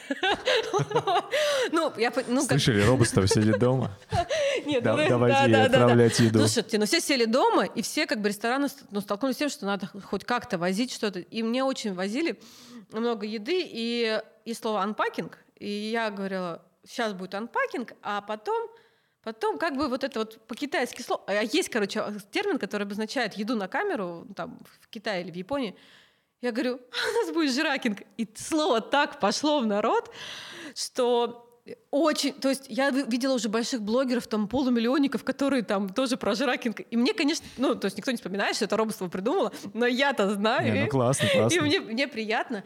Ну, 1.73 1.93
я... 1.97 2.13
ну, 2.29 2.41
как- 2.43 2.61
Слышали, 2.61 2.83
Робостов 2.83 3.29
сидит 3.29 3.59
дома. 3.59 3.91
Нет, 4.67 4.85
ну, 4.85 4.97
давайте 5.09 5.35
да, 5.37 5.45
ей 5.47 5.67
отправлять 5.67 6.19
еду. 6.21 6.39
Слушайте, 6.41 6.79
ну 6.79 6.87
все 6.87 7.01
сели 7.01 7.25
дома, 7.25 7.65
и 7.65 7.83
все 7.83 8.07
как 8.07 8.21
бы 8.21 8.29
рестораны 8.29 8.69
ст- 8.69 8.83
ну, 8.91 9.01
столкнулись 9.01 9.37
с 9.37 9.39
тем, 9.39 9.49
что 9.51 9.67
надо 9.67 9.91
хоть 10.05 10.25
как-то 10.25 10.59
возить 10.59 10.93
что-то. 10.93 11.24
И 11.31 11.43
мне 11.43 11.65
очень 11.65 11.95
возили 11.95 12.41
много 12.93 13.27
еды, 13.27 13.63
и 13.65 14.21
есть 14.45 14.61
слово 14.61 14.83
«анпакинг», 14.83 15.39
и 15.57 15.69
я 15.69 16.11
говорила, 16.11 16.63
сейчас 16.85 17.13
будет 17.13 17.35
анпакинг, 17.35 17.93
а 18.03 18.21
потом 18.21 18.69
Потом 19.25 19.57
как 19.57 19.77
бы 19.77 19.89
вот 19.89 20.05
это 20.05 20.19
вот 20.19 20.47
по-китайски 20.47 21.01
слово... 21.01 21.23
А 21.27 21.43
есть, 21.43 21.71
короче, 21.71 22.05
термин, 22.31 22.59
который 22.59 22.83
обозначает 22.83 23.33
еду 23.35 23.57
на 23.57 23.69
камеру, 23.69 24.27
там, 24.37 24.61
в 24.83 24.89
Китае 24.89 25.23
или 25.23 25.31
в 25.31 25.35
Японии. 25.35 25.75
Я 26.43 26.53
говорю, 26.53 26.75
у 26.75 27.25
нас 27.25 27.33
будет 27.33 27.55
жиракинг. 27.55 28.03
И 28.19 28.29
слово 28.37 28.83
так 28.83 29.21
пошло 29.21 29.61
в 29.61 29.67
народ, 29.67 30.11
что 30.75 31.44
очень... 31.91 32.33
То 32.35 32.51
есть 32.51 32.67
я 32.69 32.91
ви- 32.91 33.05
видела 33.09 33.35
уже 33.35 33.49
больших 33.49 33.83
блогеров, 33.83 34.27
там, 34.27 34.49
полумиллионников, 34.49 35.25
которые 35.25 35.63
там 35.63 35.89
тоже 35.89 36.17
про 36.17 36.35
жиракинг. 36.35 36.81
И 36.91 36.97
мне, 36.97 37.15
конечно... 37.15 37.47
Ну, 37.57 37.75
то 37.75 37.87
есть 37.87 37.97
никто 37.97 38.11
не 38.11 38.17
вспоминает, 38.17 38.57
что 38.57 38.67
это 38.67 38.77
робоство 38.77 39.09
придумало, 39.09 39.53
но 39.73 39.87
я-то 39.87 40.31
знаю. 40.35 40.73
Не, 40.73 40.81
ну 40.81 40.87
и- 40.87 40.91
классно, 40.91 41.29
классно. 41.29 41.57
и 41.57 41.61
мне, 41.61 41.81
мне 41.81 42.09
приятно. 42.09 42.65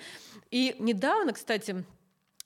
И 0.50 0.74
недавно, 0.78 1.32
кстати, 1.32 1.84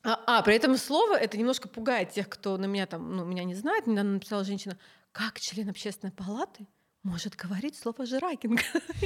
а, 0.04 0.20
а, 0.26 0.42
при 0.42 0.56
этом 0.56 0.76
слово 0.76 1.14
это 1.16 1.38
немножко 1.38 1.68
пугает 1.68 2.10
тех, 2.10 2.28
кто 2.28 2.56
на 2.58 2.66
меня 2.66 2.86
там, 2.86 3.16
ну, 3.16 3.24
меня 3.24 3.44
не 3.44 3.54
знает. 3.54 3.86
Недавно 3.86 4.12
написала 4.14 4.44
женщина, 4.44 4.76
как 5.12 5.38
член 5.40 5.68
общественной 5.68 6.12
палаты 6.12 6.66
может 7.02 7.34
говорить 7.36 7.76
слово 7.76 8.06
«жиракинг». 8.06 8.60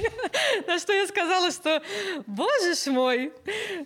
На 0.66 0.78
что 0.78 0.92
я 0.92 1.06
сказала, 1.06 1.50
что, 1.50 1.82
боже 2.26 2.74
ж 2.74 2.86
мой, 2.90 3.32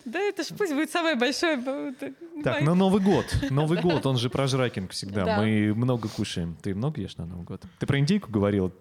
да 0.04 0.18
это 0.18 0.42
ж 0.42 0.48
пусть 0.56 0.74
будет 0.74 0.90
самое 0.90 1.16
большое... 1.16 1.58
э, 2.00 2.12
Так, 2.42 2.62
ну 2.62 2.74
Новый 2.74 3.00
год. 3.00 3.26
Новый 3.50 3.80
год, 3.80 4.06
он 4.06 4.16
же 4.16 4.28
про 4.30 4.46
жракинг 4.46 4.90
всегда. 4.90 5.24
Да. 5.24 5.40
Мы 5.40 5.74
много 5.74 6.08
кушаем. 6.08 6.56
Ты 6.62 6.74
много 6.74 7.00
ешь 7.00 7.16
на 7.16 7.26
Новый 7.26 7.44
год? 7.44 7.62
Ты 7.78 7.86
про 7.86 7.98
индейку 7.98 8.30
говорил? 8.30 8.72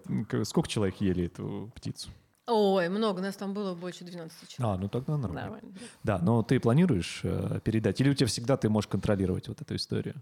Сколько 0.44 0.68
человек 0.68 0.96
ели 1.00 1.26
эту 1.26 1.70
птицу? 1.74 2.10
Ой, 2.46 2.88
много, 2.88 3.22
нас 3.22 3.36
там 3.36 3.54
было 3.54 3.74
больше 3.74 4.04
12 4.04 4.48
человек. 4.48 4.76
А, 4.76 4.82
ну 4.82 4.88
тогда 4.88 5.16
нормально. 5.16 5.42
Нормально. 5.42 5.78
Да, 6.02 6.18
но 6.18 6.42
ты 6.42 6.58
планируешь 6.58 7.20
э, 7.22 7.60
передать? 7.62 8.00
Или 8.00 8.10
у 8.10 8.14
тебя 8.14 8.26
всегда 8.26 8.56
ты 8.56 8.68
можешь 8.68 8.88
контролировать 8.88 9.46
вот 9.46 9.60
эту 9.60 9.76
историю? 9.76 10.16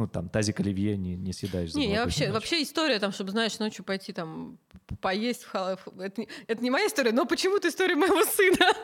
Ну, 0.00 0.08
там, 0.08 0.28
тазик 0.28 0.60
оливье 0.60 0.96
не, 0.96 1.14
не 1.16 1.32
съедаешь. 1.32 1.74
Не, 1.74 1.92
я 1.92 2.04
вообще, 2.04 2.26
ночь. 2.26 2.34
вообще 2.34 2.62
история, 2.62 2.98
там, 2.98 3.12
чтобы, 3.12 3.30
знаешь, 3.32 3.58
ночью 3.58 3.84
пойти 3.84 4.12
там 4.12 4.58
поесть 5.00 5.44
в 5.44 5.52
хала- 5.54 5.78
в- 5.84 6.00
Это, 6.00 6.20
не- 6.22 6.28
это 6.46 6.62
не 6.62 6.70
моя 6.70 6.86
история, 6.86 7.12
но 7.12 7.26
почему-то 7.26 7.68
история 7.68 7.96
моего 7.96 8.24
сына. 8.24 8.56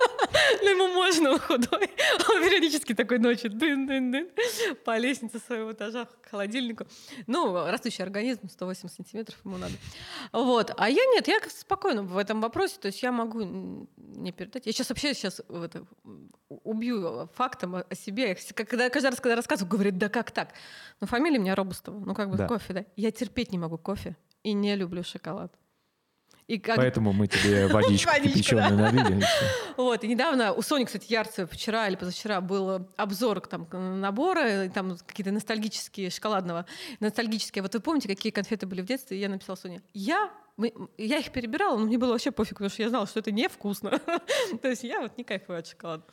Ну, 0.63 0.69
ему 0.71 0.89
можно, 0.95 1.33
он 1.33 1.39
худой. 1.39 1.89
Он 2.29 2.43
периодически 2.43 2.95
такой 2.95 3.19
ночью 3.19 3.51
дын-дын-дын 3.51 4.29
по 4.85 4.97
лестнице 4.99 5.39
своего 5.39 5.73
этажа 5.73 6.05
к 6.07 6.29
холодильнику. 6.31 6.87
Ну, 7.27 7.67
растущий 7.67 8.03
организм, 8.05 8.49
108 8.49 8.89
сантиметров 8.89 9.37
ему 9.45 9.57
надо. 9.59 9.75
Вот. 10.33 10.73
А 10.77 10.89
я 10.89 11.05
нет, 11.15 11.27
я 11.29 11.41
спокойно 11.49 12.03
в 12.03 12.17
этом 12.17 12.41
вопросе, 12.41 12.77
то 12.81 12.87
есть 12.87 13.03
я 13.03 13.13
могу 13.13 13.43
не 13.97 14.33
передать. 14.33 14.67
Я 14.67 14.73
сейчас 14.73 14.89
вообще 14.91 15.15
сейчас 15.15 15.41
это, 15.49 15.85
убью 16.49 17.29
фактом 17.35 17.77
о 17.77 17.95
себе. 17.95 18.29
Я 18.31 18.37
Когда, 18.65 18.89
каждый 18.91 19.11
раз, 19.11 19.21
когда 19.21 19.37
рассказываю, 19.37 19.71
говорит, 19.71 19.99
да 19.99 20.09
как 20.09 20.31
так? 20.31 20.51
Ну, 21.01 21.06
фамилия 21.07 21.39
у 21.39 21.43
меня 21.43 21.55
Робустова. 21.55 21.99
Ну, 21.99 22.15
как 22.15 22.31
бы 22.31 22.37
Да. 22.37 22.47
кофе, 22.47 22.73
да. 22.73 22.85
Я 22.97 23.11
терпеть 23.11 23.53
не 23.53 23.59
могу 23.59 23.79
кофе 23.79 24.17
и 24.43 24.53
не 24.53 24.75
люблю 24.77 25.03
шоколад. 25.03 25.53
И 26.47 26.59
как... 26.61 26.77
Поэтому 26.77 27.13
мы 27.13 27.27
тебе 27.27 27.67
водичку 27.73 28.13
кипяченую 28.23 28.77
налили. 28.77 29.25
Вот, 29.77 30.05
и 30.05 30.09
недавно 30.09 30.53
у 30.53 30.63
Сони, 30.63 30.85
кстати, 30.85 31.13
Ярцева 31.13 31.49
вчера 31.49 31.89
или 31.89 31.97
позавчера 31.97 32.41
был 32.41 32.87
обзор 32.97 33.41
там, 33.41 33.67
набора, 34.01 34.69
там 34.69 34.97
какие-то 35.07 35.33
ностальгические, 35.33 36.09
шоколадного, 36.11 36.65
ностальгические. 37.01 37.63
Вот 37.63 37.75
вы 37.75 37.81
помните, 37.81 38.07
какие 38.07 38.31
конфеты 38.31 38.67
были 38.67 38.81
в 38.81 38.87
детстве? 38.87 39.17
И 39.17 39.21
я 39.21 39.29
написала 39.29 39.57
Соне, 39.57 39.83
я 39.93 40.31
мы- 40.57 40.73
я 40.97 41.19
их 41.19 41.33
перебирала, 41.33 41.77
но 41.79 41.85
мне 41.85 41.99
было 41.99 42.13
вообще 42.13 42.31
пофиг, 42.31 42.55
потому 42.55 42.71
что 42.71 42.83
я 42.83 42.89
знала, 42.91 43.07
что 43.09 43.19
это 43.19 43.33
невкусно. 43.33 43.91
То 44.63 44.69
есть 44.69 44.85
я 44.85 45.01
вот 45.01 45.19
не 45.19 45.25
кайфую 45.25 45.59
от 45.59 45.67
шоколада. 45.67 46.05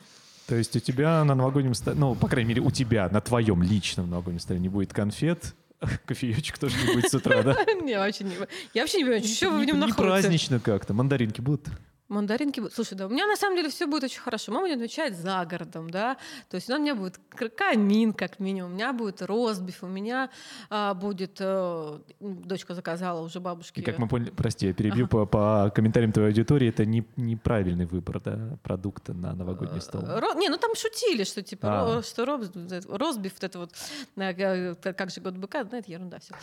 То 0.46 0.56
есть 0.56 0.76
у 0.76 0.80
тебя 0.80 1.24
на 1.24 1.34
новогоднем 1.34 1.74
столе, 1.74 1.96
ну, 1.98 2.14
по 2.14 2.28
крайней 2.28 2.48
мере, 2.50 2.60
у 2.62 2.70
тебя 2.70 3.08
на 3.08 3.20
твоем 3.20 3.62
личном 3.62 4.10
новогоднем 4.10 4.40
столе 4.40 4.60
не 4.60 4.68
будет 4.68 4.92
конфет, 4.92 5.54
кофеечек 6.06 6.58
тоже 6.58 6.76
не 6.86 6.94
будет 6.94 7.10
с 7.10 7.14
утра, 7.14 7.42
да? 7.42 7.56
Не, 7.82 7.96
вообще 7.98 8.24
не... 8.24 8.32
Я 8.74 8.82
вообще 8.82 8.98
не 8.98 9.04
понимаю, 9.04 9.24
что 9.24 9.50
вы 9.50 9.56
в 9.56 9.60
Не- 9.60 9.66
нем 9.66 9.76
Не 9.76 9.86
находите. 9.86 10.02
празднично 10.02 10.60
как-то. 10.60 10.92
Мандаринки 10.94 11.40
будут? 11.40 11.68
Мандаринки. 12.14 12.62
Слушай, 12.72 12.94
да, 12.94 13.06
у 13.06 13.10
меня 13.10 13.26
на 13.26 13.36
самом 13.36 13.56
деле 13.56 13.68
все 13.68 13.86
будет 13.86 14.04
очень 14.04 14.20
хорошо. 14.20 14.52
Мама 14.52 14.66
будет 14.66 14.76
отвечать 14.76 15.16
за 15.16 15.44
городом, 15.44 15.90
да. 15.90 16.16
То 16.48 16.56
есть 16.56 16.70
у 16.70 16.78
меня 16.78 16.94
будет 16.94 17.20
камин, 17.56 18.12
как 18.12 18.40
минимум, 18.40 18.72
у 18.72 18.74
меня 18.74 18.92
будет 18.92 19.22
ростбиф, 19.22 19.82
у 19.82 19.86
меня 19.86 20.30
а, 20.70 20.94
будет... 20.94 21.36
э, 21.40 21.98
дочка 22.20 22.74
заказала 22.74 23.20
уже 23.20 23.40
бабушке. 23.40 23.80
И 23.80 23.84
как 23.84 23.98
мы 23.98 24.08
поняли, 24.08 24.30
прости, 24.30 24.66
я 24.66 24.72
перебью 24.72 25.08
по, 25.08 25.26
по 25.26 25.72
комментариям 25.74 26.12
твоей 26.12 26.28
аудитории, 26.28 26.68
это 26.68 26.84
не, 26.84 27.04
неправильный 27.16 27.86
выбор, 27.86 28.20
да, 28.20 28.58
продукта 28.62 29.12
на 29.12 29.34
новогодний 29.34 29.80
стол. 29.80 30.02
Э, 30.02 30.20
Ро- 30.20 30.38
Не, 30.38 30.48
ну 30.48 30.56
там 30.56 30.74
шутили, 30.74 31.24
что 31.24 31.42
типа, 31.42 31.68
А. 31.68 31.98
ро- 31.98 32.02
что 32.02 32.24
роб- 32.24 32.44
э, 32.54 32.80
ростбиф, 32.88 33.32
вот 33.34 33.44
это 33.44 33.58
вот, 33.58 33.72
э, 34.16 34.74
э, 34.84 34.92
как 34.92 35.10
же 35.10 35.20
год 35.20 35.34
быка, 35.34 35.64
ну 35.70 35.78
это 35.78 35.90
ерунда 35.90 36.18
все. 36.18 36.34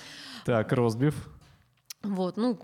Так, 0.46 0.72
розбив. 0.72 1.16
Вот, 2.04 2.36
ну, 2.36 2.56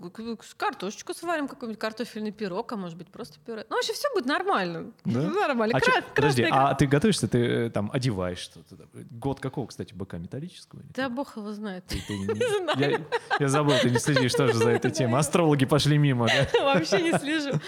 картошечку 0.56 1.14
сварим, 1.14 1.46
какой-нибудь 1.46 1.78
картофельный 1.78 2.32
пирог, 2.32 2.72
а 2.72 2.76
может 2.76 2.98
быть 2.98 3.06
просто 3.08 3.38
пюре. 3.38 3.64
Ну, 3.70 3.76
вообще 3.76 3.92
все 3.92 4.08
будет 4.12 4.26
нормально. 4.26 4.90
Да? 5.04 5.20
Нормально. 5.30 5.76
А 5.76 5.80
чё- 5.80 5.92
Кра- 5.92 6.02
подожди, 6.14 6.42
красная 6.42 6.48
икра. 6.48 6.70
а 6.70 6.74
ты 6.74 6.86
готовишься, 6.88 7.28
ты 7.28 7.38
э, 7.38 7.70
там 7.70 7.88
одеваешь 7.92 8.38
что-то? 8.38 8.76
Год 9.10 9.38
какого, 9.38 9.68
кстати, 9.68 9.94
быка 9.94 10.18
металлического? 10.18 10.82
Да 10.94 11.04
как? 11.04 11.14
бог 11.14 11.36
его 11.36 11.52
знает. 11.52 11.84
Ты- 11.86 12.02
ты 12.04 12.12
не- 12.18 12.80
я, 12.80 13.00
я 13.38 13.48
забыл, 13.48 13.74
ты 13.80 13.90
не 13.90 13.98
следишь 14.00 14.34
тоже 14.34 14.54
за 14.54 14.70
этой 14.70 14.90
темой. 14.98 15.20
Астрологи 15.20 15.66
пошли 15.66 15.98
мимо, 15.98 16.26
да? 16.26 16.48
Вообще 16.64 17.00
не 17.00 17.16
слежу. 17.16 17.60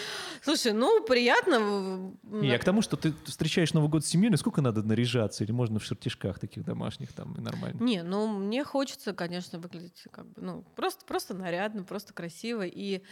Слушай, 0.43 0.73
ну, 0.73 1.05
приятно. 1.05 2.12
Не, 2.25 2.49
я 2.49 2.59
к 2.59 2.64
тому, 2.64 2.83
что 2.83 2.97
ты 2.97 3.12
встречаешь 3.27 3.73
Новый 3.75 3.91
год 3.91 4.05
с 4.05 4.09
семьей, 4.09 4.31
насколько 4.31 4.61
надо 4.61 4.83
наряжаться? 4.83 5.45
Или 5.45 5.53
можно 5.53 5.79
в 5.79 5.85
шертишках 5.85 6.39
таких 6.41 6.64
домашних 6.64 7.12
там 7.12 7.35
и 7.35 7.41
нормально? 7.41 7.81
Не, 7.81 8.03
ну 8.03 8.27
мне 8.27 8.64
хочется, 8.64 9.12
конечно, 9.12 9.59
выглядеть 9.61 10.03
как 10.11 10.27
бы, 10.27 10.41
ну 10.43 10.64
просто 10.77 11.05
просто 11.05 11.35
нарядно, 11.61 11.85
просто 11.85 12.15
красиво 12.15 12.63
и 12.65 13.03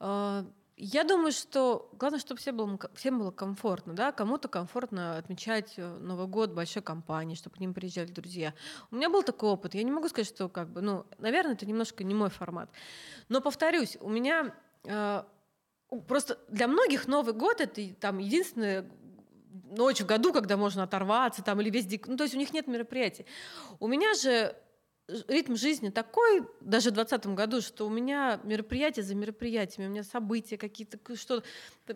э, 0.00 0.44
я 0.82 1.04
думаю, 1.04 1.32
что 1.32 1.90
главное, 1.92 2.18
чтобы 2.18 2.40
всем 2.40 2.56
было, 2.56 2.78
всем 2.94 3.18
было 3.18 3.30
комфортно, 3.30 3.92
да, 3.92 4.12
кому-то 4.12 4.48
комфортно 4.48 5.18
отмечать 5.18 5.74
э, 5.76 5.98
Новый 5.98 6.26
год 6.26 6.52
большой 6.52 6.82
компании, 6.82 7.34
чтобы 7.34 7.56
к 7.56 7.60
ним 7.60 7.74
приезжали 7.74 8.10
друзья. 8.10 8.54
У 8.90 8.96
меня 8.96 9.10
был 9.10 9.22
такой 9.22 9.50
опыт. 9.50 9.74
Я 9.74 9.82
не 9.82 9.90
могу 9.90 10.08
сказать, 10.08 10.28
что 10.28 10.48
как 10.48 10.70
бы, 10.70 10.80
ну, 10.80 11.04
наверное, 11.18 11.52
это 11.52 11.66
немножко 11.66 12.02
не 12.02 12.14
мой 12.14 12.30
формат. 12.30 12.70
Но 13.28 13.42
повторюсь, 13.42 13.98
у 14.00 14.08
меня 14.08 14.54
э, 14.84 15.22
просто 16.08 16.38
для 16.48 16.66
многих 16.66 17.06
Новый 17.06 17.34
год 17.34 17.60
это 17.60 17.82
там 18.00 18.16
единственная 18.16 18.90
ночь 19.70 20.00
в 20.00 20.06
году, 20.06 20.32
когда 20.32 20.56
можно 20.56 20.84
оторваться, 20.84 21.42
там, 21.42 21.60
или 21.60 21.68
весь 21.68 21.84
дик... 21.84 22.06
Ну, 22.06 22.16
то 22.16 22.22
есть 22.22 22.34
у 22.34 22.38
них 22.38 22.54
нет 22.54 22.66
мероприятий. 22.66 23.26
У 23.80 23.86
меня 23.86 24.14
же 24.14 24.56
ритм 25.28 25.56
жизни 25.56 25.90
такой, 25.90 26.44
даже 26.60 26.90
в 26.90 26.94
2020 26.94 27.26
году, 27.34 27.60
что 27.60 27.86
у 27.86 27.90
меня 27.90 28.40
мероприятия 28.44 29.02
за 29.02 29.14
мероприятиями, 29.14 29.88
у 29.88 29.90
меня 29.90 30.04
события 30.04 30.56
какие-то, 30.56 30.98
что 31.16 31.42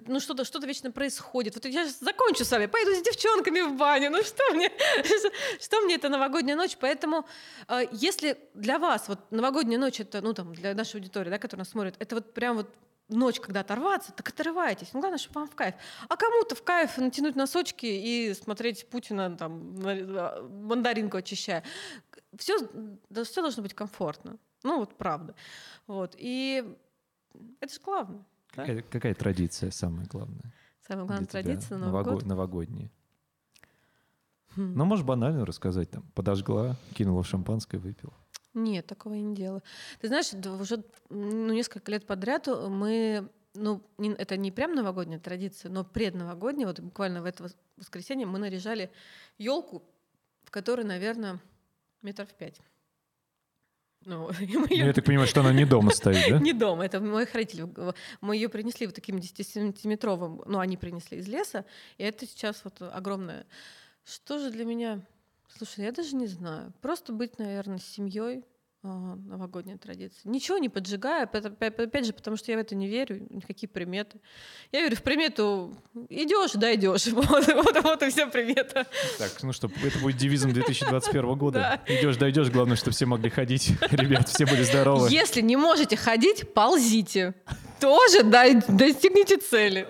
ну 0.06 0.20
что-то 0.20 0.44
что 0.44 0.58
вечно 0.58 0.90
происходит. 0.90 1.54
Вот 1.54 1.64
я 1.64 1.84
сейчас 1.84 2.00
закончу 2.00 2.44
с 2.44 2.50
вами, 2.50 2.66
пойду 2.66 2.92
с 2.94 3.02
девчонками 3.02 3.60
в 3.60 3.76
баню. 3.76 4.10
Ну 4.10 4.22
что 4.22 4.42
мне, 4.52 4.70
что 5.60 5.80
мне 5.82 5.96
это 5.96 6.08
новогодняя 6.08 6.56
ночь? 6.56 6.76
Поэтому 6.80 7.26
э, 7.68 7.82
если 7.92 8.38
для 8.54 8.78
вас 8.78 9.08
вот 9.08 9.18
новогодняя 9.30 9.78
ночь 9.78 10.00
это, 10.00 10.20
ну 10.20 10.32
там 10.32 10.54
для 10.54 10.74
нашей 10.74 10.96
аудитории, 10.96 11.30
да, 11.30 11.38
которая 11.38 11.60
нас 11.60 11.70
смотрит, 11.70 11.94
это 11.98 12.16
вот 12.16 12.34
прям 12.34 12.56
вот 12.56 12.68
ночь, 13.08 13.40
когда 13.40 13.60
оторваться, 13.60 14.12
так 14.12 14.28
отрывайтесь. 14.28 14.88
Ну, 14.92 15.00
главное, 15.00 15.18
чтобы 15.18 15.40
вам 15.40 15.48
в 15.48 15.54
кайф. 15.54 15.74
А 16.08 16.16
кому-то 16.16 16.54
в 16.54 16.62
кайф 16.62 16.96
натянуть 16.96 17.36
носочки 17.36 17.86
и 17.86 18.34
смотреть 18.34 18.88
Путина 18.88 19.36
там 19.36 19.74
на- 19.76 20.42
мандаринку 20.42 21.18
очищая. 21.18 21.64
Все, 22.38 22.58
все 23.24 23.42
должно 23.42 23.62
быть 23.62 23.74
комфортно. 23.74 24.38
Ну, 24.62 24.78
вот 24.80 24.96
правда. 24.96 25.34
Вот. 25.86 26.14
И 26.18 26.64
это 27.60 27.72
же 27.74 27.80
главное. 27.80 28.24
да? 28.56 28.62
Какая, 28.66 28.82
какая 28.82 29.14
традиция 29.14 29.70
самая 29.70 30.06
главная? 30.06 30.52
Самая 30.86 31.06
главная 31.06 31.26
для 31.26 31.42
традиция 31.42 31.78
на 31.78 31.86
Новый 31.86 32.02
Нового- 32.02 32.14
год. 32.14 32.26
Новогодняя. 32.26 32.90
Хм. 34.56 34.74
Ну, 34.76 34.84
можешь 34.84 35.04
банально 35.04 35.44
рассказать. 35.44 35.90
Там, 35.90 36.02
подожгла, 36.14 36.76
кинула 36.94 37.24
шампанское, 37.24 37.78
выпила. 37.78 38.12
Нет, 38.54 38.86
такого 38.86 39.14
я 39.14 39.22
не 39.22 39.34
делаю. 39.34 39.62
Ты 40.00 40.06
знаешь, 40.08 40.32
уже 40.32 40.84
ну, 41.10 41.52
несколько 41.52 41.90
лет 41.90 42.06
подряд 42.06 42.46
мы, 42.46 43.28
ну, 43.54 43.82
не- 43.98 44.12
это 44.14 44.36
не 44.36 44.52
прям 44.52 44.74
новогодняя 44.76 45.18
традиция, 45.18 45.70
но 45.72 45.82
предновогодняя, 45.84 46.68
вот 46.68 46.78
буквально 46.78 47.20
в 47.22 47.24
это 47.24 47.44
вос- 47.44 47.56
воскресенье 47.76 48.26
мы 48.26 48.38
наряжали 48.38 48.92
елку, 49.38 49.82
в 50.44 50.50
которой, 50.52 50.84
наверное, 50.84 51.40
метров 52.04 52.32
пять. 52.34 52.60
Ну, 54.04 54.30
Ну, 54.40 54.66
я 54.68 54.92
так 54.92 55.04
понимаю, 55.04 55.26
что 55.26 55.40
она 55.40 55.52
не 55.52 55.64
дома 55.64 55.90
стоит, 55.90 56.30
да? 56.30 56.38
не 56.40 56.52
дома, 56.52 56.84
это 56.84 57.00
моих 57.00 57.34
родителей. 57.34 57.66
Мы 58.20 58.36
ее 58.36 58.48
принесли 58.48 58.86
вот 58.86 58.94
таким 58.94 59.16
10-сантиметровым, 59.16 60.42
ну, 60.46 60.58
они 60.58 60.76
принесли 60.76 61.18
из 61.18 61.28
леса, 61.28 61.64
и 61.98 62.04
это 62.04 62.26
сейчас 62.26 62.62
вот 62.64 62.80
огромное. 62.80 63.46
Что 64.04 64.38
же 64.38 64.50
для 64.50 64.64
меня? 64.64 65.00
Слушай, 65.48 65.84
я 65.84 65.92
даже 65.92 66.14
не 66.16 66.26
знаю. 66.26 66.72
Просто 66.80 67.12
быть, 67.12 67.38
наверное, 67.38 67.78
с 67.78 67.86
семьей, 67.86 68.44
новогодняя 68.84 69.78
традиция. 69.78 70.30
Ничего 70.30 70.58
не 70.58 70.68
поджигая, 70.68 71.24
опять, 71.24 72.06
же, 72.06 72.12
потому 72.12 72.36
что 72.36 72.50
я 72.50 72.58
в 72.58 72.60
это 72.60 72.74
не 72.74 72.86
верю, 72.86 73.26
никакие 73.30 73.68
приметы. 73.68 74.20
Я 74.72 74.82
верю 74.82 74.96
в 74.96 75.02
примету 75.02 75.76
идешь, 76.08 76.52
дойдешь. 76.52 77.06
Вот, 77.14 77.46
вот, 77.46 77.82
вот 77.82 78.02
и 78.02 78.10
вся 78.10 78.26
примета. 78.26 78.86
Так, 79.18 79.42
ну 79.42 79.52
что, 79.52 79.70
это 79.82 79.98
будет 80.00 80.16
девизом 80.16 80.52
2021 80.52 81.34
года. 81.36 81.80
Да. 81.86 81.94
Идешь, 81.94 82.16
дойдешь, 82.16 82.50
главное, 82.50 82.76
чтобы 82.76 82.92
все 82.92 83.06
могли 83.06 83.30
ходить. 83.30 83.72
Ребят, 83.90 84.28
все 84.28 84.46
были 84.46 84.62
здоровы. 84.62 85.08
Если 85.10 85.40
не 85.40 85.56
можете 85.56 85.96
ходить, 85.96 86.52
ползите. 86.52 87.34
Тоже 87.80 88.22
дай- 88.22 88.62
достигните 88.66 89.36
цели. 89.36 89.88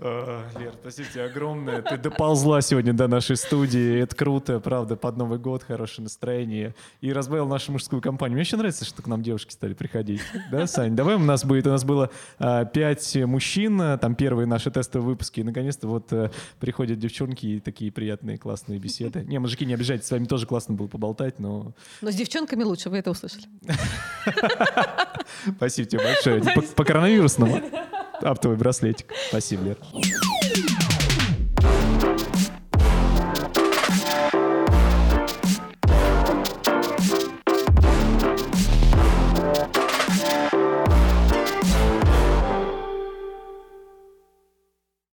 А, 0.00 0.48
Лер, 0.58 0.72
спасибо 0.80 1.08
тебе 1.12 1.24
огромное. 1.24 1.82
Ты 1.82 1.96
доползла 1.98 2.60
сегодня 2.60 2.92
до 2.92 3.08
нашей 3.08 3.36
студии. 3.36 4.00
Это 4.00 4.16
круто, 4.16 4.60
правда, 4.60 4.96
под 4.96 5.16
Новый 5.16 5.38
год, 5.38 5.62
хорошее 5.62 6.04
настроение. 6.04 6.74
И 7.00 7.12
разбавил 7.12 7.46
нашу 7.46 7.72
мужскую 7.72 8.00
компанию. 8.00 8.17
Мне 8.26 8.40
еще 8.40 8.56
нравится, 8.56 8.84
что 8.84 9.02
к 9.02 9.06
нам 9.06 9.22
девушки 9.22 9.52
стали 9.52 9.74
приходить. 9.74 10.20
Да, 10.50 10.66
Сань? 10.66 10.96
Давай 10.96 11.14
у 11.16 11.18
нас 11.18 11.44
будет, 11.44 11.66
у 11.66 11.70
нас 11.70 11.84
было 11.84 12.10
а, 12.38 12.64
пять 12.64 13.16
мужчин, 13.16 13.80
а, 13.80 13.98
там 13.98 14.14
первые 14.14 14.46
наши 14.46 14.70
тестовые 14.70 15.08
выпуски. 15.10 15.40
И 15.40 15.42
наконец-то 15.44 15.86
вот 15.88 16.12
а, 16.12 16.30
приходят 16.60 16.98
девчонки 16.98 17.46
и 17.46 17.60
такие 17.60 17.92
приятные, 17.92 18.38
классные 18.38 18.78
беседы. 18.78 19.24
Не, 19.24 19.38
мужики, 19.38 19.64
не 19.64 19.74
обижайтесь, 19.74 20.06
с 20.06 20.10
вами 20.10 20.24
тоже 20.24 20.46
классно 20.46 20.74
было 20.74 20.86
поболтать, 20.88 21.38
но 21.38 21.72
Но 22.00 22.10
с 22.10 22.14
девчонками 22.14 22.62
лучше, 22.64 22.90
вы 22.90 22.98
это 22.98 23.10
услышали. 23.10 23.44
спасибо 25.56 25.88
тебе 25.88 26.02
большое. 26.02 26.42
По 26.74 26.84
коронавирусному. 26.84 27.60
Аптовый 28.20 28.56
браслетик. 28.56 29.12
Спасибо, 29.28 29.64
Лер. 29.64 29.76